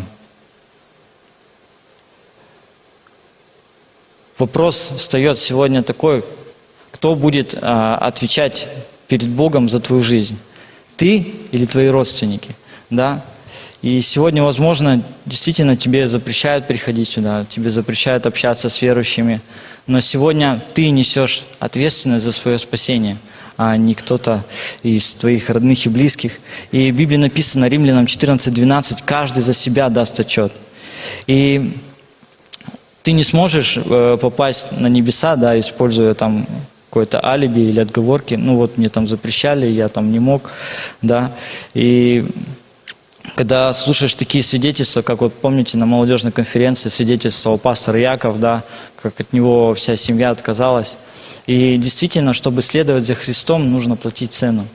Вопрос 4.42 4.94
встает 4.98 5.38
сегодня 5.38 5.84
такой, 5.84 6.24
кто 6.90 7.14
будет 7.14 7.56
а, 7.62 7.96
отвечать 7.98 8.66
перед 9.06 9.28
Богом 9.28 9.68
за 9.68 9.78
твою 9.78 10.02
жизнь? 10.02 10.36
Ты 10.96 11.18
или 11.52 11.64
твои 11.64 11.86
родственники? 11.86 12.50
Да? 12.90 13.24
И 13.82 14.00
сегодня, 14.00 14.42
возможно, 14.42 15.00
действительно 15.26 15.76
тебе 15.76 16.08
запрещают 16.08 16.66
приходить 16.66 17.08
сюда, 17.08 17.46
тебе 17.48 17.70
запрещают 17.70 18.26
общаться 18.26 18.68
с 18.68 18.82
верующими, 18.82 19.40
но 19.86 20.00
сегодня 20.00 20.60
ты 20.74 20.90
несешь 20.90 21.44
ответственность 21.60 22.24
за 22.24 22.32
свое 22.32 22.58
спасение, 22.58 23.18
а 23.56 23.76
не 23.76 23.94
кто-то 23.94 24.44
из 24.82 25.14
твоих 25.14 25.50
родных 25.50 25.86
и 25.86 25.88
близких. 25.88 26.40
И 26.72 26.90
в 26.90 26.96
Библии 26.96 27.16
написано, 27.16 27.68
Римлянам 27.68 28.06
14:12, 28.06 29.04
каждый 29.04 29.44
за 29.44 29.54
себя 29.54 29.88
даст 29.88 30.18
отчет. 30.18 30.52
И 31.28 31.76
ты 33.02 33.12
не 33.12 33.24
сможешь 33.24 33.78
э, 33.84 34.18
попасть 34.20 34.78
на 34.78 34.86
небеса, 34.86 35.36
да, 35.36 35.58
используя 35.58 36.14
там 36.14 36.46
какое-то 36.88 37.24
алиби 37.24 37.60
или 37.60 37.80
отговорки. 37.80 38.34
Ну 38.34 38.56
вот 38.56 38.76
мне 38.76 38.88
там 38.88 39.08
запрещали, 39.08 39.66
я 39.66 39.88
там 39.88 40.12
не 40.12 40.18
мог, 40.18 40.50
да. 41.00 41.32
И 41.74 42.24
когда 43.34 43.72
слушаешь 43.72 44.14
такие 44.14 44.44
свидетельства, 44.44 45.00
как 45.02 45.22
вот 45.22 45.32
помните 45.32 45.78
на 45.78 45.86
молодежной 45.86 46.32
конференции 46.32 46.90
свидетельствовал 46.90 47.56
пастор 47.56 47.96
Яков, 47.96 48.38
да, 48.40 48.62
как 49.00 49.18
от 49.20 49.32
него 49.32 49.74
вся 49.74 49.96
семья 49.96 50.30
отказалась. 50.30 50.98
И 51.46 51.76
действительно, 51.78 52.34
чтобы 52.34 52.62
следовать 52.62 53.04
за 53.04 53.14
Христом, 53.14 53.70
нужно 53.72 53.96
платить 53.96 54.32
цену. 54.32 54.66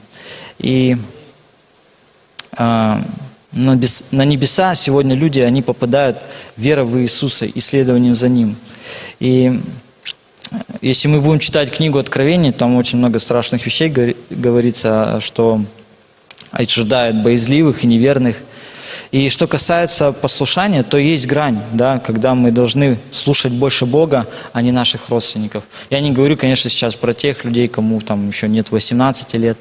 И 0.58 0.96
э, 2.58 2.96
на 3.52 4.24
небеса 4.24 4.74
сегодня 4.74 5.14
люди, 5.14 5.40
они 5.40 5.62
попадают 5.62 6.18
верой 6.56 6.84
в 6.84 7.00
Иисуса, 7.00 7.46
исследованием 7.54 8.14
за 8.14 8.28
Ним. 8.28 8.56
И 9.20 9.60
если 10.80 11.08
мы 11.08 11.20
будем 11.20 11.38
читать 11.38 11.70
книгу 11.70 11.98
Откровений, 11.98 12.52
там 12.52 12.76
очень 12.76 12.98
много 12.98 13.18
страшных 13.18 13.64
вещей 13.64 13.88
говорится, 14.30 15.20
что 15.20 15.62
ожидает 16.50 17.22
боязливых 17.22 17.84
и 17.84 17.86
неверных. 17.86 18.42
И 19.10 19.28
что 19.30 19.46
касается 19.46 20.12
послушания, 20.12 20.82
то 20.82 20.98
есть 20.98 21.26
грань, 21.26 21.60
да, 21.72 21.98
когда 21.98 22.34
мы 22.34 22.50
должны 22.50 22.98
слушать 23.10 23.52
больше 23.52 23.86
Бога, 23.86 24.26
а 24.52 24.60
не 24.60 24.72
наших 24.72 25.08
родственников. 25.08 25.64
Я 25.88 26.00
не 26.00 26.10
говорю, 26.10 26.36
конечно, 26.36 26.68
сейчас 26.68 26.94
про 26.94 27.14
тех 27.14 27.44
людей, 27.44 27.68
кому 27.68 28.00
там 28.00 28.28
еще 28.28 28.48
нет 28.48 28.70
18 28.70 29.34
лет, 29.34 29.58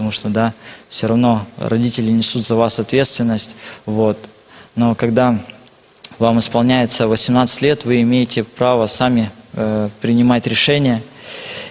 потому 0.00 0.12
что, 0.12 0.30
да, 0.30 0.54
все 0.88 1.08
равно 1.08 1.46
родители 1.58 2.10
несут 2.10 2.46
за 2.46 2.54
вас 2.54 2.80
ответственность, 2.80 3.54
вот. 3.84 4.16
Но 4.74 4.94
когда 4.94 5.38
вам 6.18 6.38
исполняется 6.38 7.06
18 7.06 7.60
лет, 7.60 7.84
вы 7.84 8.00
имеете 8.00 8.42
право 8.42 8.86
сами 8.86 9.30
э, 9.52 9.90
принимать 10.00 10.46
решения, 10.46 11.02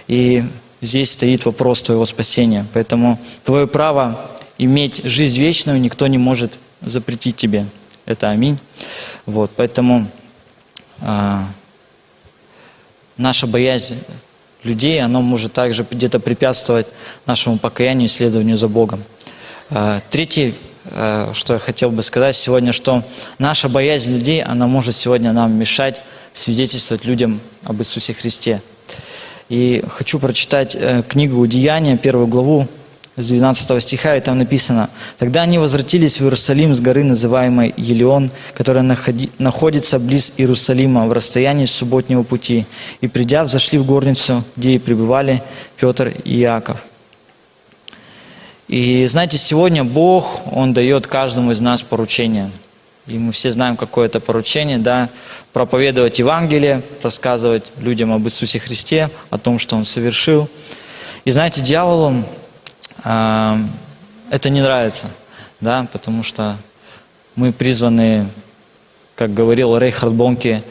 и 0.06 0.44
здесь 0.80 1.10
стоит 1.10 1.44
вопрос 1.44 1.82
твоего 1.82 2.06
спасения. 2.06 2.64
Поэтому 2.72 3.18
твое 3.42 3.66
право 3.66 4.30
иметь 4.58 5.02
жизнь 5.02 5.40
вечную 5.40 5.80
никто 5.80 6.06
не 6.06 6.18
может 6.18 6.60
запретить 6.82 7.34
тебе. 7.34 7.66
Это 8.06 8.30
аминь. 8.30 8.60
Вот, 9.26 9.50
поэтому 9.56 10.06
а, 11.00 11.48
наша 13.16 13.48
боязнь 13.48 13.98
людей, 14.62 15.00
она 15.02 15.20
может 15.20 15.52
также 15.52 15.86
где-то 15.88 16.20
препятствовать 16.20 16.86
нашему 17.26 17.58
покаянию 17.58 18.06
и 18.06 18.08
следованию 18.08 18.58
за 18.58 18.68
Богом. 18.68 19.02
А, 19.70 20.00
третий, 20.10 20.54
а, 20.86 21.30
что 21.34 21.54
я 21.54 21.58
хотел 21.58 21.90
бы 21.90 22.02
сказать 22.02 22.36
сегодня, 22.36 22.72
что 22.72 23.02
наша 23.38 23.68
боязнь 23.68 24.12
людей, 24.12 24.42
она 24.42 24.66
может 24.66 24.94
сегодня 24.96 25.32
нам 25.32 25.52
мешать 25.52 26.02
свидетельствовать 26.32 27.04
людям 27.04 27.40
об 27.64 27.80
Иисусе 27.80 28.12
Христе. 28.14 28.62
И 29.48 29.82
хочу 29.88 30.20
прочитать 30.20 30.76
э, 30.78 31.02
книгу 31.02 31.44
«Деяния», 31.46 31.96
первую 31.96 32.28
главу, 32.28 32.68
с 33.22 33.28
12 33.28 33.82
стиха, 33.82 34.16
и 34.16 34.20
там 34.20 34.38
написано, 34.38 34.90
«Тогда 35.18 35.42
они 35.42 35.58
возвратились 35.58 36.18
в 36.18 36.24
Иерусалим 36.24 36.74
с 36.74 36.80
горы, 36.80 37.04
называемой 37.04 37.74
Елеон, 37.76 38.30
которая 38.54 38.82
находи, 38.82 39.30
находится 39.38 39.98
близ 39.98 40.34
Иерусалима, 40.36 41.06
в 41.06 41.12
расстоянии 41.12 41.66
субботнего 41.66 42.22
пути, 42.22 42.66
и, 43.00 43.08
придя, 43.08 43.46
зашли 43.46 43.78
в 43.78 43.86
горницу, 43.86 44.44
где 44.56 44.72
и 44.72 44.78
пребывали 44.78 45.42
Петр 45.76 46.12
и 46.24 46.40
Иаков». 46.40 46.84
И 48.68 49.04
знаете, 49.06 49.36
сегодня 49.36 49.82
Бог, 49.82 50.42
Он 50.52 50.72
дает 50.72 51.08
каждому 51.08 51.50
из 51.50 51.60
нас 51.60 51.82
поручение. 51.82 52.50
И 53.08 53.18
мы 53.18 53.32
все 53.32 53.50
знаем, 53.50 53.76
какое 53.76 54.06
это 54.06 54.20
поручение, 54.20 54.78
да, 54.78 55.08
проповедовать 55.52 56.20
Евангелие, 56.20 56.82
рассказывать 57.02 57.72
людям 57.78 58.12
об 58.12 58.24
Иисусе 58.26 58.60
Христе, 58.60 59.10
о 59.30 59.38
том, 59.38 59.58
что 59.58 59.74
Он 59.74 59.84
совершил. 59.84 60.48
И 61.24 61.32
знаете, 61.32 61.60
дьяволом 61.62 62.24
это 63.02 64.50
не 64.50 64.60
нравится, 64.60 65.08
да, 65.60 65.86
потому 65.92 66.22
что 66.22 66.56
мы 67.36 67.52
призваны, 67.52 68.28
как 69.14 69.32
говорил 69.32 69.76
Рейхард 69.76 70.12
Бонке, 70.12 70.62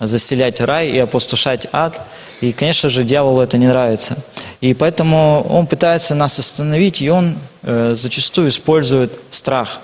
заселять 0.00 0.60
рай 0.60 0.88
и 0.90 0.98
опустошать 0.98 1.66
ад. 1.72 2.00
И, 2.40 2.52
конечно 2.52 2.88
же, 2.90 3.04
дьяволу 3.04 3.40
это 3.40 3.58
не 3.58 3.66
нравится. 3.66 4.16
И 4.60 4.74
поэтому 4.74 5.42
он 5.48 5.66
пытается 5.66 6.14
нас 6.14 6.38
остановить, 6.38 7.00
и 7.00 7.08
он 7.08 7.38
э, 7.62 7.94
зачастую 7.96 8.48
использует 8.48 9.12
страх. 9.30 9.80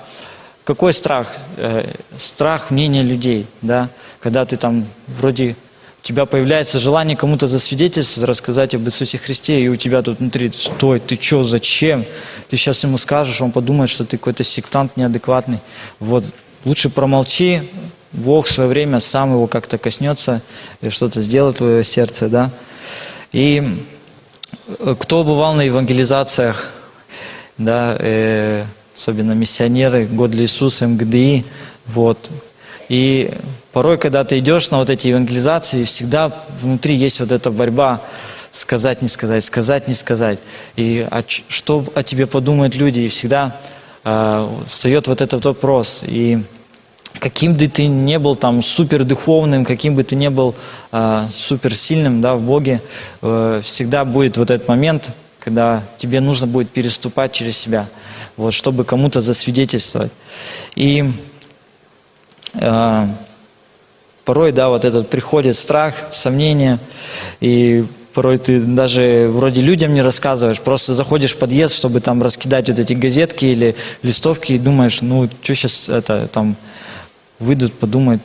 Какой 0.64 0.92
страх? 0.92 1.28
Э, 1.56 1.86
страх 2.16 2.70
мнения 2.70 3.02
людей, 3.02 3.46
да? 3.62 3.88
Когда 4.20 4.44
ты 4.44 4.56
там 4.56 4.86
вроде 5.06 5.56
у 6.02 6.04
тебя 6.04 6.26
появляется 6.26 6.80
желание 6.80 7.16
кому-то 7.16 7.46
засвидетельствовать, 7.46 8.28
рассказать 8.28 8.74
об 8.74 8.84
Иисусе 8.88 9.18
Христе, 9.18 9.60
и 9.60 9.68
у 9.68 9.76
тебя 9.76 10.02
тут 10.02 10.18
внутри, 10.18 10.50
стой, 10.50 10.98
ты 10.98 11.14
что, 11.14 11.44
зачем? 11.44 12.04
Ты 12.48 12.56
сейчас 12.56 12.82
ему 12.82 12.98
скажешь, 12.98 13.40
он 13.40 13.52
подумает, 13.52 13.88
что 13.88 14.04
ты 14.04 14.16
какой-то 14.18 14.42
сектант 14.42 14.96
неадекватный. 14.96 15.60
Вот, 16.00 16.24
лучше 16.64 16.90
промолчи, 16.90 17.62
Бог 18.10 18.46
в 18.46 18.50
свое 18.50 18.68
время 18.68 18.98
сам 18.98 19.30
его 19.30 19.46
как-то 19.46 19.78
коснется 19.78 20.42
и 20.80 20.90
что-то 20.90 21.20
сделает 21.20 21.54
в 21.54 21.58
твое 21.58 21.84
сердце, 21.84 22.28
да? 22.28 22.50
И 23.30 23.62
э, 24.80 24.96
кто 24.98 25.22
бывал 25.22 25.54
на 25.54 25.62
евангелизациях, 25.62 26.72
да, 27.58 27.96
э, 28.00 28.64
особенно 28.92 29.32
миссионеры, 29.32 30.06
Год 30.06 30.32
для 30.32 30.42
Иисуса, 30.42 30.88
МГДИ, 30.88 31.44
вот, 31.86 32.28
и 32.92 33.32
порой, 33.72 33.96
когда 33.96 34.22
ты 34.22 34.38
идешь 34.38 34.70
на 34.70 34.76
вот 34.76 34.90
эти 34.90 35.08
евангелизации, 35.08 35.84
всегда 35.84 36.30
внутри 36.58 36.94
есть 36.94 37.20
вот 37.20 37.32
эта 37.32 37.50
борьба 37.50 38.02
сказать, 38.50 39.00
не 39.00 39.08
сказать, 39.08 39.42
сказать, 39.44 39.88
не 39.88 39.94
сказать. 39.94 40.38
И 40.76 41.08
а, 41.10 41.24
что 41.26 41.86
о 41.94 42.02
тебе 42.02 42.26
подумают 42.26 42.74
люди? 42.74 43.00
И 43.00 43.08
всегда 43.08 43.56
э, 44.04 44.48
встает 44.66 45.08
вот 45.08 45.22
этот 45.22 45.42
вопрос. 45.46 46.04
И 46.06 46.42
каким 47.18 47.54
бы 47.54 47.66
ты 47.66 47.86
не 47.86 48.18
был 48.18 48.36
там 48.36 48.62
супер 48.62 49.04
духовным, 49.04 49.64
каким 49.64 49.94
бы 49.94 50.04
ты 50.04 50.14
не 50.14 50.28
был 50.28 50.54
э, 50.92 51.24
супер 51.30 51.74
сильным 51.74 52.20
да, 52.20 52.34
в 52.34 52.42
Боге, 52.42 52.82
э, 53.22 53.62
всегда 53.64 54.04
будет 54.04 54.36
вот 54.36 54.50
этот 54.50 54.68
момент, 54.68 55.12
когда 55.40 55.82
тебе 55.96 56.20
нужно 56.20 56.46
будет 56.46 56.68
переступать 56.68 57.32
через 57.32 57.56
себя, 57.56 57.86
вот, 58.36 58.52
чтобы 58.52 58.84
кому-то 58.84 59.22
засвидетельствовать. 59.22 60.12
И 60.76 61.10
э, 62.54 63.06
порой, 64.24 64.52
да, 64.52 64.68
вот 64.68 64.84
этот 64.84 65.08
приходит 65.08 65.56
страх, 65.56 65.94
сомнение, 66.10 66.78
и 67.40 67.84
порой 68.12 68.38
ты 68.38 68.60
даже 68.60 69.28
вроде 69.30 69.62
людям 69.62 69.94
не 69.94 70.02
рассказываешь, 70.02 70.60
просто 70.60 70.94
заходишь 70.94 71.34
в 71.34 71.38
подъезд, 71.38 71.74
чтобы 71.74 72.00
там 72.00 72.22
раскидать 72.22 72.68
вот 72.68 72.78
эти 72.78 72.92
газетки 72.92 73.46
или 73.46 73.74
листовки, 74.02 74.52
и 74.52 74.58
думаешь, 74.58 75.02
ну, 75.02 75.28
что 75.42 75.54
сейчас 75.54 75.88
это 75.88 76.28
там 76.28 76.56
выйдут, 77.38 77.72
подумают, 77.72 78.22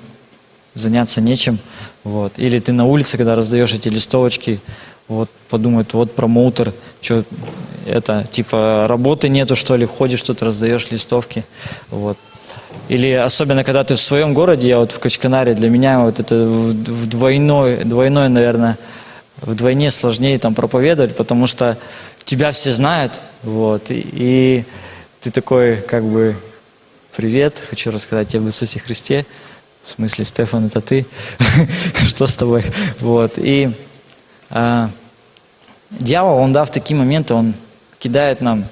заняться 0.76 1.22
нечем, 1.22 1.58
вот. 2.04 2.34
Или 2.38 2.60
ты 2.60 2.72
на 2.72 2.86
улице, 2.86 3.18
когда 3.18 3.36
раздаешь 3.36 3.74
эти 3.74 3.90
листовочки, 3.90 4.60
вот 5.08 5.30
подумают, 5.50 5.94
вот 5.94 6.13
промоутер, 6.13 6.74
что 7.02 7.24
это, 7.86 8.26
типа, 8.30 8.86
работы 8.88 9.30
нету, 9.30 9.56
что 9.56 9.76
ли, 9.76 9.86
ходишь 9.86 10.22
тут, 10.22 10.42
раздаешь 10.42 10.92
листовки, 10.92 11.46
вот. 11.90 12.18
Или 12.88 13.12
особенно, 13.12 13.63
когда 13.63 13.84
ты 13.84 13.95
в 13.95 14.02
своем 14.02 14.34
городе, 14.34 14.69
я 14.69 14.80
вот 14.80 14.93
в 14.93 15.00
Качканаре, 15.00 15.54
для 15.54 15.69
меня 15.69 16.00
вот 16.00 16.19
это 16.19 16.45
вдвойной, 16.45 17.84
двойной, 17.84 18.30
наверное, 18.30 18.78
вдвойне 19.41 19.91
сложнее 19.91 20.39
там 20.39 20.56
проповедовать, 20.56 21.15
потому 21.15 21.47
что 21.47 21.78
тебя 22.23 22.52
все 22.52 22.71
знают, 22.71 23.19
вот, 23.43 23.91
и, 23.91 24.08
и 24.12 24.65
ты 25.21 25.32
такой, 25.32 25.78
как 25.78 26.04
бы, 26.06 26.38
привет, 27.15 27.62
хочу 27.69 27.91
рассказать 27.91 28.30
тебе 28.30 28.39
об 28.39 28.47
Иисусе 28.47 28.80
Христе, 28.80 29.26
в 29.82 29.89
смысле, 29.89 30.23
Стефан, 30.23 30.67
это 30.67 30.80
ты, 30.80 31.06
что 32.08 32.26
с 32.26 32.38
тобой, 32.38 32.63
вот, 33.00 33.34
и 33.36 33.71
а, 34.50 34.89
дьявол, 35.89 36.38
он, 36.38 36.54
да, 36.54 36.63
в 36.63 36.71
такие 36.71 36.97
моменты, 36.97 37.34
он 37.34 37.54
кидает 38.00 38.39
нам 38.39 38.65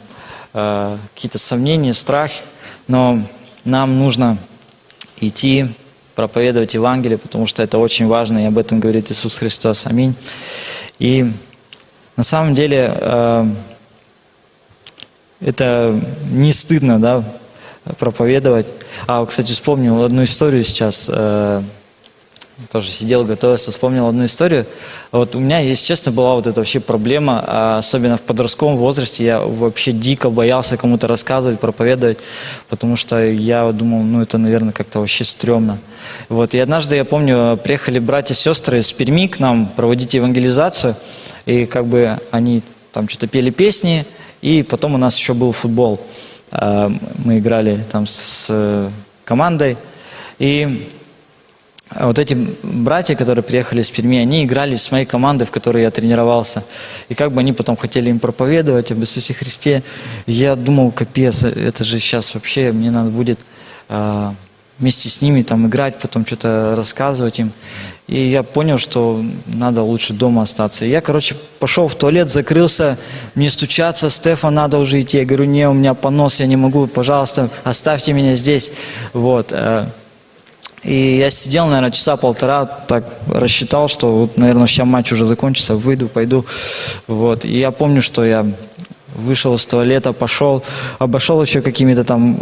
а, 0.54 0.98
какие-то 1.14 1.38
сомнения, 1.38 1.94
страх, 1.94 2.32
но 2.88 3.22
нам 3.66 4.00
нужно 4.00 4.38
идти, 5.20 5.68
проповедовать 6.16 6.74
Евангелие, 6.74 7.18
потому 7.18 7.46
что 7.46 7.62
это 7.62 7.78
очень 7.78 8.08
важно, 8.08 8.44
и 8.44 8.48
об 8.48 8.58
этом 8.58 8.80
говорит 8.80 9.12
Иисус 9.12 9.38
Христос. 9.38 9.86
Аминь. 9.86 10.16
И 10.98 11.32
на 12.16 12.24
самом 12.24 12.56
деле 12.56 12.94
э, 12.96 13.46
это 15.42 16.00
не 16.32 16.54
стыдно, 16.54 17.00
да, 17.00 17.24
проповедовать. 18.00 18.68
А, 19.08 19.26
кстати, 19.26 19.52
вспомнил 19.52 20.04
одну 20.04 20.24
историю 20.24 20.64
сейчас. 20.64 21.10
Э, 21.14 21.62
тоже 22.72 22.90
сидел, 22.90 23.26
готовился, 23.26 23.72
вспомнил 23.72 24.08
одну 24.08 24.26
историю. 24.26 24.66
Вот 25.12 25.36
у 25.36 25.40
меня, 25.40 25.60
если 25.60 25.86
честно, 25.86 26.12
была 26.12 26.36
вот 26.36 26.48
эта 26.48 26.62
вообще 26.62 26.80
проблема, 26.80 27.44
а 27.46 27.78
особенно 27.78 28.18
в 28.18 28.22
подростковом 28.22 28.78
возрасте, 28.78 29.26
я 29.26 29.40
вообще 29.42 29.92
дико 29.92 30.30
боялся 30.30 30.78
кому-то 30.78 31.08
рассказывать, 31.08 31.60
проповедовать, 31.60 32.20
потому 32.70 32.96
что 32.96 33.22
я 33.24 33.70
думал, 33.72 34.04
ну 34.04 34.22
это, 34.22 34.38
наверное, 34.38 34.72
как-то 34.72 35.00
вообще 35.00 35.26
стрёмно. 35.26 35.80
Вот, 36.30 36.54
и 36.54 36.60
однажды, 36.60 36.96
я 36.96 37.04
помню, 37.04 37.60
приехали 37.62 38.00
братья-сестры 38.00 38.80
из 38.80 38.92
Перми 38.94 39.28
к 39.28 39.40
нам 39.40 39.68
проводить 39.68 40.14
евангелизацию, 40.14 40.96
и 41.46 41.66
как 41.66 41.86
бы 41.88 42.18
они 42.32 42.64
там 42.94 43.10
что-то 43.10 43.28
пели 43.28 43.50
песни, 43.50 44.06
и 44.42 44.64
потом 44.64 44.96
у 44.96 44.98
нас 44.98 45.18
еще 45.18 45.34
был 45.34 45.52
футбол. 45.52 46.00
А, 46.52 46.90
мы 47.18 47.40
играли 47.40 47.84
там 47.92 48.08
с 48.08 48.48
э, 48.50 48.90
командой, 49.26 49.78
и 50.40 50.88
вот 51.92 52.20
эти 52.20 52.36
братья, 52.64 53.16
которые 53.16 53.44
приехали 53.44 53.82
из 53.82 53.90
Перми, 53.90 54.18
они 54.18 54.44
играли 54.44 54.76
с 54.76 54.92
моей 54.92 55.06
командой, 55.06 55.46
в 55.46 55.52
которой 55.52 55.84
я 55.84 55.92
тренировался. 55.92 56.64
И 57.10 57.14
как 57.14 57.32
бы 57.32 57.40
они 57.40 57.54
потом 57.54 57.78
хотели 57.78 58.10
им 58.10 58.20
проповедовать 58.20 58.92
об 58.92 59.00
Иисусе 59.00 59.34
Христе. 59.34 59.84
Я 60.26 60.56
думал, 60.56 60.92
капец, 60.92 61.44
это 61.44 61.84
же 61.84 62.00
сейчас 62.00 62.34
вообще, 62.34 62.72
мне 62.72 62.92
надо 62.92 63.12
будет 63.12 63.40
э, 63.90 64.32
вместе 64.80 65.10
с 65.10 65.22
ними 65.22 65.44
там 65.44 65.68
играть, 65.68 66.00
потом 66.00 66.26
что-то 66.26 66.74
рассказывать 66.76 67.40
им. 67.40 67.52
И 68.08 68.20
я 68.20 68.44
понял, 68.44 68.78
что 68.78 69.24
надо 69.46 69.82
лучше 69.84 70.14
дома 70.14 70.42
остаться. 70.42 70.86
И 70.86 70.90
я, 70.90 71.02
короче, 71.02 71.36
пошел 71.60 71.88
в 71.88 71.96
туалет, 71.96 72.30
закрылся, 72.30 72.98
мне 73.36 73.50
стучаться, 73.50 74.10
Стефан, 74.10 74.54
надо 74.54 74.80
уже 74.80 75.02
идти. 75.02 75.20
Я 75.20 75.26
говорю, 75.26 75.46
не, 75.46 75.68
у 75.70 75.74
меня 75.74 75.94
понос, 75.94 76.40
я 76.40 76.48
не 76.48 76.56
могу, 76.56 76.88
пожалуйста, 76.88 77.50
оставьте 77.64 78.12
меня 78.14 78.34
здесь. 78.34 78.72
Вот. 79.14 79.54
И 80.86 81.18
я 81.18 81.32
сидел, 81.32 81.66
наверное, 81.66 81.92
часа 81.92 82.16
полтора, 82.16 82.66
так 82.66 83.06
рассчитал, 83.28 83.88
что, 83.88 84.20
вот, 84.20 84.38
наверное, 84.38 84.68
сейчас 84.68 84.86
матч 84.86 85.12
уже 85.12 85.26
закончится, 85.26 85.76
выйду, 85.76 86.08
пойду. 86.08 86.46
Вот. 87.08 87.44
И 87.44 87.58
я 87.58 87.72
помню, 87.72 88.02
что 88.02 88.24
я 88.24 88.46
вышел 89.16 89.56
из 89.56 89.66
туалета, 89.66 90.14
пошел, 90.14 90.64
обошел 91.00 91.42
еще 91.42 91.62
какими-то 91.62 92.04
там 92.04 92.40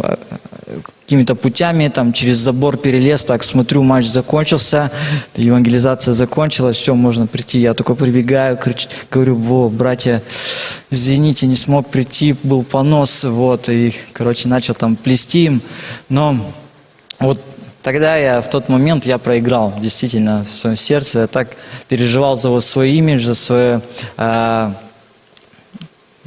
какими-то 1.04 1.34
путями, 1.34 1.88
там 1.88 2.12
через 2.12 2.38
забор 2.38 2.78
перелез, 2.78 3.24
так 3.24 3.44
смотрю, 3.44 3.82
матч 3.82 4.06
закончился, 4.06 4.90
евангелизация 5.36 6.14
закончилась, 6.14 6.78
все, 6.78 6.94
можно 6.94 7.26
прийти. 7.26 7.60
Я 7.60 7.74
только 7.74 7.94
прибегаю, 7.94 8.56
кричу, 8.56 8.88
говорю, 9.10 9.36
во, 9.36 9.68
братья, 9.68 10.22
извините, 10.90 11.46
не 11.46 11.56
смог 11.56 11.88
прийти, 11.88 12.34
был 12.42 12.62
понос, 12.62 13.24
вот, 13.24 13.68
и, 13.68 13.94
короче, 14.12 14.48
начал 14.48 14.74
там 14.74 14.96
плести 14.96 15.44
им. 15.44 15.60
Но 16.08 16.52
вот 17.20 17.40
тогда 17.84 18.16
я, 18.16 18.40
в 18.40 18.48
тот 18.48 18.70
момент 18.70 19.04
я 19.04 19.18
проиграл, 19.18 19.74
действительно, 19.78 20.44
в 20.44 20.52
своем 20.52 20.74
сердце. 20.74 21.20
Я 21.20 21.26
так 21.26 21.50
переживал 21.86 22.34
за 22.34 22.48
вот 22.48 22.64
свой 22.64 22.92
имидж, 22.92 23.24
за 23.24 23.34
свое, 23.34 23.82
э, 24.16 24.72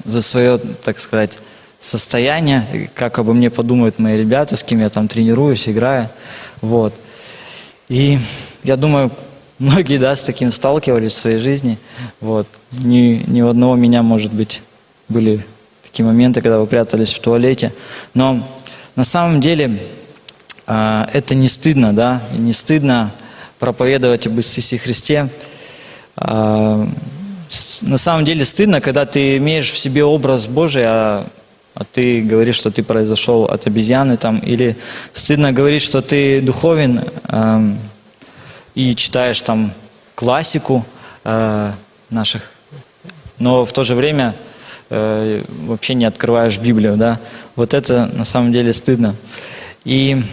за 0.05 0.21
свое, 0.21 0.59
так 0.59 0.99
сказать, 0.99 1.39
состояние, 1.79 2.89
как 2.93 3.17
обо 3.17 3.33
мне 3.33 3.49
подумают 3.49 3.97
мои 3.97 4.17
ребята, 4.17 4.55
с 4.55 4.63
кем 4.63 4.79
я 4.79 4.89
там 4.89 5.07
тренируюсь, 5.07 5.67
играю. 5.67 6.09
Вот. 6.61 6.93
И 7.89 8.19
я 8.63 8.77
думаю, 8.77 9.11
многие, 9.59 9.97
да, 9.97 10.15
с 10.15 10.23
таким 10.23 10.51
сталкивались 10.51 11.13
в 11.13 11.17
своей 11.17 11.39
жизни. 11.39 11.79
Вот. 12.21 12.47
Ни, 12.71 13.23
ни 13.25 13.41
у 13.41 13.47
одного 13.47 13.75
меня, 13.75 14.03
может 14.03 14.31
быть, 14.31 14.61
были 15.09 15.43
такие 15.81 16.05
моменты, 16.05 16.41
когда 16.41 16.59
вы 16.59 16.67
прятались 16.67 17.13
в 17.13 17.19
туалете. 17.19 17.73
Но 18.13 18.47
на 18.95 19.03
самом 19.03 19.41
деле 19.41 19.79
это 20.67 21.33
не 21.33 21.47
стыдно, 21.47 21.93
да, 21.93 22.21
не 22.37 22.53
стыдно 22.53 23.11
проповедовать 23.59 24.27
об 24.27 24.37
Иисусе 24.37 24.77
Христе. 24.77 25.29
Э, 26.17 26.87
на 27.81 27.97
самом 27.97 28.25
деле 28.25 28.45
стыдно, 28.45 28.81
когда 28.81 29.05
ты 29.05 29.37
имеешь 29.37 29.71
в 29.71 29.77
себе 29.77 30.03
образ 30.03 30.47
Божий, 30.47 30.83
а, 30.85 31.25
а 31.73 31.83
ты 31.83 32.21
говоришь, 32.21 32.55
что 32.55 32.71
ты 32.71 32.83
произошел 32.83 33.45
от 33.45 33.67
обезьяны 33.67 34.17
там, 34.17 34.39
или 34.39 34.77
стыдно 35.13 35.51
говорить, 35.51 35.81
что 35.81 36.01
ты 36.01 36.41
духовен, 36.41 37.03
э, 37.23 37.73
и 38.75 38.95
читаешь 38.95 39.41
там 39.41 39.71
классику 40.15 40.85
э, 41.23 41.71
наших, 42.09 42.51
но 43.39 43.65
в 43.65 43.71
то 43.71 43.83
же 43.83 43.95
время 43.95 44.35
э, 44.89 45.43
вообще 45.65 45.93
не 45.93 46.05
открываешь 46.05 46.59
Библию, 46.59 46.97
да. 46.97 47.19
Вот 47.55 47.73
это 47.73 48.05
на 48.13 48.25
самом 48.25 48.51
деле 48.51 48.73
стыдно. 48.73 49.15
И 49.83 50.23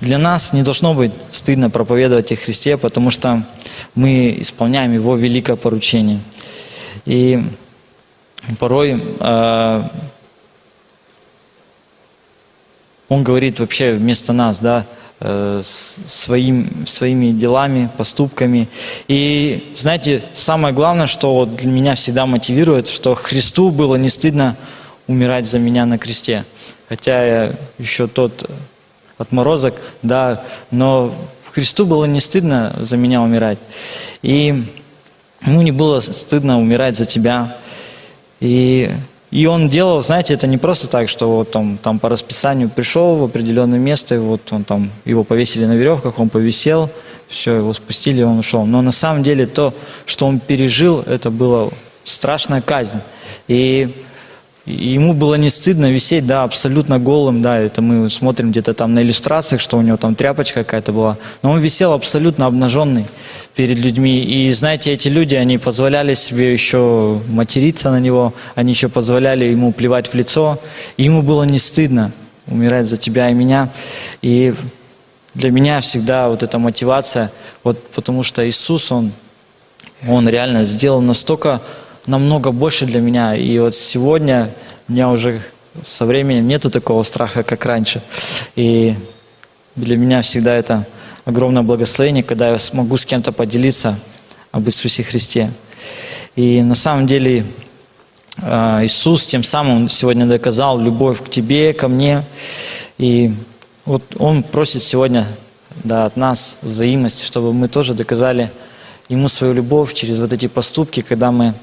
для 0.00 0.18
нас 0.18 0.52
не 0.52 0.62
должно 0.62 0.94
быть 0.94 1.12
стыдно 1.30 1.70
проповедовать 1.70 2.32
о 2.32 2.36
Христе, 2.36 2.76
потому 2.76 3.10
что 3.10 3.42
мы 3.94 4.36
исполняем 4.40 4.92
Его 4.92 5.16
великое 5.16 5.56
поручение. 5.56 6.20
И 7.06 7.42
порой 8.58 9.02
э, 9.20 9.82
Он 13.08 13.24
говорит 13.24 13.60
вообще 13.60 13.94
вместо 13.94 14.32
нас, 14.32 14.58
да, 14.58 14.86
Э, 15.20 15.62
своим, 15.64 16.86
своими 16.86 17.32
делами, 17.32 17.90
поступками. 17.96 18.68
И 19.08 19.72
знаете, 19.74 20.22
самое 20.32 20.72
главное, 20.72 21.08
что 21.08 21.34
вот 21.34 21.56
для 21.56 21.72
меня 21.72 21.96
всегда 21.96 22.24
мотивирует, 22.24 22.86
что 22.86 23.16
Христу 23.16 23.72
было 23.72 23.96
не 23.96 24.10
стыдно 24.10 24.54
умирать 25.08 25.44
за 25.46 25.58
меня 25.58 25.86
на 25.86 25.98
кресте. 25.98 26.44
Хотя 26.88 27.24
я 27.24 27.52
еще 27.78 28.06
тот 28.06 28.48
отморозок, 29.18 29.74
да, 30.02 30.42
но 30.70 31.12
Христу 31.52 31.86
было 31.86 32.04
не 32.04 32.20
стыдно 32.20 32.74
за 32.80 32.96
меня 32.96 33.20
умирать. 33.20 33.58
И 34.22 34.64
ему 35.44 35.62
не 35.62 35.72
было 35.72 36.00
стыдно 36.00 36.58
умирать 36.58 36.96
за 36.96 37.04
тебя. 37.04 37.56
И 38.40 38.90
и 39.30 39.44
он 39.44 39.68
делал, 39.68 40.00
знаете, 40.00 40.32
это 40.32 40.46
не 40.46 40.56
просто 40.56 40.88
так, 40.88 41.08
что 41.08 41.28
вот 41.28 41.54
он 41.54 41.76
там 41.76 41.98
по 41.98 42.08
расписанию 42.08 42.70
пришел 42.70 43.16
в 43.16 43.24
определенное 43.24 43.78
место, 43.78 44.14
и 44.14 44.18
вот 44.18 44.40
он 44.52 44.64
там, 44.64 44.90
его 45.04 45.22
повесили 45.22 45.66
на 45.66 45.74
веревках, 45.74 46.18
он 46.18 46.30
повисел, 46.30 46.88
все, 47.28 47.56
его 47.56 47.74
спустили, 47.74 48.22
он 48.22 48.38
ушел. 48.38 48.64
Но 48.64 48.80
на 48.80 48.90
самом 48.90 49.22
деле 49.22 49.46
то, 49.46 49.74
что 50.06 50.26
он 50.26 50.40
пережил, 50.40 51.02
это 51.06 51.30
была 51.30 51.68
страшная 52.04 52.62
казнь. 52.62 53.00
И 53.48 53.94
ему 54.68 55.14
было 55.14 55.34
не 55.36 55.50
стыдно 55.50 55.90
висеть, 55.90 56.26
да, 56.26 56.42
абсолютно 56.42 56.98
голым, 56.98 57.40
да, 57.40 57.58
это 57.58 57.80
мы 57.80 58.10
смотрим 58.10 58.50
где-то 58.50 58.74
там 58.74 58.94
на 58.94 59.00
иллюстрациях, 59.00 59.60
что 59.60 59.78
у 59.78 59.82
него 59.82 59.96
там 59.96 60.14
тряпочка 60.14 60.62
какая-то 60.64 60.92
была. 60.92 61.16
Но 61.42 61.52
он 61.52 61.60
висел 61.60 61.92
абсолютно 61.92 62.46
обнаженный 62.46 63.06
перед 63.56 63.78
людьми. 63.78 64.22
И 64.22 64.50
знаете, 64.50 64.92
эти 64.92 65.08
люди, 65.08 65.34
они 65.34 65.58
позволяли 65.58 66.14
себе 66.14 66.52
еще 66.52 67.20
материться 67.28 67.90
на 67.90 68.00
него, 68.00 68.34
они 68.54 68.72
еще 68.72 68.88
позволяли 68.88 69.46
ему 69.46 69.72
плевать 69.72 70.08
в 70.08 70.14
лицо. 70.14 70.58
И 70.96 71.04
ему 71.04 71.22
было 71.22 71.44
не 71.44 71.58
стыдно 71.58 72.12
умирать 72.46 72.86
за 72.86 72.96
тебя 72.96 73.30
и 73.30 73.34
меня. 73.34 73.70
И 74.22 74.54
для 75.34 75.50
меня 75.50 75.80
всегда 75.80 76.28
вот 76.28 76.42
эта 76.42 76.58
мотивация, 76.58 77.30
вот 77.64 77.82
потому 77.90 78.22
что 78.22 78.46
Иисус, 78.46 78.92
Он, 78.92 79.12
Он 80.06 80.28
реально 80.28 80.64
сделал 80.64 81.00
настолько 81.00 81.60
намного 82.08 82.50
больше 82.50 82.86
для 82.86 83.00
меня. 83.00 83.36
И 83.36 83.58
вот 83.58 83.74
сегодня 83.74 84.50
у 84.88 84.92
меня 84.92 85.10
уже 85.10 85.40
со 85.82 86.06
временем 86.06 86.48
нету 86.48 86.70
такого 86.70 87.02
страха, 87.02 87.42
как 87.42 87.64
раньше. 87.66 88.02
И 88.56 88.94
для 89.76 89.96
меня 89.96 90.22
всегда 90.22 90.54
это 90.54 90.86
огромное 91.24 91.62
благословение, 91.62 92.24
когда 92.24 92.48
я 92.48 92.58
смогу 92.58 92.96
с 92.96 93.04
кем-то 93.04 93.30
поделиться 93.30 93.98
об 94.50 94.66
Иисусе 94.66 95.02
Христе. 95.02 95.50
И 96.34 96.62
на 96.62 96.74
самом 96.74 97.06
деле 97.06 97.44
а, 98.40 98.82
Иисус 98.82 99.26
тем 99.26 99.42
самым 99.42 99.90
сегодня 99.90 100.24
доказал 100.24 100.80
любовь 100.80 101.22
к 101.22 101.28
тебе, 101.28 101.74
ко 101.74 101.88
мне. 101.88 102.24
И 102.96 103.34
вот 103.84 104.02
Он 104.18 104.42
просит 104.42 104.82
сегодня 104.82 105.26
да, 105.84 106.06
от 106.06 106.16
нас 106.16 106.58
взаимности, 106.62 107.24
чтобы 107.24 107.52
мы 107.52 107.68
тоже 107.68 107.92
доказали 107.92 108.50
Ему 109.10 109.28
свою 109.28 109.54
любовь 109.54 109.94
через 109.94 110.20
вот 110.20 110.32
эти 110.32 110.48
поступки, 110.48 111.00
когда 111.00 111.30
мы 111.30 111.54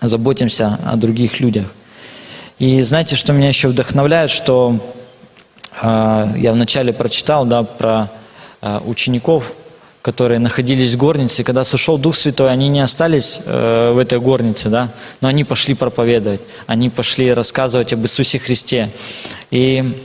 заботимся 0.00 0.78
о 0.84 0.96
других 0.96 1.40
людях. 1.40 1.66
И 2.58 2.82
знаете, 2.82 3.16
что 3.16 3.32
меня 3.32 3.48
еще 3.48 3.68
вдохновляет, 3.68 4.30
что 4.30 4.78
э, 5.82 6.34
я 6.36 6.52
вначале 6.52 6.92
прочитал 6.92 7.44
да, 7.46 7.64
про 7.64 8.10
э, 8.62 8.80
учеников, 8.86 9.54
которые 10.02 10.38
находились 10.38 10.94
в 10.94 10.96
горнице, 10.96 11.42
и 11.42 11.44
когда 11.44 11.64
сошел 11.64 11.98
Дух 11.98 12.14
Святой, 12.14 12.52
они 12.52 12.68
не 12.68 12.80
остались 12.80 13.40
э, 13.44 13.92
в 13.92 13.98
этой 13.98 14.20
горнице, 14.20 14.68
да, 14.68 14.90
но 15.20 15.28
они 15.28 15.42
пошли 15.42 15.74
проповедовать, 15.74 16.42
они 16.66 16.90
пошли 16.90 17.32
рассказывать 17.32 17.92
об 17.92 18.02
Иисусе 18.02 18.38
Христе. 18.38 18.88
И 19.50 20.00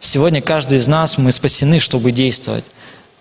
сегодня 0.00 0.40
каждый 0.40 0.78
из 0.78 0.88
нас, 0.88 1.18
мы 1.18 1.32
спасены, 1.32 1.80
чтобы 1.80 2.12
действовать. 2.12 2.64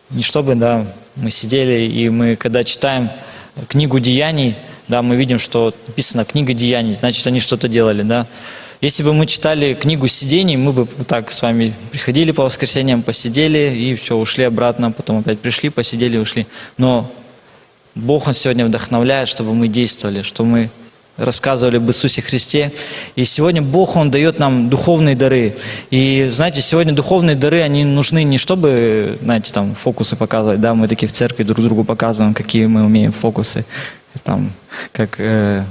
Не 0.09 0.23
чтобы, 0.23 0.55
да, 0.55 0.85
мы 1.15 1.31
сидели, 1.31 1.81
и 1.81 2.07
мы, 2.07 2.37
когда 2.37 2.63
читаем 2.63 3.09
книгу 3.67 3.99
Деяний, 3.99 4.55
да, 4.87 5.01
мы 5.01 5.15
видим, 5.15 5.39
что 5.39 5.73
написано 5.87 6.25
книга 6.25 6.53
деяний, 6.53 6.95
значит, 6.95 7.25
они 7.27 7.39
что-то 7.39 7.67
делали, 7.67 8.03
да. 8.03 8.27
Если 8.81 9.01
бы 9.01 9.13
мы 9.13 9.25
читали 9.27 9.75
книгу 9.75 10.07
сидений, 10.07 10.57
мы 10.57 10.73
бы 10.73 10.85
так 11.07 11.31
с 11.31 11.41
вами 11.41 11.73
приходили 11.91 12.31
по 12.31 12.43
воскресеньям, 12.43 13.01
посидели 13.01 13.73
и 13.73 13.95
все, 13.95 14.17
ушли 14.17 14.43
обратно, 14.43 14.91
потом 14.91 15.19
опять 15.19 15.39
пришли, 15.39 15.69
посидели, 15.69 16.17
ушли. 16.17 16.47
Но 16.77 17.09
Бог, 17.95 18.27
Он 18.27 18.33
сегодня 18.33 18.65
вдохновляет, 18.65 19.29
чтобы 19.29 19.53
мы 19.53 19.69
действовали, 19.69 20.21
чтобы 20.21 20.49
мы 20.49 20.69
рассказывали 21.15 21.77
об 21.77 21.87
Иисусе 21.89 22.21
Христе. 22.21 22.73
И 23.15 23.23
сегодня 23.23 23.61
Бог, 23.61 23.95
Он 23.95 24.11
дает 24.11 24.39
нам 24.39 24.69
духовные 24.69 25.15
дары. 25.15 25.55
И 25.89 26.27
знаете, 26.29 26.61
сегодня 26.61 26.91
духовные 26.91 27.37
дары, 27.37 27.61
они 27.61 27.85
нужны 27.85 28.23
не 28.23 28.37
чтобы, 28.37 29.17
знаете, 29.21 29.53
там 29.53 29.75
фокусы 29.75 30.17
показывать, 30.17 30.59
да, 30.59 30.73
мы 30.73 30.89
такие 30.89 31.07
в 31.07 31.13
церкви 31.13 31.43
друг 31.43 31.63
другу 31.63 31.85
показываем, 31.85 32.33
какие 32.33 32.65
мы 32.65 32.83
умеем 32.83 33.13
фокусы 33.13 33.65
там, 34.23 34.51
как, 34.91 35.19
э, 35.19 35.63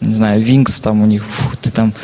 не 0.00 0.14
знаю, 0.14 0.40
Винкс 0.40 0.80
там 0.80 1.02
у 1.02 1.06
них, 1.06 1.24
фу, 1.24 1.56
ты 1.56 1.70
там 1.70 1.94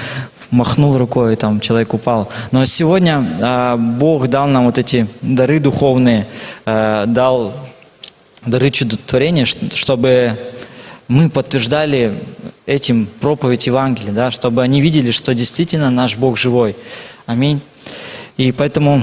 махнул 0.50 0.96
рукой, 0.96 1.32
и 1.32 1.36
там 1.36 1.60
человек 1.60 1.94
упал. 1.94 2.28
Но 2.50 2.64
сегодня 2.64 3.24
э, 3.40 3.76
Бог 3.76 4.28
дал 4.28 4.46
нам 4.46 4.66
вот 4.66 4.78
эти 4.78 5.06
дары 5.22 5.58
духовные, 5.60 6.26
э, 6.66 7.04
дал 7.06 7.52
дары 8.44 8.70
чудотворения, 8.70 9.44
чтобы 9.44 10.38
мы 11.08 11.30
подтверждали 11.30 12.18
этим 12.66 13.06
проповедь 13.20 13.66
Евангелия, 13.66 14.12
да, 14.12 14.30
чтобы 14.30 14.62
они 14.62 14.80
видели, 14.80 15.10
что 15.10 15.34
действительно 15.34 15.90
наш 15.90 16.16
Бог 16.16 16.36
живой. 16.38 16.76
Аминь. 17.26 17.60
И 18.36 18.52
поэтому 18.52 19.02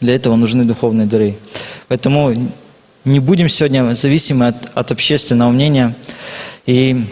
для 0.00 0.14
этого 0.14 0.36
нужны 0.36 0.64
духовные 0.64 1.06
дары. 1.06 1.36
Поэтому 1.88 2.34
не 3.04 3.20
будем 3.20 3.48
сегодня 3.48 3.94
зависимы 3.94 4.48
от, 4.48 4.56
от 4.74 4.92
общественного 4.92 5.50
мнения. 5.50 5.94
И 6.66 7.04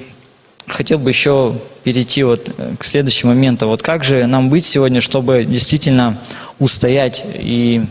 хотел 0.66 0.98
бы 0.98 1.10
еще 1.10 1.54
перейти 1.82 2.22
вот 2.22 2.48
э, 2.56 2.74
к 2.78 2.84
следующему 2.84 3.32
моменту. 3.32 3.66
Вот 3.66 3.82
как 3.82 4.04
же 4.04 4.26
нам 4.26 4.50
быть 4.50 4.64
сегодня, 4.64 5.00
чтобы 5.00 5.44
действительно 5.44 6.18
устоять 6.58 7.24
и 7.34 7.84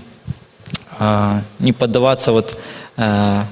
а, 0.98 1.42
не 1.60 1.74
поддаваться 1.74 2.32
вот 2.32 2.58
а, 2.98 3.46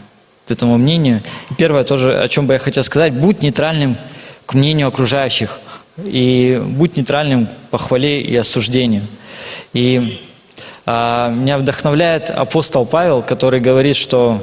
этому 0.48 0.78
мнению. 0.78 1.22
И 1.50 1.56
первое 1.56 1.84
тоже, 1.84 2.18
о 2.18 2.28
чем 2.28 2.48
бы 2.48 2.54
я 2.54 2.60
хотел 2.60 2.84
сказать, 2.84 3.14
будь 3.14 3.42
нейтральным 3.42 3.98
к 4.46 4.54
мнению 4.54 4.88
окружающих 4.88 5.60
и 5.98 6.62
будь 6.64 6.96
нейтральным 6.96 7.50
по 7.72 7.78
хвале 7.78 8.22
и 8.22 8.36
осуждению. 8.36 9.04
И 9.74 10.22
меня 10.88 11.58
вдохновляет 11.58 12.32
апостол 12.32 12.86
Павел, 12.86 13.22
который 13.22 13.60
говорит, 13.60 13.96
что 13.96 14.42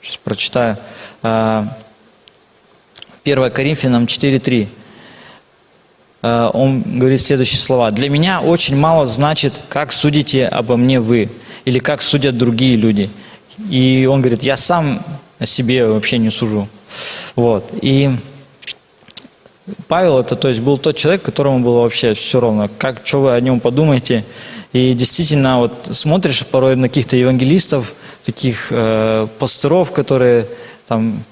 Сейчас 0.00 0.16
прочитаю. 0.18 0.76
1 1.22 1.68
Коринфянам 3.50 4.04
4.3. 4.04 4.68
Он 6.52 6.82
говорит 6.82 7.20
следующие 7.20 7.58
слова. 7.58 7.90
«Для 7.90 8.08
меня 8.08 8.40
очень 8.40 8.76
мало 8.76 9.06
значит, 9.06 9.54
как 9.68 9.92
судите 9.92 10.46
обо 10.46 10.76
мне 10.76 11.00
вы, 11.00 11.28
или 11.64 11.78
как 11.78 12.02
судят 12.02 12.38
другие 12.38 12.76
люди». 12.76 13.10
И 13.70 14.08
он 14.10 14.20
говорит, 14.20 14.44
я 14.44 14.56
сам 14.56 15.00
о 15.40 15.46
себе 15.46 15.86
вообще 15.86 16.18
не 16.18 16.30
сужу. 16.30 16.68
Вот. 17.34 17.68
И 17.82 18.10
Павел 19.88 20.20
это, 20.20 20.36
то 20.36 20.48
есть, 20.48 20.60
был 20.60 20.78
тот 20.78 20.96
человек, 20.96 21.22
которому 21.22 21.58
было 21.58 21.82
вообще 21.82 22.14
все 22.14 22.38
равно, 22.38 22.70
как, 22.78 23.04
что 23.04 23.22
вы 23.22 23.34
о 23.34 23.40
нем 23.40 23.58
подумаете. 23.58 24.24
И 24.72 24.92
действительно, 24.92 25.58
вот 25.58 25.88
смотришь 25.92 26.44
порой 26.46 26.76
на 26.76 26.88
каких-то 26.88 27.16
евангелистов, 27.16 27.94
таких 28.22 28.68
э, 28.70 29.26
пасторов, 29.38 29.92
которые 29.92 30.46
там 30.86 31.24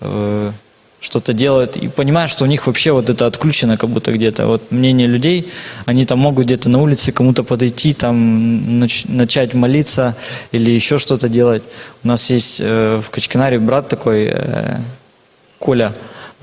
э, 0.00 0.52
что-то 1.00 1.32
делают, 1.32 1.76
и 1.76 1.88
понимаешь, 1.88 2.30
что 2.30 2.44
у 2.44 2.46
них 2.46 2.66
вообще 2.66 2.92
вот 2.92 3.10
это 3.10 3.26
отключено 3.26 3.76
как 3.76 3.90
будто 3.90 4.12
где-то. 4.12 4.46
Вот 4.46 4.70
мнение 4.70 5.06
людей, 5.06 5.50
они 5.86 6.06
там 6.06 6.18
могут 6.18 6.46
где-то 6.46 6.68
на 6.68 6.80
улице 6.80 7.12
кому-то 7.12 7.42
подойти, 7.42 7.92
там 7.92 8.82
нач- 8.82 9.04
начать 9.08 9.54
молиться 9.54 10.16
или 10.52 10.70
еще 10.70 10.98
что-то 10.98 11.28
делать. 11.28 11.64
У 12.04 12.08
нас 12.08 12.30
есть 12.30 12.60
э, 12.62 13.00
в 13.02 13.10
Качканаре 13.10 13.58
брат 13.58 13.88
такой, 13.88 14.30
э, 14.32 14.78
Коля, 15.58 15.94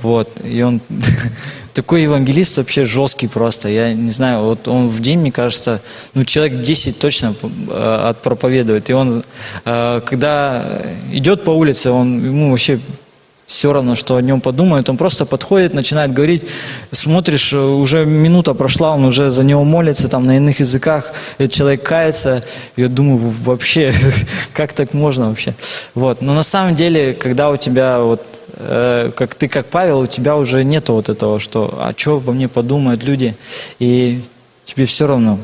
вот, 0.02 0.30
и 0.44 0.62
он 0.62 0.82
такой 1.74 2.04
евангелист 2.04 2.58
вообще 2.58 2.86
жесткий 2.86 3.28
просто. 3.28 3.70
Я 3.70 3.94
не 3.94 4.12
знаю, 4.12 4.44
вот 4.44 4.68
он 4.68 4.88
в 4.88 5.00
день, 5.00 5.20
мне 5.20 5.32
кажется, 5.32 5.82
ну, 6.14 6.26
человек 6.26 6.62
10 6.62 7.00
точно 7.00 7.34
э, 7.70 8.06
отпроповедует. 8.10 8.90
И 8.90 8.94
он, 8.94 9.24
э, 9.66 10.02
когда 10.06 10.82
идет 11.12 11.44
по 11.44 11.52
улице, 11.52 11.92
он, 11.92 12.24
ему 12.24 12.52
вообще 12.52 12.80
все 13.52 13.74
равно, 13.74 13.96
что 13.96 14.16
о 14.16 14.22
нем 14.22 14.40
подумают. 14.40 14.90
Он 14.90 14.96
просто 14.96 15.26
подходит, 15.26 15.74
начинает 15.74 16.14
говорить, 16.14 16.44
смотришь, 16.92 17.54
уже 17.54 18.06
минута 18.06 18.54
прошла, 18.54 18.94
он 18.96 19.04
уже 19.04 19.30
за 19.30 19.44
него 19.44 19.66
молится, 19.66 20.08
там 20.08 20.26
на 20.26 20.38
иных 20.38 20.62
языках, 20.62 21.12
этот 21.38 21.54
человек 21.54 21.84
кается. 21.84 22.44
Я 22.78 22.88
думаю, 22.88 23.18
вообще, 23.44 23.94
как 24.54 24.72
так 24.72 24.94
можно 24.94 25.28
вообще? 25.28 25.54
Вот. 25.96 26.22
Но 26.22 26.34
на 26.34 26.44
самом 26.44 26.76
деле, 26.76 27.14
когда 27.14 27.52
у 27.52 27.58
тебя 27.58 28.00
вот 28.00 28.26
Э, 28.64 29.12
как 29.16 29.36
ты, 29.36 29.48
как 29.48 29.68
Павел, 29.68 30.02
у 30.02 30.08
тебя 30.08 30.38
уже 30.38 30.64
нет 30.64 30.90
вот 30.90 31.10
этого, 31.10 31.40
что 31.40 31.74
а 31.80 31.94
что 31.98 32.18
обо 32.18 32.32
мне 32.32 32.48
подумают 32.48 33.04
люди, 33.04 33.36
и 33.80 34.22
тебе 34.66 34.86
все 34.86 35.08
равно, 35.08 35.40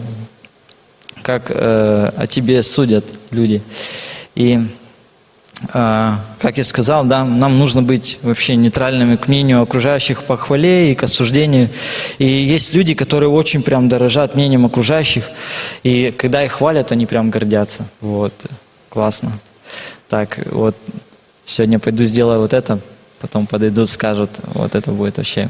как 1.24 1.49
э, 1.49 2.11
о 2.15 2.28
тебе 2.28 2.61
судят 2.61 3.05
люди. 3.32 3.63
И 4.36 4.68
э, 5.74 6.11
как 6.39 6.57
я 6.57 6.63
сказал, 6.63 7.05
да, 7.05 7.26
нам 7.26 7.57
нужно 7.57 7.82
быть 7.82 8.20
вообще 8.22 8.55
нейтральными 8.55 9.15
к 9.15 9.28
мнению 9.28 9.63
окружающих 9.63 10.24
по 10.24 10.38
хвале 10.38 10.91
и 10.91 10.95
к 10.95 11.03
осуждению. 11.03 11.72
И 12.20 12.28
есть 12.28 12.76
люди, 12.76 12.93
которые 12.93 13.30
очень 13.30 13.63
прям 13.63 13.89
дорожат 13.89 14.36
мнением 14.36 14.65
окружающих, 14.68 15.24
и 15.82 16.13
когда 16.15 16.43
их 16.43 16.51
хвалят, 16.51 16.91
они 16.91 17.07
прям 17.07 17.32
гордятся. 17.32 17.88
Вот, 17.99 18.34
классно. 18.89 19.32
Так, 20.07 20.39
вот, 20.51 20.76
сегодня 21.45 21.80
пойду 21.80 22.03
сделаю 22.03 22.41
вот 22.41 22.53
это, 22.53 22.80
потом 23.20 23.47
подойдут, 23.47 23.89
скажут, 23.89 24.30
вот 24.53 24.76
это 24.76 24.91
будет 24.91 25.18
вообще 25.18 25.49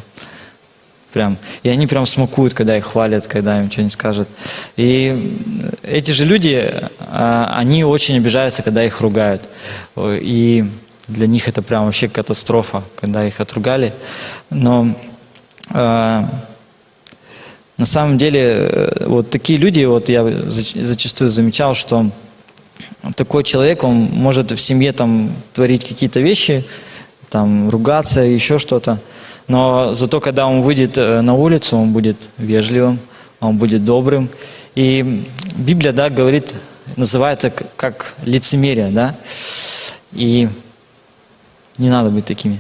прям. 1.14 1.38
И 1.64 1.70
они 1.70 1.88
прям 1.88 2.06
смакуют, 2.06 2.54
когда 2.54 2.78
их 2.78 2.86
хвалят, 2.86 3.28
когда 3.28 3.62
им 3.62 3.72
что-нибудь 3.72 3.94
скажут. 3.94 4.28
И 4.76 5.40
эти 5.82 6.12
же 6.12 6.26
люди, 6.26 6.72
а, 7.00 7.54
они 7.58 7.84
очень 7.84 8.18
обижаются, 8.18 8.64
когда 8.64 8.84
их 8.84 9.02
ругают. 9.02 9.42
И 9.98 10.66
для 11.08 11.28
них 11.28 11.48
это 11.48 11.62
прям 11.62 11.86
вообще 11.86 12.08
катастрофа, 12.08 12.84
когда 13.00 13.26
их 13.26 13.40
отругали. 13.40 13.94
Но 14.50 14.96
а, 15.72 16.30
на 17.78 17.86
самом 17.86 18.18
деле 18.18 18.42
э, 18.42 19.06
вот 19.06 19.30
такие 19.30 19.60
люди, 19.60 19.84
вот 19.84 20.10
я 20.10 20.24
зачастую 20.48 21.30
замечал, 21.30 21.76
что 21.76 22.08
такой 23.16 23.44
человек, 23.44 23.84
он 23.84 23.96
может 23.96 24.52
в 24.52 24.58
семье 24.58 24.92
там 24.92 25.32
творить 25.54 25.86
какие-то 25.86 26.20
вещи, 26.20 26.64
там 27.30 27.70
ругаться, 27.70 28.22
еще 28.22 28.60
что-то. 28.60 29.00
Но 29.48 29.94
зато, 29.94 30.20
когда 30.20 30.48
он 30.48 30.62
выйдет 30.62 30.98
э, 30.98 31.22
на 31.22 31.34
улицу, 31.34 31.78
он 31.78 31.94
будет 31.94 32.18
вежливым, 32.38 33.00
он 33.40 33.58
будет 33.58 33.86
добрым. 33.86 34.30
И 34.76 35.26
Библия, 35.56 35.94
да, 35.94 36.10
говорит, 36.10 36.54
называет 36.96 37.44
это 37.44 37.66
как 37.76 38.14
лицемерие, 38.24 38.90
да. 38.90 39.16
И 40.12 40.50
не 41.78 41.90
надо 41.90 42.10
быть 42.10 42.26
такими. 42.26 42.60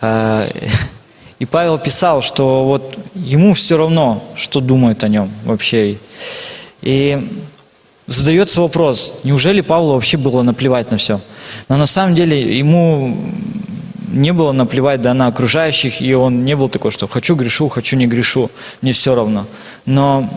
А, 0.00 0.48
и 1.38 1.44
Павел 1.44 1.78
писал, 1.78 2.22
что 2.22 2.64
вот 2.64 2.98
ему 3.14 3.54
все 3.54 3.76
равно, 3.76 4.24
что 4.34 4.60
думают 4.60 5.04
о 5.04 5.08
нем 5.08 5.30
вообще. 5.44 5.98
И 6.80 7.28
задается 8.06 8.60
вопрос, 8.60 9.14
неужели 9.24 9.60
Павлу 9.60 9.94
вообще 9.94 10.16
было 10.16 10.42
наплевать 10.42 10.90
на 10.90 10.96
все? 10.96 11.20
Но 11.68 11.76
на 11.76 11.86
самом 11.86 12.14
деле 12.14 12.56
ему 12.58 13.16
не 14.14 14.32
было 14.32 14.52
наплевать 14.52 15.02
да, 15.02 15.12
на 15.14 15.26
окружающих, 15.26 16.00
и 16.00 16.14
он 16.14 16.44
не 16.44 16.56
был 16.56 16.68
такой, 16.68 16.90
что 16.90 17.08
хочу 17.08 17.34
грешу, 17.34 17.68
хочу 17.68 17.96
не 17.96 18.06
грешу, 18.06 18.50
мне 18.80 18.92
все 18.92 19.14
равно. 19.14 19.46
Но 19.84 20.28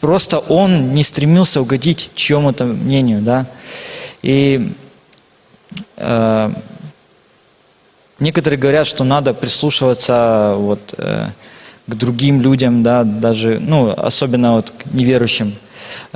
просто 0.00 0.38
он 0.38 0.94
не 0.94 1.02
стремился 1.02 1.60
угодить 1.60 2.10
чьему-то 2.14 2.64
мнению, 2.64 3.22
да. 3.22 3.46
И 4.22 4.72
э, 5.96 6.52
некоторые 8.18 8.58
говорят, 8.58 8.86
что 8.86 9.04
надо 9.04 9.34
прислушиваться 9.34 10.54
вот, 10.56 10.94
э, 10.98 11.28
к 11.86 11.94
другим 11.94 12.40
людям, 12.40 12.82
да, 12.82 13.04
даже, 13.04 13.58
ну, 13.60 13.92
особенно 13.96 14.52
вот 14.52 14.70
к 14.70 14.92
неверующим. 14.92 15.54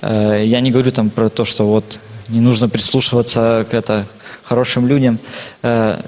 Э, 0.03 0.43
я 0.45 0.61
не 0.61 0.70
говорю 0.70 0.93
там 0.93 1.11
про 1.11 1.28
то, 1.28 1.45
что 1.45 1.66
вот 1.66 1.99
не 2.28 2.41
нужно 2.41 2.68
прислушиваться 2.68 3.66
к 3.70 3.74
это 3.74 4.07
хорошим 4.45 4.87
людям. 4.87 5.18
Э, 5.62 6.01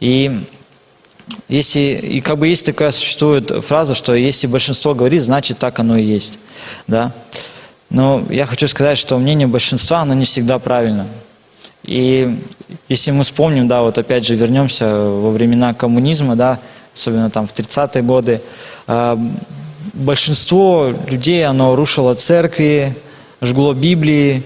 и 0.00 0.44
если, 1.48 1.80
и 1.80 2.20
как 2.20 2.38
бы 2.38 2.48
есть 2.48 2.66
такая 2.66 2.90
существует 2.90 3.50
фраза, 3.64 3.94
что 3.94 4.14
если 4.14 4.46
большинство 4.46 4.94
говорит, 4.94 5.22
значит 5.22 5.58
так 5.58 5.78
оно 5.78 5.96
и 5.96 6.04
есть. 6.04 6.38
Да? 6.86 7.12
Но 7.88 8.24
я 8.30 8.46
хочу 8.46 8.66
сказать, 8.68 8.98
что 8.98 9.18
мнение 9.18 9.46
большинства, 9.46 10.00
оно 10.00 10.14
не 10.14 10.24
всегда 10.24 10.58
правильно. 10.58 11.06
И 11.84 12.38
если 12.88 13.10
мы 13.10 13.24
вспомним, 13.24 13.68
да, 13.68 13.82
вот 13.82 13.98
опять 13.98 14.24
же 14.24 14.34
вернемся 14.36 14.86
во 14.86 15.30
времена 15.30 15.74
коммунизма, 15.74 16.36
да, 16.36 16.60
особенно 16.94 17.30
там 17.30 17.46
в 17.46 17.52
30-е 17.52 18.02
годы, 18.02 18.42
а, 18.86 19.18
большинство 19.94 20.92
людей, 21.08 21.44
оно 21.44 21.74
рушило 21.74 22.14
церкви, 22.14 22.96
жгло 23.40 23.72
Библии, 23.72 24.42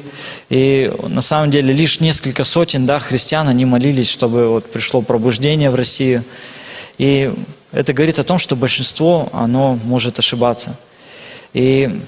и 0.49 0.93
на 1.09 1.21
самом 1.21 1.51
деле 1.51 1.75
лишь 1.75 2.01
несколько 2.01 2.45
сотен 2.45 2.87
да, 2.87 2.99
христиан, 2.99 3.49
они 3.49 3.65
молились, 3.65 4.11
чтобы 4.11 4.49
вот 4.49 4.71
пришло 4.71 5.03
пробуждение 5.03 5.71
в 5.71 5.75
Россию. 5.75 6.23
И 6.99 7.33
это 7.73 7.93
говорит 7.93 8.19
о 8.19 8.25
том, 8.25 8.39
что 8.39 8.55
большинство, 8.55 9.29
оно 9.33 9.79
может 9.85 10.19
ошибаться. 10.19 10.77
И 11.53 12.01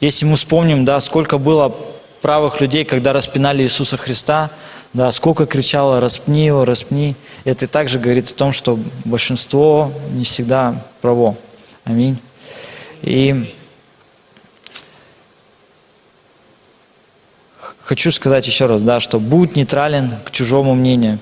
если 0.00 0.26
мы 0.26 0.36
вспомним, 0.36 0.84
да, 0.84 1.00
сколько 1.00 1.38
было 1.38 1.74
правых 2.22 2.60
людей, 2.60 2.84
когда 2.84 3.12
распинали 3.12 3.62
Иисуса 3.62 3.96
Христа, 3.96 4.50
да, 4.92 5.10
сколько 5.10 5.46
кричало 5.46 6.00
«распни 6.00 6.46
его, 6.46 6.64
распни», 6.64 7.14
это 7.44 7.66
также 7.66 7.98
говорит 7.98 8.30
о 8.30 8.34
том, 8.34 8.52
что 8.52 8.78
большинство 9.04 9.92
не 10.12 10.24
всегда 10.24 10.84
право. 11.00 11.36
Аминь. 11.84 12.18
И 13.02 13.54
хочу 17.86 18.10
сказать 18.10 18.46
еще 18.48 18.66
раз, 18.66 18.82
да, 18.82 18.98
что 18.98 19.20
будь 19.20 19.54
нейтрален 19.54 20.16
к 20.24 20.32
чужому 20.32 20.74
мнению. 20.74 21.20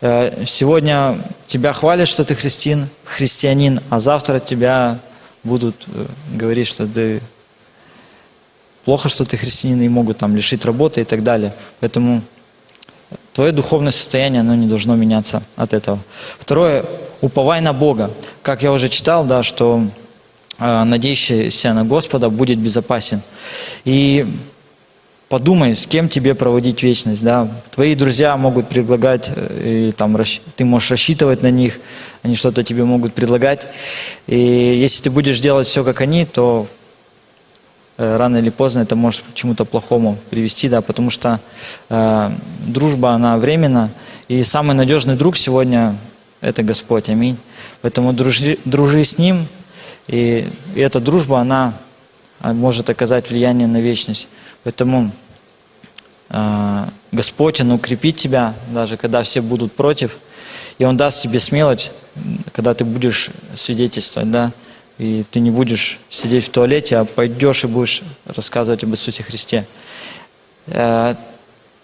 Э, 0.00 0.44
сегодня 0.46 1.20
тебя 1.46 1.74
хвалят, 1.74 2.08
что 2.08 2.24
ты 2.24 2.34
христиан, 2.34 2.88
христианин, 3.04 3.80
а 3.90 4.00
завтра 4.00 4.38
тебя 4.38 4.98
будут 5.44 5.76
э, 5.88 6.06
говорить, 6.32 6.68
что 6.68 6.86
ты 6.86 7.20
плохо, 8.86 9.10
что 9.10 9.26
ты 9.26 9.36
христианин, 9.36 9.82
и 9.82 9.88
могут 9.88 10.16
там 10.16 10.34
лишить 10.34 10.64
работы 10.64 11.02
и 11.02 11.04
так 11.04 11.22
далее. 11.22 11.52
Поэтому 11.80 12.22
твое 13.34 13.52
духовное 13.52 13.92
состояние, 13.92 14.40
оно 14.40 14.54
не 14.54 14.66
должно 14.66 14.96
меняться 14.96 15.42
от 15.54 15.74
этого. 15.74 15.98
Второе, 16.38 16.86
уповай 17.20 17.60
на 17.60 17.74
Бога. 17.74 18.10
Как 18.40 18.62
я 18.62 18.72
уже 18.72 18.88
читал, 18.88 19.26
да, 19.26 19.42
что 19.42 19.86
э, 20.58 20.84
надеющийся 20.84 21.74
на 21.74 21.84
Господа 21.84 22.30
будет 22.30 22.58
безопасен. 22.58 23.20
И 23.84 24.26
подумай, 25.28 25.74
с 25.74 25.86
кем 25.86 26.08
тебе 26.08 26.34
проводить 26.34 26.82
вечность, 26.82 27.22
да. 27.22 27.48
Твои 27.72 27.94
друзья 27.94 28.36
могут 28.36 28.68
предлагать, 28.68 29.30
э, 29.34 29.88
и 29.88 29.92
там 29.92 30.16
ты 30.56 30.64
можешь 30.64 30.90
рассчитывать 30.90 31.42
на 31.42 31.50
них, 31.50 31.80
они 32.22 32.34
что-то 32.34 32.62
тебе 32.62 32.84
могут 32.84 33.14
предлагать. 33.14 33.66
И 34.26 34.38
если 34.38 35.02
ты 35.02 35.10
будешь 35.10 35.40
делать 35.40 35.66
все, 35.66 35.82
как 35.84 36.00
они, 36.00 36.24
то 36.26 36.66
э, 37.98 38.16
рано 38.16 38.36
или 38.36 38.50
поздно 38.50 38.80
это 38.80 38.94
может 38.94 39.22
к 39.22 39.34
чему-то 39.34 39.64
плохому 39.64 40.18
привести, 40.30 40.68
да, 40.68 40.80
потому 40.80 41.10
что 41.10 41.40
э, 41.88 42.30
дружба, 42.66 43.10
она 43.10 43.36
временна, 43.36 43.90
и 44.28 44.42
самый 44.42 44.74
надежный 44.74 45.16
друг 45.16 45.36
сегодня– 45.36 45.96
это 46.40 46.62
Господь, 46.62 47.08
аминь. 47.08 47.36
Поэтому 47.82 48.12
дружи, 48.12 48.58
дружи 48.64 49.02
с 49.02 49.18
Ним, 49.18 49.46
и, 50.06 50.48
и 50.74 50.80
эта 50.80 51.00
дружба, 51.00 51.40
она 51.40 51.74
может 52.40 52.90
оказать 52.90 53.30
влияние 53.30 53.66
на 53.68 53.80
вечность. 53.80 54.28
Поэтому 54.64 55.10
э, 56.30 56.86
Господь, 57.12 57.60
Он 57.60 57.72
укрепит 57.72 58.16
тебя, 58.16 58.54
даже 58.70 58.96
когда 58.96 59.22
все 59.22 59.40
будут 59.40 59.72
против, 59.72 60.18
и 60.78 60.84
Он 60.84 60.96
даст 60.96 61.22
тебе 61.22 61.38
смелость, 61.38 61.92
когда 62.52 62.74
ты 62.74 62.84
будешь 62.84 63.30
свидетельствовать, 63.54 64.30
да, 64.30 64.52
и 64.98 65.24
ты 65.30 65.40
не 65.40 65.50
будешь 65.50 65.98
сидеть 66.08 66.44
в 66.44 66.50
туалете, 66.50 66.98
а 66.98 67.04
пойдешь 67.04 67.64
и 67.64 67.66
будешь 67.66 68.02
рассказывать 68.24 68.82
об 68.84 68.90
Иисусе 68.90 69.22
Христе. 69.22 69.66
Э, 70.66 71.14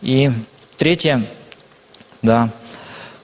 и 0.00 0.30
третье, 0.76 1.22
да, 2.22 2.50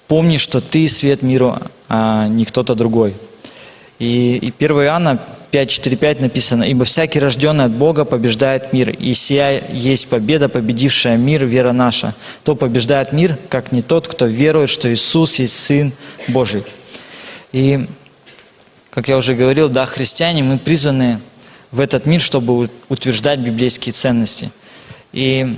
помни, 0.07 0.37
что 0.37 0.61
ты 0.61 0.89
свет 0.89 1.22
миру, 1.22 1.59
а 1.89 2.29
не 2.29 2.45
кто-то 2.45 2.74
другой. 2.74 3.14
И, 3.99 4.37
и 4.37 4.53
1 4.57 4.76
Иоанна 4.83 5.20
5.4.5 5.53 6.20
написано, 6.20 6.64
«Ибо 6.64 6.84
всякий 6.84 7.20
рожденный 7.20 7.64
от 7.64 7.72
Бога 7.72 8.05
побеждает 8.05 8.72
мир, 8.72 8.90
и 8.90 9.14
сия 9.14 9.62
есть 9.72 10.09
победа, 10.09 10.49
победившая 10.49 11.16
мир, 11.16 11.44
вера 11.44 11.72
наша. 11.72 12.14
То 12.44 12.55
побеждает 12.55 13.12
мир, 13.12 13.38
как 13.49 13.72
не 13.72 13.80
тот, 13.80 14.09
кто 14.09 14.26
верует, 14.26 14.68
что 14.68 14.92
Иисус 14.92 15.38
есть 15.38 15.59
Сын 15.59 15.92
Божий». 16.28 16.64
И, 17.53 17.88
как 18.90 19.09
я 19.09 19.16
уже 19.16 19.34
говорил, 19.34 19.70
да, 19.70 19.86
христиане, 19.86 20.42
мы 20.42 20.59
призваны 20.59 21.18
в 21.70 21.80
этот 21.80 22.05
мир, 22.05 22.20
чтобы 22.20 22.68
утверждать 22.90 23.38
библейские 23.40 23.94
ценности. 23.94 24.51
И 25.12 25.57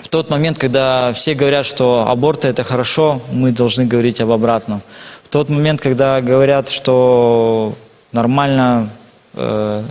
в 0.00 0.08
тот 0.08 0.30
момент, 0.30 0.58
когда 0.58 1.12
все 1.12 1.34
говорят, 1.34 1.66
что 1.66 2.06
аборты 2.08 2.48
это 2.48 2.64
хорошо, 2.64 3.20
мы 3.30 3.52
должны 3.52 3.84
говорить 3.84 4.22
об 4.22 4.30
обратном. 4.30 4.80
В 5.22 5.28
тот 5.28 5.50
момент, 5.50 5.82
когда 5.82 6.20
говорят, 6.22 6.70
что 6.70 7.74
нормально 8.12 8.90
э, 9.34 9.84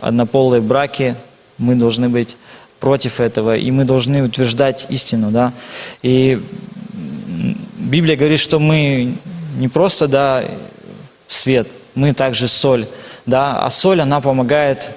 однополые 0.00 0.60
браки, 0.60 1.16
мы 1.58 1.74
должны 1.74 2.08
быть 2.08 2.36
против 2.80 3.20
этого, 3.20 3.56
и 3.56 3.70
мы 3.70 3.84
должны 3.84 4.22
утверждать 4.22 4.86
истину, 4.90 5.30
да. 5.30 5.52
И 6.02 6.42
Библия 7.78 8.16
говорит, 8.16 8.40
что 8.40 8.58
мы 8.58 9.16
не 9.56 9.68
просто, 9.68 10.08
да, 10.08 10.44
свет, 11.28 11.68
мы 11.94 12.12
также 12.12 12.48
соль, 12.48 12.86
да, 13.24 13.58
а 13.58 13.70
соль, 13.70 14.00
она 14.00 14.20
помогает 14.20 14.90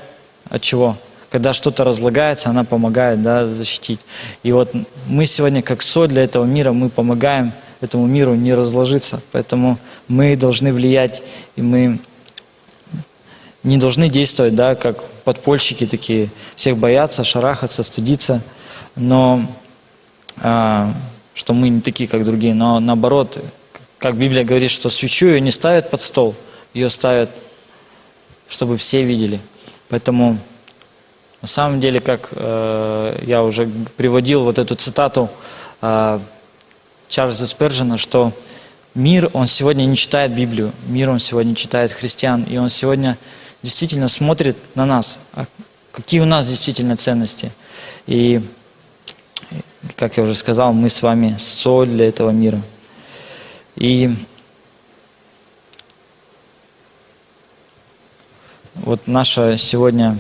от 0.50 0.62
чего? 0.62 0.98
Когда 1.30 1.54
что-то 1.54 1.84
разлагается, 1.84 2.50
она 2.50 2.64
помогает, 2.64 3.22
да, 3.22 3.46
защитить. 3.46 4.00
И 4.42 4.52
вот 4.52 4.72
мы 5.08 5.26
сегодня, 5.26 5.62
как 5.62 5.82
соль 5.82 6.10
для 6.10 6.24
этого 6.24 6.44
мира, 6.46 6.72
мы 6.72 6.90
помогаем 6.90 7.54
этому 7.82 8.08
миру 8.08 8.34
не 8.36 8.54
разложиться, 8.54 9.22
поэтому 9.32 9.78
мы 10.08 10.36
должны 10.36 10.74
влиять, 10.74 11.22
и 11.56 11.62
мы 11.62 12.00
не 13.64 13.78
должны 13.78 14.10
действовать, 14.10 14.56
да, 14.56 14.76
как 14.76 15.04
подпольщики 15.24 15.86
такие, 15.86 16.30
всех 16.56 16.78
бояться, 16.78 17.24
шарахаться, 17.24 17.84
стыдиться, 17.84 18.42
но 18.96 19.46
а, 20.42 20.94
что 21.34 21.54
мы 21.54 21.70
не 21.70 21.82
такие, 21.82 22.10
как 22.10 22.26
другие, 22.26 22.54
но 22.54 22.80
наоборот, 22.80 23.44
как 23.98 24.16
Библия 24.16 24.44
говорит, 24.44 24.72
что 24.72 24.90
свечу 24.90 25.28
ее 25.28 25.42
не 25.42 25.52
ставят 25.52 25.90
под 25.90 26.02
стол, 26.02 26.36
ее 26.74 26.90
ставят, 26.90 27.30
чтобы 28.48 28.78
все 28.78 29.04
видели. 29.04 29.40
Поэтому 29.90 30.38
на 31.42 31.48
самом 31.48 31.80
деле, 31.80 32.00
как 32.00 32.30
э, 32.32 33.24
я 33.26 33.44
уже 33.44 33.70
приводил 33.96 34.44
вот 34.44 34.60
эту 34.60 34.76
цитату 34.76 35.30
э, 35.82 36.20
Чарльза 37.08 37.48
Спержина, 37.48 37.98
что 37.98 38.34
мир, 38.94 39.30
он 39.34 39.48
сегодня 39.48 39.86
не 39.86 39.96
читает 39.96 40.34
Библию, 40.34 40.74
мир, 40.88 41.10
он 41.10 41.20
сегодня 41.20 41.56
читает 41.56 41.92
христиан, 41.92 42.44
и 42.44 42.58
он 42.58 42.70
сегодня 42.70 43.18
действительно 43.62 44.08
смотрит 44.08 44.58
на 44.76 44.86
нас, 44.86 45.20
а 45.34 45.46
какие 45.92 46.22
у 46.22 46.26
нас 46.26 46.48
действительно 46.48 46.96
ценности. 46.98 47.52
И, 48.08 48.42
как 49.96 50.18
я 50.18 50.24
уже 50.24 50.36
сказал, 50.36 50.74
мы 50.74 50.90
с 50.90 51.02
вами 51.02 51.36
соль 51.38 51.90
для 51.90 52.08
этого 52.08 52.32
мира. 52.32 52.62
И 53.76 54.16
вот 58.76 59.08
наше 59.08 59.58
сегодня 59.58 60.18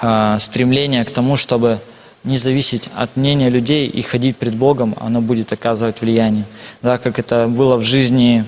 а, 0.00 0.38
стремление 0.38 1.04
к 1.04 1.10
тому, 1.10 1.36
чтобы 1.36 1.80
не 2.24 2.36
зависеть 2.36 2.90
от 2.96 3.16
мнения 3.16 3.48
людей 3.48 3.86
и 3.86 4.02
ходить 4.02 4.36
пред 4.36 4.56
Богом, 4.56 4.96
оно 5.00 5.20
будет 5.20 5.52
оказывать 5.52 6.00
влияние. 6.00 6.44
Да, 6.82 6.98
как 6.98 7.18
это 7.18 7.46
было 7.46 7.76
в 7.76 7.82
жизни 7.82 8.44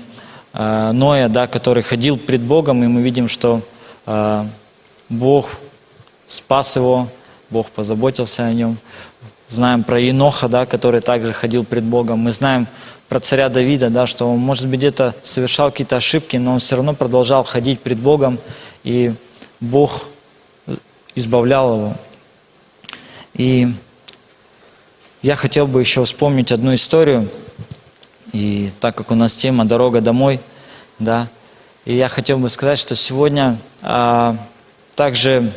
э, 0.53 0.93
Ноя, 0.93 1.29
да, 1.29 1.47
который 1.47 1.83
ходил 1.83 2.17
пред 2.17 2.41
Богом, 2.41 2.83
и 2.85 2.87
мы 2.87 3.03
видим, 3.03 3.29
что 3.29 3.61
э, 4.07 4.45
Бог 5.09 5.59
спас 6.27 6.77
его, 6.77 7.09
Бог 7.51 7.71
позаботился 7.71 8.45
о 8.45 8.53
нем. 8.53 8.79
Знаем 9.49 9.83
про 9.83 9.99
Еноха, 9.99 10.49
да, 10.49 10.67
который 10.67 11.01
также 11.01 11.33
ходил 11.33 11.65
пред 11.65 11.85
Богом. 11.85 12.19
Мы 12.19 12.33
знаем 12.33 12.67
про 13.09 13.21
царя 13.21 13.49
Давида, 13.49 13.89
да, 13.89 14.07
что 14.07 14.31
он, 14.31 14.39
может 14.39 14.69
быть, 14.69 14.79
где-то 14.81 15.15
совершал 15.23 15.71
какие-то 15.71 15.97
ошибки, 15.97 16.37
но 16.37 16.53
он 16.55 16.59
все 16.59 16.77
равно 16.77 16.93
продолжал 16.93 17.45
ходить 17.45 17.81
пред 17.81 17.99
Богом, 17.99 18.39
и 18.85 19.15
Бог 19.61 20.05
избавлял 21.15 21.77
его. 21.77 21.95
И 23.35 23.69
я 25.23 25.37
хотел 25.37 25.67
бы 25.67 25.81
еще 25.81 26.05
вспомнить 26.05 26.53
одну 26.53 26.75
историю, 26.75 27.29
и 28.33 28.70
так 28.81 28.97
как 28.97 29.11
у 29.11 29.14
нас 29.14 29.35
тема 29.35 29.64
«Дорога 29.64 30.01
домой», 30.01 30.41
да, 30.99 31.29
и 31.85 31.95
я 31.95 32.09
хотел 32.09 32.39
бы 32.39 32.49
сказать, 32.49 32.79
что 32.79 32.95
сегодня 32.97 33.57
а, 33.83 34.37
также 34.95 35.51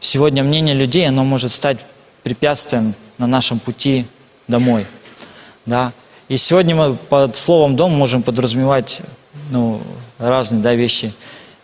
сегодня 0.00 0.42
мнение 0.42 0.74
людей, 0.74 1.08
оно 1.08 1.24
может 1.24 1.52
стать 1.52 1.78
препятствием 2.22 2.94
на 3.18 3.26
нашем 3.26 3.58
пути 3.58 4.06
домой. 4.48 4.86
Да? 5.66 5.92
И 6.28 6.36
сегодня 6.36 6.74
мы 6.74 6.96
под 6.96 7.36
словом 7.36 7.76
«дом» 7.76 7.92
можем 7.92 8.22
подразумевать 8.22 9.00
ну, 9.50 9.80
разные 10.18 10.62
да, 10.62 10.74
вещи. 10.74 11.12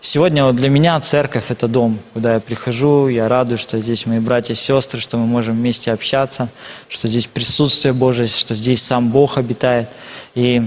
Сегодня 0.01 0.45
вот 0.45 0.57
для 0.57 0.69
меня 0.69 1.01
церковь– 1.01 1.47
это 1.51 1.69
дом, 1.69 1.99
куда 2.13 2.35
я 2.35 2.41
прихожу, 2.41 3.09
я 3.09 3.29
радуюсь, 3.29 3.61
что 3.61 3.81
здесь 3.81 4.07
мои 4.07 4.21
братья 4.21 4.53
и 4.53 4.57
сестры, 4.57 5.01
что 5.01 5.17
мы 5.17 5.27
можем 5.27 5.57
вместе 5.57 5.91
общаться, 5.91 6.49
что 6.89 7.09
здесь 7.09 7.27
присутствие 7.27 7.93
Божие, 7.93 8.29
что 8.29 8.55
здесь 8.55 8.83
сам 8.83 9.09
Бог 9.09 9.39
обитает. 9.39 9.89
И 10.35 10.63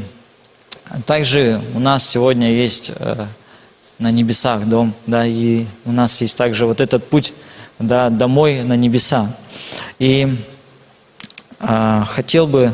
также 1.06 1.62
у 1.76 1.80
нас 1.80 2.06
сегодня 2.08 2.52
есть 2.52 2.92
э, 2.96 3.26
на 4.00 4.12
небесах 4.12 4.66
дом, 4.66 4.94
да, 5.06 5.26
и 5.26 5.66
у 5.86 5.92
нас 5.92 6.20
есть 6.22 6.36
также 6.36 6.66
вот 6.66 6.82
этот 6.82 7.08
путь 7.08 7.34
да, 7.78 8.10
домой 8.10 8.64
на 8.64 8.76
небеса. 8.76 9.32
И 10.00 10.38
э, 11.60 12.04
хотел 12.08 12.48
бы 12.48 12.74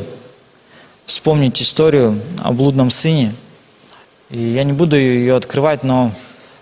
вспомнить 1.04 1.60
историю 1.60 2.20
о 2.42 2.52
блудном 2.52 2.90
сыне. 2.90 3.32
И 4.30 4.38
я 4.38 4.64
не 4.64 4.72
буду 4.72 4.96
ее 4.96 5.36
открывать, 5.36 5.84
но 5.84 6.12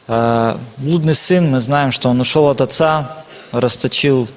блудный 0.07 1.15
сын, 1.15 1.51
мы 1.51 1.61
знаем, 1.61 1.91
что 1.91 2.09
он 2.09 2.21
ушел 2.21 2.49
от 2.49 2.61
отца, 2.61 3.25
расточил 3.53 4.29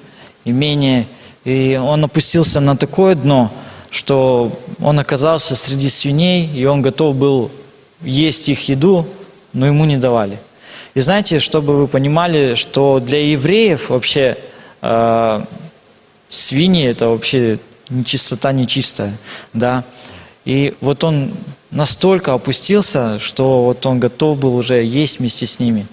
имение, 0.44 1.06
и 1.44 1.78
он 1.82 2.04
опустился 2.04 2.60
на 2.60 2.76
такое 2.76 3.14
дно, 3.14 3.52
что 3.90 4.52
он 4.80 4.98
оказался 4.98 5.56
среди 5.56 5.88
свиней, 5.88 6.50
и 6.54 6.64
он 6.64 6.82
готов 6.82 7.16
был 7.16 7.50
есть 8.02 8.48
их 8.48 8.68
еду, 8.68 9.06
но 9.52 9.66
ему 9.66 9.84
не 9.84 9.96
давали. 9.96 10.38
И 10.94 11.00
знаете, 11.00 11.38
чтобы 11.38 11.76
вы 11.76 11.88
понимали, 11.88 12.54
что 12.54 13.00
для 13.00 13.30
евреев 13.30 13.90
вообще 13.90 14.36
э, 14.82 15.44
свиньи 16.28 16.86
это 16.86 17.08
вообще 17.08 17.58
нечистота 17.88 18.52
нечистая, 18.52 19.12
да. 19.52 19.84
И 20.48 20.74
вот 20.80 21.04
он 21.04 21.34
настолько 21.70 22.32
опустился, 22.32 23.18
что 23.18 23.64
вот 23.64 23.84
он 23.84 24.00
готов 24.00 24.38
был 24.38 24.56
уже 24.56 24.82
есть 24.82 25.18
вместе 25.18 25.44
с 25.44 25.58
ними. 25.58 25.86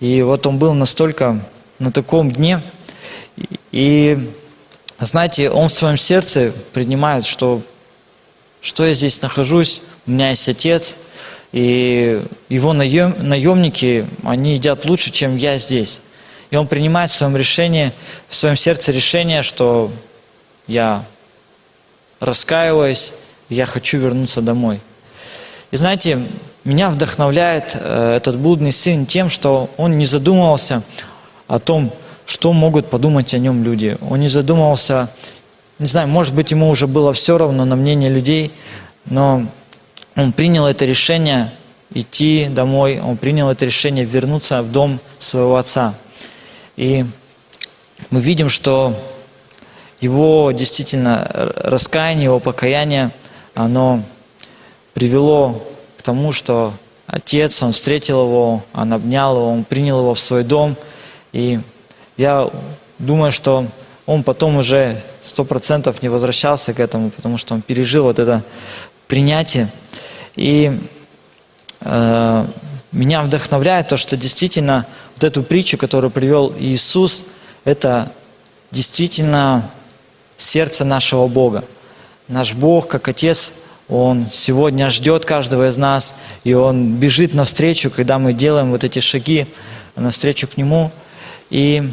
И 0.00 0.22
вот 0.22 0.46
он 0.46 0.56
был 0.56 0.72
настолько 0.72 1.44
на 1.78 1.92
таком 1.92 2.30
дне. 2.30 2.62
И 3.70 4.30
знаете, 4.98 5.50
он 5.50 5.68
в 5.68 5.74
своем 5.74 5.98
сердце 5.98 6.54
принимает, 6.72 7.26
что, 7.26 7.60
что 8.62 8.86
я 8.86 8.94
здесь 8.94 9.20
нахожусь, 9.20 9.82
у 10.06 10.12
меня 10.12 10.30
есть 10.30 10.48
отец, 10.48 10.96
и 11.52 12.22
его 12.48 12.72
наем, 12.72 13.14
наемники, 13.18 14.06
они 14.24 14.54
едят 14.54 14.86
лучше, 14.86 15.10
чем 15.10 15.36
я 15.36 15.58
здесь. 15.58 16.00
И 16.50 16.56
он 16.56 16.66
принимает 16.66 17.10
в 17.10 17.14
своем 17.14 17.36
решении, 17.36 17.92
в 18.26 18.34
своем 18.34 18.56
сердце 18.56 18.90
решение, 18.90 19.42
что 19.42 19.92
я 20.66 21.04
раскаиваюсь, 22.20 23.12
я 23.48 23.66
хочу 23.66 23.98
вернуться 23.98 24.42
домой. 24.42 24.80
И 25.70 25.76
знаете, 25.76 26.18
меня 26.64 26.90
вдохновляет 26.90 27.76
э, 27.80 28.16
этот 28.16 28.36
блудный 28.38 28.72
сын 28.72 29.06
тем, 29.06 29.30
что 29.30 29.70
он 29.76 29.98
не 29.98 30.04
задумывался 30.04 30.82
о 31.46 31.58
том, 31.58 31.92
что 32.26 32.52
могут 32.52 32.90
подумать 32.90 33.32
о 33.34 33.38
нем 33.38 33.64
люди. 33.64 33.96
Он 34.08 34.20
не 34.20 34.28
задумывался, 34.28 35.10
не 35.78 35.86
знаю, 35.86 36.08
может 36.08 36.34
быть, 36.34 36.50
ему 36.50 36.68
уже 36.68 36.86
было 36.86 37.12
все 37.12 37.38
равно 37.38 37.64
на 37.64 37.76
мнение 37.76 38.10
людей, 38.10 38.52
но 39.06 39.46
он 40.14 40.32
принял 40.32 40.66
это 40.66 40.84
решение 40.84 41.50
идти 41.94 42.48
домой, 42.50 43.00
он 43.00 43.16
принял 43.16 43.48
это 43.48 43.64
решение 43.64 44.04
вернуться 44.04 44.62
в 44.62 44.70
дом 44.70 45.00
своего 45.16 45.56
отца. 45.56 45.94
И 46.76 47.06
мы 48.10 48.20
видим, 48.20 48.48
что 48.48 48.94
его 50.00 50.52
действительно 50.52 51.26
раскаяние, 51.56 52.24
его 52.24 52.40
покаяние, 52.40 53.10
оно 53.58 54.04
привело 54.94 55.66
к 55.96 56.02
тому, 56.02 56.30
что 56.30 56.72
отец, 57.08 57.60
он 57.62 57.72
встретил 57.72 58.22
его, 58.22 58.62
он 58.72 58.92
обнял 58.92 59.36
его, 59.36 59.50
он 59.50 59.64
принял 59.64 59.98
его 59.98 60.14
в 60.14 60.20
свой 60.20 60.44
дом. 60.44 60.76
И 61.32 61.58
я 62.16 62.48
думаю, 63.00 63.32
что 63.32 63.66
он 64.06 64.22
потом 64.22 64.58
уже 64.58 65.02
сто 65.20 65.44
процентов 65.44 66.02
не 66.02 66.08
возвращался 66.08 66.72
к 66.72 66.78
этому, 66.78 67.10
потому 67.10 67.36
что 67.36 67.54
он 67.54 67.62
пережил 67.62 68.04
вот 68.04 68.20
это 68.20 68.44
принятие. 69.08 69.68
И 70.36 70.80
э, 71.80 72.46
меня 72.92 73.22
вдохновляет 73.22 73.88
то, 73.88 73.96
что 73.96 74.16
действительно 74.16 74.86
вот 75.16 75.24
эту 75.24 75.42
притчу, 75.42 75.78
которую 75.78 76.12
привел 76.12 76.54
Иисус, 76.58 77.24
это 77.64 78.12
действительно 78.70 79.68
сердце 80.36 80.84
нашего 80.84 81.26
Бога. 81.26 81.64
Наш 82.28 82.52
Бог, 82.52 82.88
как 82.88 83.08
Отец, 83.08 83.54
Он 83.88 84.26
сегодня 84.30 84.90
ждет 84.90 85.24
каждого 85.24 85.68
из 85.68 85.78
нас, 85.78 86.16
и 86.44 86.52
Он 86.52 86.96
бежит 86.96 87.32
навстречу, 87.32 87.90
когда 87.90 88.18
мы 88.18 88.34
делаем 88.34 88.70
вот 88.70 88.84
эти 88.84 88.98
шаги 88.98 89.46
навстречу 89.96 90.46
к 90.46 90.58
Нему. 90.58 90.90
И 91.48 91.90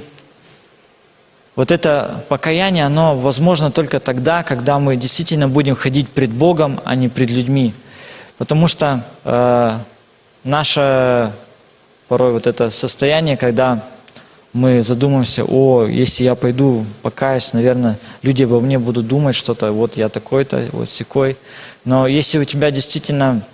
вот 1.55 1.71
это 1.71 2.25
покаяние, 2.27 2.85
оно 2.85 3.15
возможно 3.15 3.71
только 3.71 4.01
тогда, 4.01 4.43
когда 4.43 4.77
мы 4.77 4.97
действительно 4.97 5.47
будем 5.47 5.75
ходить 5.75 6.09
пред 6.09 6.31
Богом, 6.31 6.81
а 6.83 6.95
не 6.95 7.07
пред 7.07 7.29
людьми. 7.29 7.73
Потому 8.37 8.67
что 8.67 9.05
э, 9.23 9.77
наше 10.43 11.31
порой 12.09 12.33
вот 12.33 12.45
это 12.45 12.69
состояние, 12.69 13.37
когда 13.37 13.85
мы 14.55 14.83
задумаемся, 14.83 15.43
о, 15.43 15.85
если 15.85 16.23
я 16.23 16.33
пойду 16.33 16.85
покаюсь, 17.01 17.51
наверное, 17.51 17.99
люди 18.21 18.43
обо 18.43 18.61
мне 18.61 18.79
будут 18.79 19.05
думать 19.05 19.35
что-то, 19.35 19.73
вот 19.73 19.97
я 19.97 20.07
такой-то, 20.07 20.69
вот 20.71 20.87
секой. 20.87 21.35
Но 21.83 22.07
если 22.07 22.37
у 22.37 22.45
тебя 22.45 22.71
действительно 22.71 23.45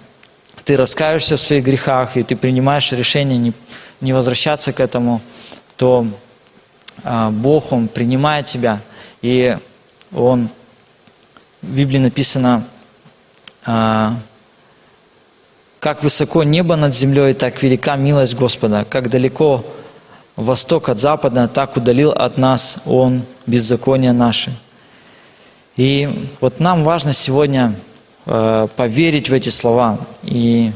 ты 0.63 0.77
раскаешься 0.77 1.37
в 1.37 1.41
своих 1.41 1.65
грехах, 1.65 2.17
и 2.17 2.23
ты 2.23 2.35
принимаешь 2.35 2.91
решение 2.91 3.39
не, 3.39 3.53
не 3.99 4.13
возвращаться 4.13 4.73
к 4.73 4.79
этому, 4.79 5.21
то 5.75 6.05
а, 7.03 7.31
Бог, 7.31 7.71
Он 7.71 7.87
принимает 7.87 8.45
тебя, 8.45 8.79
и 9.23 9.57
Он, 10.13 10.49
в 11.63 11.75
Библии 11.75 11.97
написано, 11.97 12.63
а, 13.65 14.13
как 15.79 16.03
высоко 16.03 16.43
небо 16.43 16.75
над 16.75 16.93
землей, 16.93 17.33
так 17.33 17.63
велика 17.63 17.95
милость 17.95 18.35
Господа, 18.35 18.85
как 18.87 19.09
далеко 19.09 19.65
восток 20.43 20.89
от 20.89 20.99
запада, 20.99 21.47
так 21.47 21.77
удалил 21.77 22.11
от 22.11 22.37
нас 22.37 22.81
Он 22.85 23.23
беззакония 23.47 24.13
наши. 24.13 24.51
И 25.77 26.27
вот 26.41 26.59
нам 26.59 26.83
важно 26.83 27.13
сегодня 27.13 27.75
э, 28.25 28.67
поверить 28.75 29.29
в 29.29 29.33
эти 29.33 29.49
слова 29.49 29.97
и 30.23 30.71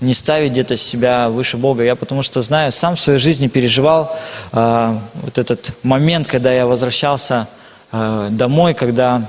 не 0.00 0.12
ставить 0.12 0.52
где-то 0.52 0.76
себя 0.76 1.28
выше 1.28 1.56
Бога. 1.56 1.82
Я 1.82 1.96
потому 1.96 2.22
что 2.22 2.42
знаю, 2.42 2.72
сам 2.72 2.96
в 2.96 3.00
своей 3.00 3.18
жизни 3.18 3.46
переживал 3.46 4.16
э, 4.52 4.98
вот 5.22 5.38
этот 5.38 5.72
момент, 5.82 6.26
когда 6.26 6.52
я 6.52 6.66
возвращался 6.66 7.48
э, 7.92 8.28
домой, 8.30 8.74
когда 8.74 9.22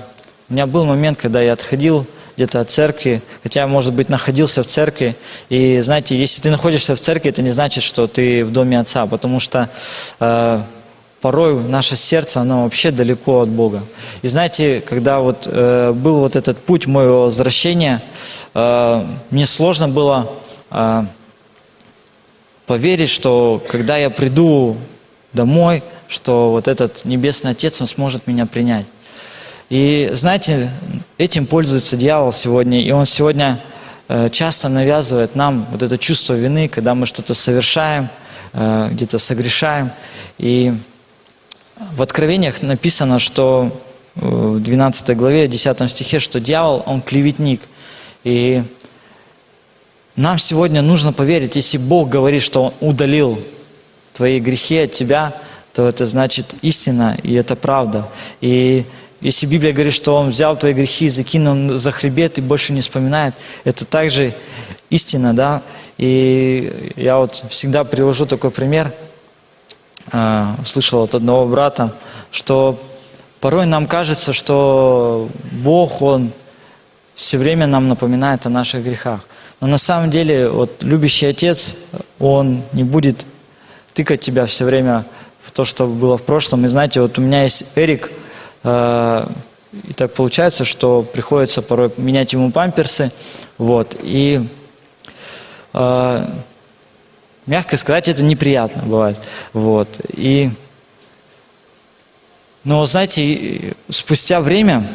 у 0.49 0.53
меня 0.53 0.67
был 0.67 0.85
момент, 0.85 1.19
когда 1.19 1.41
я 1.41 1.53
отходил 1.53 2.05
где-то 2.35 2.59
от 2.61 2.69
церкви, 2.69 3.21
хотя, 3.43 3.65
может 3.67 3.93
быть, 3.93 4.09
находился 4.09 4.63
в 4.63 4.67
церкви. 4.67 5.15
И 5.49 5.79
знаете, 5.81 6.17
если 6.17 6.41
ты 6.41 6.49
находишься 6.49 6.95
в 6.95 6.99
церкви, 6.99 7.29
это 7.29 7.41
не 7.41 7.49
значит, 7.49 7.83
что 7.83 8.07
ты 8.07 8.43
в 8.43 8.51
доме 8.51 8.79
Отца, 8.79 9.05
потому 9.05 9.39
что 9.39 9.69
э, 10.19 10.61
порой 11.21 11.63
наше 11.63 11.95
сердце, 11.95 12.41
оно 12.41 12.63
вообще 12.63 12.91
далеко 12.91 13.41
от 13.41 13.49
Бога. 13.49 13.83
И 14.21 14.27
знаете, 14.27 14.81
когда 14.81 15.21
вот 15.21 15.47
э, 15.47 15.91
был 15.93 16.19
вот 16.19 16.35
этот 16.35 16.57
путь 16.59 16.87
моего 16.87 17.23
возвращения, 17.23 18.01
э, 18.53 19.05
мне 19.31 19.45
сложно 19.45 19.87
было 19.87 20.31
э, 20.69 21.03
поверить, 22.67 23.09
что 23.09 23.61
когда 23.67 23.97
я 23.97 24.09
приду 24.09 24.77
домой, 25.33 25.83
что 26.07 26.51
вот 26.51 26.67
этот 26.67 27.05
Небесный 27.05 27.51
Отец, 27.51 27.81
Он 27.81 27.87
сможет 27.87 28.27
меня 28.27 28.45
принять. 28.45 28.85
И 29.69 30.09
знаете, 30.13 30.69
этим 31.17 31.47
пользуется 31.47 31.97
дьявол 31.97 32.31
сегодня, 32.31 32.83
и 32.83 32.91
он 32.91 33.07
сегодня 33.07 33.59
э, 34.07 34.29
часто 34.29 34.69
навязывает 34.69 35.35
нам 35.35 35.65
вот 35.71 35.81
это 35.81 35.97
чувство 35.97 36.33
вины, 36.35 36.67
когда 36.67 36.93
мы 36.93 37.07
что-то 37.07 37.33
совершаем, 37.33 38.09
э, 38.53 38.89
где-то 38.91 39.17
согрешаем. 39.17 39.89
И 40.37 40.73
в 41.95 42.01
Откровениях 42.03 42.61
написано, 42.61 43.17
что 43.17 43.81
э, 44.15 44.19
в 44.19 44.61
12 44.61 45.17
главе, 45.17 45.47
10 45.47 45.89
стихе, 45.89 46.19
что 46.19 46.39
дьявол, 46.39 46.83
он 46.85 47.01
клеветник. 47.01 47.61
И 48.23 48.63
нам 50.15 50.37
сегодня 50.37 50.83
нужно 50.83 51.11
поверить, 51.11 51.55
если 51.55 51.79
Бог 51.79 52.09
говорит, 52.09 52.43
что 52.43 52.65
Он 52.65 52.73
удалил 52.81 53.41
твои 54.13 54.39
грехи 54.39 54.77
от 54.77 54.91
тебя, 54.91 55.33
то 55.73 55.87
это 55.89 56.05
значит 56.05 56.55
истина, 56.61 57.17
и 57.23 57.33
это 57.33 57.57
правда. 57.57 58.07
И 58.39 58.85
если 59.21 59.45
Библия 59.45 59.73
говорит, 59.73 59.93
что 59.93 60.15
Он 60.15 60.29
взял 60.29 60.55
твои 60.57 60.73
грехи, 60.73 61.09
закинул 61.09 61.77
за 61.77 61.91
хребет 61.91 62.37
и 62.37 62.41
больше 62.41 62.73
не 62.73 62.81
вспоминает, 62.81 63.33
это 63.63 63.85
также 63.85 64.33
истина, 64.89 65.33
да. 65.33 65.61
И 65.97 66.93
я 66.95 67.17
вот 67.17 67.45
всегда 67.49 67.83
привожу 67.83 68.25
такой 68.25 68.51
пример. 68.51 68.93
А, 70.11 70.55
услышал 70.61 71.03
от 71.03 71.15
одного 71.15 71.47
брата, 71.47 71.93
что 72.31 72.79
порой 73.39 73.65
нам 73.65 73.87
кажется, 73.87 74.33
что 74.33 75.29
Бог, 75.51 76.01
Он 76.01 76.31
все 77.15 77.37
время 77.37 77.65
нам 77.65 77.87
напоминает 77.87 78.45
о 78.45 78.49
наших 78.49 78.83
грехах. 78.83 79.21
Но 79.61 79.67
на 79.67 79.77
самом 79.77 80.11
деле, 80.11 80.49
вот 80.49 80.83
любящий 80.83 81.25
отец, 81.25 81.77
он 82.19 82.61
не 82.73 82.83
будет 82.83 83.25
тыкать 83.93 84.19
тебя 84.19 84.45
все 84.45 84.65
время 84.65 85.05
в 85.41 85.51
то, 85.51 85.63
что 85.63 85.87
было 85.87 86.17
в 86.17 86.23
прошлом. 86.23 86.65
И 86.65 86.67
знаете, 86.67 87.01
вот 87.01 87.17
у 87.17 87.21
меня 87.21 87.43
есть 87.43 87.77
Эрик, 87.77 88.11
и 89.83 89.93
так 89.93 90.13
получается, 90.13 90.63
что 90.63 91.01
приходится 91.03 91.61
порой 91.61 91.91
менять 91.97 92.33
ему 92.33 92.51
памперсы. 92.51 93.11
Вот. 93.57 93.95
И 94.01 94.47
э, 95.73 96.25
мягко 97.45 97.77
сказать, 97.77 98.07
это 98.07 98.23
неприятно 98.23 98.83
бывает. 98.83 99.19
Вот. 99.53 99.89
И, 100.13 100.51
но, 102.63 102.85
знаете, 102.85 103.75
спустя 103.89 104.39
время, 104.39 104.87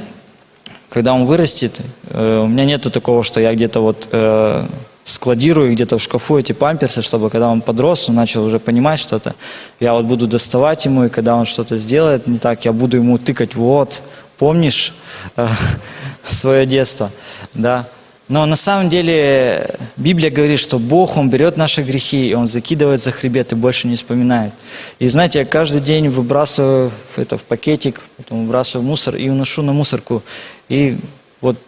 когда 0.89 1.12
он 1.12 1.25
вырастет, 1.25 1.81
э, 2.09 2.39
у 2.39 2.47
меня 2.47 2.64
нету 2.64 2.91
такого, 2.91 3.23
что 3.23 3.41
я 3.41 3.55
где-то 3.55 3.81
вот 3.81 4.09
э, 4.11 4.66
складирую 5.11 5.73
где-то 5.73 5.99
в 5.99 6.03
шкафу 6.03 6.39
эти 6.39 6.53
памперсы, 6.53 7.03
чтобы 7.03 7.31
когда 7.31 7.49
он 7.49 7.61
подрос, 7.61 8.09
он 8.09 8.15
начал 8.15 8.45
уже 8.45 8.59
понимать 8.59 8.99
что-то. 8.99 9.35
Я 9.81 9.95
вот 9.95 10.05
буду 10.05 10.27
доставать 10.27 10.85
ему, 10.85 11.05
и 11.05 11.09
когда 11.09 11.37
он 11.37 11.47
что-то 11.47 11.79
сделает 11.79 12.27
не 12.27 12.39
так, 12.39 12.65
я 12.65 12.73
буду 12.73 12.97
ему 12.97 13.19
тыкать, 13.19 13.55
вот, 13.55 14.03
помнишь 14.39 14.95
э, 15.37 15.47
свое 16.25 16.67
детство, 16.67 17.11
да. 17.55 17.87
Но 18.31 18.47
на 18.47 18.55
самом 18.55 18.89
деле 18.89 19.75
Библия 19.97 20.31
говорит, 20.31 20.61
что 20.61 20.79
Бог, 20.79 21.17
Он 21.17 21.29
берет 21.31 21.57
наши 21.57 21.83
грехи, 21.83 22.29
и 22.29 22.35
Он 22.35 22.47
закидывает 22.47 23.01
за 23.01 23.11
хребет 23.11 23.51
и 23.51 23.57
больше 23.57 23.89
не 23.89 23.97
вспоминает. 23.97 24.53
И 25.01 25.09
знаете, 25.09 25.41
я 25.41 25.45
каждый 25.45 25.81
день 25.81 26.09
выбрасываю 26.09 26.93
это 27.17 27.37
в 27.37 27.43
пакетик, 27.43 28.03
потом 28.17 28.45
выбрасываю 28.45 28.87
в 28.87 28.89
мусор 28.89 29.17
и 29.17 29.29
уношу 29.29 29.63
на 29.63 29.73
мусорку. 29.73 30.23
И 30.69 30.97
вот 31.41 31.59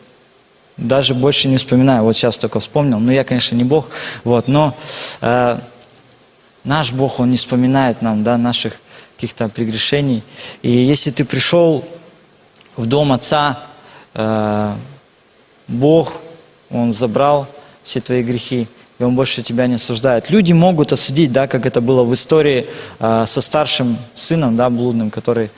даже 0.77 1.15
больше 1.15 1.49
не 1.49 1.57
вспоминаю. 1.57 2.05
Вот 2.05 2.17
сейчас 2.17 2.39
только 2.39 2.61
вспомнил. 2.61 2.99
Но 2.99 3.13
я, 3.13 3.25
конечно, 3.25 3.55
не 3.55 3.65
Бог. 3.65 3.89
Вот, 4.25 4.49
но 4.49 4.75
э, 5.21 5.59
наш 6.65 6.93
Бог, 6.93 7.21
Он 7.21 7.31
не 7.31 7.37
вспоминает 7.37 8.03
нам 8.03 8.25
да, 8.25 8.39
наших 8.39 8.75
каких-то 9.17 9.49
прегрешений. 9.49 10.23
И 10.63 10.71
если 10.71 11.11
ты 11.11 11.25
пришел 11.25 11.85
в 12.77 12.87
дом 12.87 13.13
Отца, 13.13 13.61
э, 14.15 14.75
Бог, 15.69 16.15
Он 16.71 16.93
забрал 16.93 17.47
все 17.83 18.01
твои 18.01 18.23
грехи, 18.23 18.67
и 18.99 19.05
Он 19.05 19.15
больше 19.15 19.43
тебя 19.43 19.67
не 19.67 19.75
осуждает. 19.75 20.31
Люди 20.31 20.53
могут 20.53 20.93
осудить, 20.93 21.33
да, 21.33 21.47
как 21.47 21.67
это 21.67 21.81
было 21.81 22.03
в 22.03 22.15
истории 22.15 22.67
э, 22.99 23.25
со 23.27 23.41
старшим 23.41 23.99
сыном, 24.15 24.57
да, 24.57 24.71
блудным, 24.71 25.11
который 25.11 25.51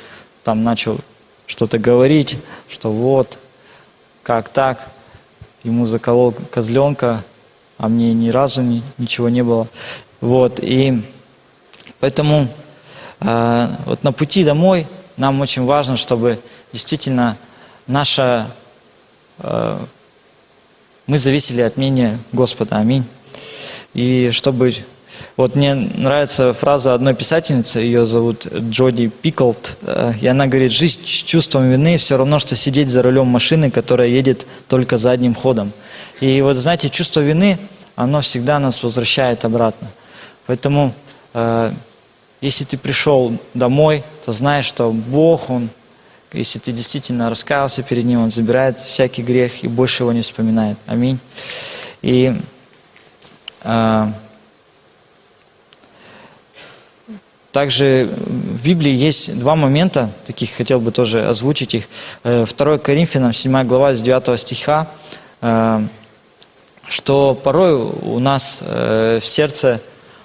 там 0.42 0.64
начал 0.64 0.98
что-то 1.46 1.78
говорить, 1.78 2.38
что 2.68 2.90
вот, 2.90 3.38
как 4.22 4.48
так 4.48 4.88
ему 5.64 5.86
заколол 5.86 6.32
козленка, 6.50 7.24
а 7.78 7.88
мне 7.88 8.12
ни 8.12 8.28
разу 8.28 8.62
ни, 8.62 8.82
ничего 8.98 9.28
не 9.28 9.42
было. 9.42 9.66
Вот, 10.20 10.60
и 10.62 11.02
поэтому 12.00 12.48
э, 13.20 13.68
вот 13.86 14.04
на 14.04 14.12
пути 14.12 14.44
домой 14.44 14.86
нам 15.16 15.40
очень 15.40 15.64
важно, 15.64 15.96
чтобы 15.96 16.38
действительно 16.72 17.36
наша, 17.86 18.46
э, 19.38 19.78
мы 21.06 21.18
зависели 21.18 21.60
от 21.62 21.76
мнения 21.76 22.18
Господа. 22.32 22.76
Аминь. 22.76 23.04
И 23.92 24.30
чтобы 24.32 24.72
вот 25.36 25.56
мне 25.56 25.74
нравится 25.74 26.54
фраза 26.54 26.94
одной 26.94 27.12
писательницы, 27.14 27.80
ее 27.80 28.06
зовут 28.06 28.46
Джоди 28.46 29.08
Пиклд, 29.08 29.76
э, 29.82 30.12
и 30.20 30.26
она 30.28 30.46
говорит, 30.46 30.70
жизнь 30.70 31.00
с 31.04 31.24
чувством 31.24 31.68
вины 31.68 31.96
все 31.96 32.16
равно, 32.16 32.38
что 32.38 32.54
сидеть 32.54 32.88
за 32.88 33.02
рулем 33.02 33.26
машины, 33.26 33.72
которая 33.72 34.06
едет 34.06 34.46
только 34.68 34.96
задним 34.96 35.34
ходом. 35.34 35.72
И 36.20 36.40
вот 36.40 36.56
знаете, 36.56 36.88
чувство 36.88 37.18
вины, 37.18 37.58
оно 37.96 38.20
всегда 38.20 38.60
нас 38.60 38.80
возвращает 38.84 39.44
обратно. 39.44 39.88
Поэтому, 40.46 40.94
э, 41.32 41.72
если 42.40 42.64
ты 42.64 42.78
пришел 42.78 43.36
домой, 43.54 44.04
то 44.24 44.30
знаешь, 44.30 44.66
что 44.66 44.92
Бог, 44.92 45.50
Он, 45.50 45.68
если 46.32 46.60
ты 46.60 46.70
действительно 46.70 47.28
раскаялся 47.28 47.82
перед 47.82 48.04
Ним, 48.04 48.20
Он 48.20 48.30
забирает 48.30 48.78
всякий 48.78 49.22
грех 49.22 49.64
и 49.64 49.68
больше 49.68 50.04
его 50.04 50.12
не 50.12 50.20
вспоминает. 50.20 50.78
Аминь. 50.86 51.18
И 52.02 52.36
э, 53.64 54.12
Также 57.54 58.10
в 58.16 58.64
Библии 58.64 58.92
есть 58.92 59.38
два 59.38 59.54
момента, 59.54 60.10
таких 60.26 60.50
хотел 60.56 60.80
бы 60.80 60.90
тоже 60.90 61.24
озвучить 61.24 61.76
их. 61.76 61.84
2 62.24 62.46
э, 62.48 62.78
Коринфянам, 62.78 63.32
7 63.32 63.62
глава, 63.62 63.94
с 63.94 64.02
9 64.02 64.40
стиха, 64.40 64.88
э, 65.40 65.86
что 66.88 67.34
порой 67.34 67.74
у 67.74 68.18
нас 68.18 68.64
э, 68.66 69.20
в 69.22 69.24
сердце 69.24 69.80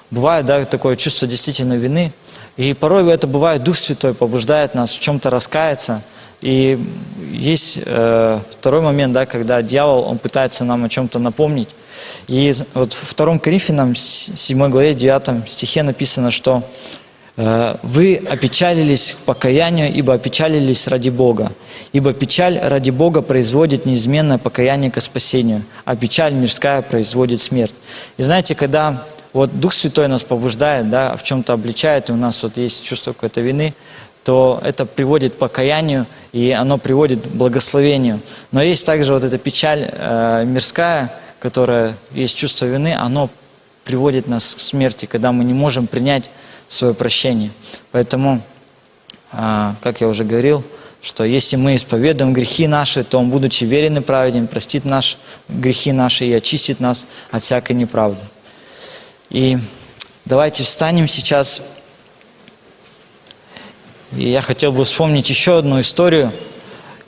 бывает 0.09 0.47
да, 0.47 0.65
такое 0.65 0.95
чувство 0.95 1.27
действительно 1.27 1.73
вины, 1.73 2.13
и 2.57 2.73
порой 2.73 3.07
это 3.13 3.27
бывает, 3.27 3.63
Дух 3.63 3.77
Святой 3.77 4.15
побуждает 4.15 4.73
нас 4.73 4.91
в 4.91 4.99
чем-то 4.99 5.29
раскаяться, 5.29 6.01
и 6.41 6.83
есть 7.31 7.81
э, 7.85 8.39
второй 8.49 8.81
момент, 8.81 9.13
да, 9.13 9.27
когда 9.27 9.61
дьявол, 9.61 10.03
он 10.05 10.17
пытается 10.17 10.65
нам 10.65 10.83
о 10.83 10.89
чем-то 10.89 11.19
напомнить. 11.19 11.69
И 12.27 12.51
вот 12.73 12.93
в 12.93 13.13
2 13.13 13.37
Коринфянам, 13.37 13.95
7 13.95 14.69
главе, 14.71 14.95
9 14.95 15.47
стихе 15.47 15.83
написано, 15.83 16.31
что 16.31 16.63
вы 17.83 18.21
опечалились 18.29 19.11
к 19.11 19.25
покаянию, 19.25 19.93
ибо 19.93 20.13
опечалились 20.13 20.89
ради 20.89 21.09
Бога. 21.09 21.53
Ибо 21.93 22.11
печаль 22.11 22.59
ради 22.61 22.89
Бога 22.89 23.21
производит 23.21 23.85
неизменное 23.85 24.37
покаяние 24.37 24.91
к 24.91 24.99
спасению, 24.99 25.63
а 25.85 25.95
печаль 25.95 26.33
мирская 26.33 26.81
производит 26.81 27.39
смерть. 27.39 27.73
И 28.17 28.23
знаете, 28.23 28.55
когда 28.55 29.05
вот 29.31 29.57
Дух 29.57 29.71
Святой 29.71 30.09
нас 30.09 30.23
побуждает, 30.23 30.89
да, 30.89 31.15
в 31.15 31.23
чем-то 31.23 31.53
обличает, 31.53 32.09
и 32.09 32.11
у 32.11 32.17
нас 32.17 32.43
вот 32.43 32.57
есть 32.57 32.83
чувство 32.83 33.13
какой-то 33.13 33.39
вины, 33.39 33.73
то 34.25 34.59
это 34.63 34.85
приводит 34.85 35.35
к 35.35 35.37
покаянию, 35.37 36.07
и 36.33 36.51
оно 36.51 36.77
приводит 36.77 37.21
к 37.21 37.27
благословению. 37.27 38.19
Но 38.51 38.61
есть 38.61 38.85
также 38.85 39.13
вот 39.13 39.23
эта 39.23 39.37
печаль 39.37 39.89
э, 39.89 40.43
мирская, 40.45 41.13
которая 41.39 41.95
есть 42.11 42.37
чувство 42.37 42.65
вины, 42.65 42.97
оно 42.99 43.29
приводит 43.85 44.27
нас 44.27 44.55
к 44.55 44.59
смерти, 44.59 45.05
когда 45.05 45.31
мы 45.31 45.45
не 45.45 45.53
можем 45.53 45.87
принять 45.87 46.29
свое 46.69 46.93
прощение. 46.93 47.51
Поэтому, 47.91 48.41
а, 49.31 49.75
как 49.81 49.99
я 49.99 50.07
уже 50.07 50.23
говорил, 50.23 50.63
что 51.01 51.23
если 51.23 51.55
мы 51.55 51.75
исповедуем 51.75 52.33
грехи 52.33 52.67
наши, 52.67 53.03
то 53.03 53.19
Он, 53.19 53.29
будучи 53.29 53.63
верен 53.63 53.97
и 53.97 54.01
праведен, 54.01 54.47
простит 54.47 54.85
наш, 54.85 55.17
грехи 55.49 55.91
наши 55.91 56.25
и 56.25 56.33
очистит 56.33 56.79
нас 56.79 57.07
от 57.31 57.41
всякой 57.41 57.73
неправды. 57.73 58.21
И 59.29 59.57
давайте 60.25 60.63
встанем 60.63 61.07
сейчас. 61.07 61.79
И 64.11 64.29
я 64.29 64.41
хотел 64.41 64.71
бы 64.71 64.83
вспомнить 64.83 65.29
еще 65.29 65.59
одну 65.59 65.79
историю. 65.79 66.31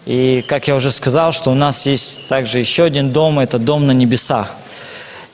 И 0.05 0.43
как 0.47 0.67
я 0.67 0.75
уже 0.75 0.91
сказал, 0.91 1.31
что 1.31 1.51
у 1.51 1.55
нас 1.55 1.85
есть 1.85 2.27
также 2.27 2.59
еще 2.59 2.83
один 2.83 3.11
дом, 3.11 3.39
это 3.39 3.59
дом 3.59 3.85
на 3.85 3.91
небесах. 3.91 4.51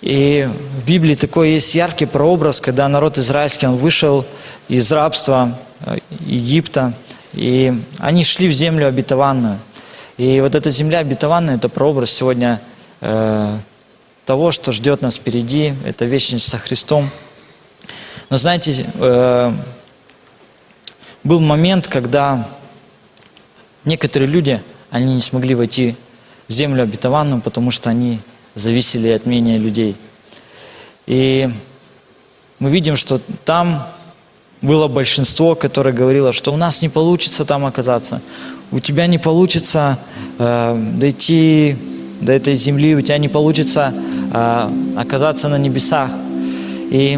И 0.01 0.47
в 0.47 0.85
Библии 0.85 1.15
такой 1.15 1.53
есть 1.53 1.73
яркий 1.73 2.05
прообраз, 2.05 2.61
когда 2.61 2.87
народ 2.87 3.17
израильский, 3.17 3.65
он 3.65 3.77
вышел 3.77 4.25
из 4.67 4.91
рабства 4.91 5.57
э, 5.81 5.97
Египта, 6.21 6.93
и 7.33 7.73
они 7.97 8.23
шли 8.23 8.47
в 8.47 8.51
землю 8.51 8.87
обетованную. 8.87 9.59
И 10.17 10.39
вот 10.41 10.53
эта 10.53 10.69
земля 10.69 10.99
обетованная, 10.99 11.55
это 11.55 11.67
прообраз 11.67 12.11
сегодня 12.11 12.61
э, 13.01 13.57
того, 14.25 14.51
что 14.51 14.71
ждет 14.71 15.01
нас 15.01 15.15
впереди, 15.15 15.73
это 15.83 16.05
вечность 16.05 16.47
со 16.47 16.59
Христом. 16.59 17.09
Но 18.29 18.37
знаете, 18.37 18.85
э, 18.95 19.53
был 21.23 21.39
момент, 21.39 21.87
когда 21.87 22.47
некоторые 23.83 24.29
люди, 24.29 24.61
они 24.91 25.15
не 25.15 25.21
смогли 25.21 25.55
войти 25.55 25.95
в 26.47 26.51
землю 26.51 26.83
обетованную, 26.83 27.41
потому 27.41 27.71
что 27.71 27.89
они 27.89 28.19
зависели 28.57 29.09
от 29.09 29.25
мнения 29.25 29.57
людей. 29.57 29.95
И 31.05 31.49
мы 32.59 32.69
видим, 32.69 32.95
что 32.95 33.19
там 33.45 33.87
было 34.61 34.87
большинство, 34.87 35.55
которое 35.55 35.91
говорило, 35.91 36.33
что 36.33 36.51
у 36.51 36.57
нас 36.57 36.81
не 36.81 36.89
получится 36.89 37.45
там 37.45 37.65
оказаться, 37.65 38.21
у 38.71 38.79
тебя 38.79 39.07
не 39.07 39.17
получится 39.17 39.99
э, 40.39 40.83
дойти 40.95 41.77
до 42.21 42.33
этой 42.33 42.55
земли, 42.55 42.95
у 42.95 43.01
тебя 43.01 43.19
не 43.19 43.29
получится 43.29 43.93
э, 44.33 44.69
оказаться 44.97 45.47
на 45.49 45.57
небесах. 45.57 46.09
И, 46.89 47.17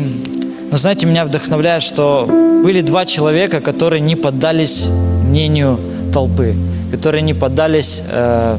но 0.69 0.77
знаете, 0.77 1.05
меня 1.05 1.25
вдохновляет, 1.25 1.81
что 1.81 2.25
были 2.63 2.81
два 2.81 3.05
человека, 3.05 3.61
которые 3.61 4.01
не 4.01 4.15
поддались 4.15 4.87
мнению 5.23 5.79
толпы, 6.13 6.55
которые 6.91 7.21
не 7.21 7.33
поддались 7.33 8.03
э, 8.09 8.57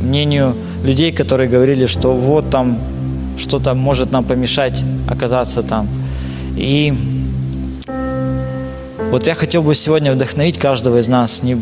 мнению 0.00 0.54
людей, 0.82 1.12
которые 1.12 1.48
говорили, 1.48 1.86
что 1.86 2.12
вот 2.14 2.50
там 2.50 2.78
что-то 3.38 3.74
может 3.74 4.12
нам 4.12 4.24
помешать 4.24 4.82
оказаться 5.08 5.62
там. 5.62 5.88
И 6.56 6.92
вот 9.10 9.26
я 9.26 9.34
хотел 9.34 9.62
бы 9.62 9.74
сегодня 9.74 10.12
вдохновить 10.12 10.58
каждого 10.58 10.98
из 10.98 11.08
нас, 11.08 11.42
не, 11.42 11.56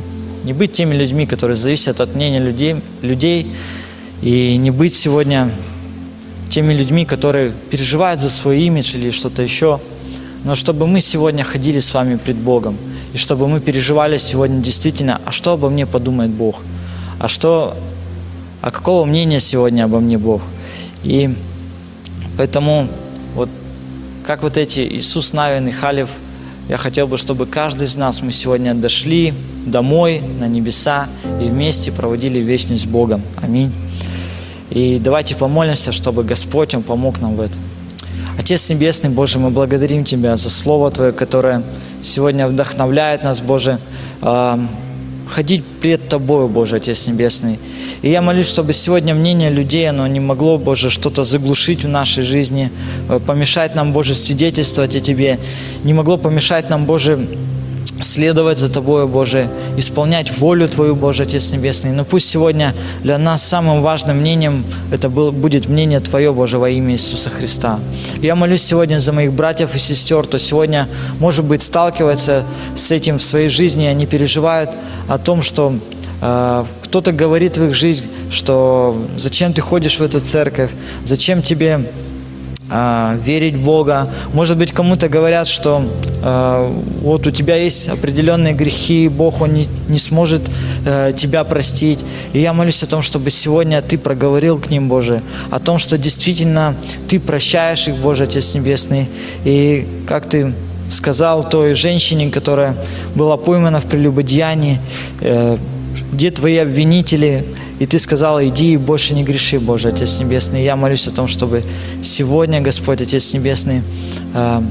не 0.45 0.53
быть 0.53 0.73
теми 0.73 0.95
людьми, 0.95 1.27
которые 1.27 1.57
зависят 1.57 2.01
от 2.01 2.14
мнения 2.14 2.41
людей, 2.41 2.77
людей, 3.03 3.53
и 4.23 4.57
не 4.57 4.71
быть 4.71 4.95
сегодня 4.95 5.51
теми 6.49 6.75
людьми, 6.75 7.05
которые 7.05 7.53
переживают 7.71 8.21
за 8.21 8.31
свой 8.31 8.62
имидж 8.62 8.95
или 8.95 9.11
что-то 9.11 9.43
еще, 9.43 9.81
но 10.45 10.55
чтобы 10.55 10.87
мы 10.87 11.01
сегодня 11.01 11.45
ходили 11.45 11.81
с 11.81 11.93
вами 11.95 12.16
пред 12.16 12.37
Богом, 12.37 12.77
и 13.12 13.18
чтобы 13.18 13.49
мы 13.49 13.61
переживали 13.61 14.18
сегодня 14.18 14.61
действительно, 14.61 15.21
а 15.25 15.33
что 15.33 15.53
обо 15.53 15.71
мне 15.71 15.87
подумает 15.87 16.31
Бог, 16.31 16.62
а 17.18 17.29
что 17.29 17.77
а 18.61 18.71
какого 18.71 19.05
мнения 19.05 19.41
сегодня 19.41 19.85
обо 19.85 20.01
мне 20.01 20.19
Бог. 20.19 20.43
И 21.03 21.35
поэтому 22.37 22.89
вот 23.35 23.49
как 24.27 24.43
вот 24.43 24.57
эти 24.57 24.81
Иисус 24.81 25.33
Навин 25.33 25.69
и 25.69 25.71
Халев, 25.71 26.11
я 26.69 26.77
хотел 26.77 27.09
бы, 27.09 27.17
чтобы 27.17 27.47
каждый 27.47 27.87
из 27.87 27.97
нас, 27.97 28.23
мы 28.23 28.33
сегодня 28.33 28.75
дошли 28.75 29.35
домой, 29.67 30.21
на 30.21 30.47
небеса, 30.47 31.09
и 31.41 31.45
вместе 31.45 31.91
проводили 31.91 32.39
вечность 32.39 32.85
с 32.85 32.87
Богом. 32.87 33.23
Аминь. 33.43 33.73
И 34.71 35.01
давайте 35.03 35.35
помолимся, 35.35 35.91
чтобы 35.91 36.23
Господь, 36.23 36.75
Он 36.75 36.83
помог 36.83 37.21
нам 37.21 37.35
в 37.35 37.41
этом. 37.41 37.59
Отец 38.39 38.71
Небесный, 38.71 39.11
Боже, 39.11 39.39
мы 39.41 39.51
благодарим 39.51 40.05
Тебя 40.05 40.37
за 40.37 40.49
Слово 40.49 40.91
Твое, 40.93 41.13
которое 41.13 41.63
сегодня 42.03 42.47
вдохновляет 42.47 43.25
нас, 43.25 43.41
Боже, 43.41 43.81
ходить 45.31 45.64
пред 45.81 46.09
Тобою, 46.09 46.49
Боже, 46.49 46.76
Отец 46.76 47.07
Небесный. 47.07 47.59
И 48.03 48.11
я 48.11 48.20
молюсь, 48.20 48.49
чтобы 48.49 48.72
сегодня 48.72 49.14
мнение 49.14 49.51
людей, 49.51 49.89
оно 49.89 50.07
не 50.07 50.20
могло, 50.20 50.59
Боже, 50.59 50.91
что-то 50.91 51.24
заглушить 51.24 51.85
в 51.85 51.89
нашей 51.89 52.22
жизни, 52.22 52.70
э, 53.09 53.20
помешать 53.26 53.74
нам, 53.74 53.93
Боже, 53.93 54.14
свидетельствовать 54.14 54.97
о 54.97 55.01
Тебе, 55.01 55.39
не 55.85 55.95
могло 55.95 56.16
помешать 56.16 56.70
нам, 56.70 56.85
Боже, 56.85 57.18
следовать 58.03 58.59
за 58.59 58.68
Тобою, 58.68 59.09
Боже, 59.09 59.48
исполнять 59.76 60.36
волю 60.38 60.68
Твою, 60.68 60.94
Боже, 60.94 61.24
Отец 61.24 61.53
Небесный. 61.53 61.92
Но 61.92 62.05
пусть 62.05 62.28
сегодня 62.28 62.74
для 63.03 63.18
нас 63.18 63.42
самым 63.42 63.82
важным 63.82 64.18
мнением 64.18 64.64
это 64.90 65.09
был, 65.09 65.32
будет 65.32 65.68
мнение 65.68 66.01
Твое, 66.01 66.32
Боже, 66.32 66.59
во 66.59 66.70
имя 66.70 66.92
Иисуса 66.92 67.30
Христа. 67.30 67.78
Я 68.20 68.34
молюсь 68.34 68.62
сегодня 68.62 68.98
за 68.98 69.12
моих 69.12 69.32
братьев 69.32 69.74
и 69.74 69.78
сестер, 69.78 70.22
кто 70.24 70.38
сегодня, 70.38 70.88
может 71.18 71.44
быть, 71.44 71.62
сталкивается 71.62 72.44
с 72.74 72.90
этим 72.90 73.18
в 73.18 73.22
своей 73.22 73.48
жизни, 73.48 73.84
они 73.84 74.07
переживают 74.07 74.70
о 75.09 75.18
том, 75.18 75.42
что 75.42 75.74
э, 76.20 76.64
кто-то 76.82 77.12
говорит 77.12 77.59
в 77.59 77.64
их 77.64 77.74
жизнь, 77.74 78.07
что 78.30 78.96
зачем 79.16 79.53
ты 79.53 79.61
ходишь 79.61 79.98
в 79.98 80.03
эту 80.03 80.20
церковь, 80.20 80.70
зачем 81.05 81.42
тебе 81.42 81.80
а, 82.71 83.16
верить 83.16 83.55
в 83.55 83.64
Бога. 83.64 84.11
Может 84.33 84.57
быть, 84.57 84.73
кому-то 84.73 85.09
говорят, 85.09 85.49
что 85.49 85.83
э, 86.23 86.81
вот 87.03 87.27
у 87.27 87.31
тебя 87.31 87.57
есть 87.57 87.89
определенные 87.89 88.55
грехи, 88.55 89.09
Бог 89.09 89.41
он 89.41 89.55
не, 89.55 89.66
не 89.89 89.99
сможет 89.99 90.43
э, 90.87 91.12
тебя 91.16 91.43
простить. 91.45 92.05
И 92.33 92.41
я 92.41 92.53
молюсь 92.53 92.83
о 92.83 92.87
том, 92.87 93.03
чтобы 93.03 93.31
сегодня 93.31 93.83
ты 93.83 93.99
проговорил 93.99 94.59
к 94.59 94.71
ним, 94.71 94.89
Боже, 94.89 95.23
о 95.51 95.59
том, 95.59 95.79
что 95.79 95.99
действительно 95.99 96.77
ты 97.09 97.18
прощаешь 97.18 97.89
их, 97.89 97.97
Боже, 97.97 98.25
Отец 98.25 98.55
Небесный. 98.55 99.09
И 99.45 99.87
как 100.07 100.29
ты 100.29 100.53
сказал 100.89 101.49
той 101.49 101.75
женщине, 101.75 102.31
которая 102.31 102.77
была 103.14 103.37
поймана 103.37 103.81
в 103.81 103.87
прелюбодеянии, 103.87 104.79
э, 105.21 105.57
где 106.13 106.31
твои 106.31 106.57
обвинители, 106.57 107.45
и 107.79 107.87
ты 107.87 107.99
сказала, 107.99 108.47
иди 108.47 108.73
и 108.73 108.77
больше 108.77 109.15
не 109.15 109.23
греши, 109.23 109.61
Боже, 109.61 109.89
Отец 109.89 110.19
Небесный. 110.21 110.65
Я 110.65 110.77
молюсь 110.77 111.07
о 111.07 111.13
том, 111.13 111.29
чтобы 111.29 111.63
сегодня, 112.03 112.61
Господь, 112.61 113.01
Отец 113.01 113.33
Небесный, 113.33 113.83
э, 114.35 114.63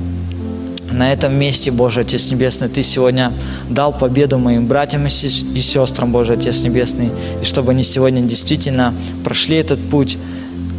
на 0.91 1.13
этом 1.13 1.35
месте, 1.35 1.71
Боже, 1.71 2.01
Отец 2.01 2.31
Небесный, 2.31 2.67
Ты 2.67 2.83
сегодня 2.83 3.31
дал 3.69 3.93
победу 3.93 4.37
моим 4.37 4.67
братьям 4.67 5.05
и 5.05 5.09
сестрам, 5.09 6.11
Боже, 6.11 6.33
Отец 6.33 6.63
Небесный, 6.63 7.09
и 7.41 7.45
чтобы 7.45 7.71
они 7.71 7.83
сегодня 7.83 8.21
действительно 8.21 8.93
прошли 9.23 9.57
этот 9.57 9.79
путь 9.89 10.17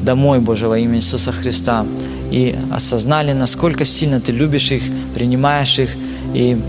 домой, 0.03 0.41
Боже, 0.41 0.69
во 0.69 0.79
имя 0.79 0.97
Иисуса 0.97 1.33
Христа, 1.33 1.87
и 2.31 2.55
осознали, 2.71 3.33
насколько 3.33 3.85
сильно 3.85 4.21
Ты 4.21 4.33
любишь 4.33 4.71
их, 4.73 4.83
принимаешь 5.15 5.79
их, 5.79 5.91
и 6.35 6.61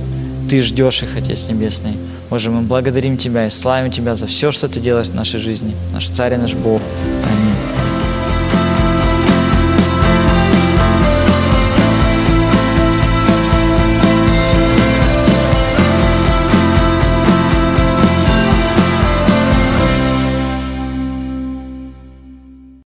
Ты 0.50 0.62
ждешь 0.62 1.04
их, 1.04 1.18
Отец 1.18 1.50
Небесный. 1.50 1.94
Боже, 2.32 2.50
мы 2.50 2.62
благодарим 2.62 3.18
Тебя 3.18 3.46
и 3.46 3.50
славим 3.50 3.92
Тебя 3.92 4.16
за 4.16 4.26
все, 4.26 4.54
что 4.54 4.70
Ты 4.70 4.80
делаешь 4.80 5.10
в 5.10 5.16
нашей 5.16 5.42
жизни. 5.42 5.76
Наш 5.92 6.10
Царь 6.10 6.36
и 6.36 6.38
наш 6.38 6.54
Бог. 6.54 6.82
Аминь. 7.26 7.51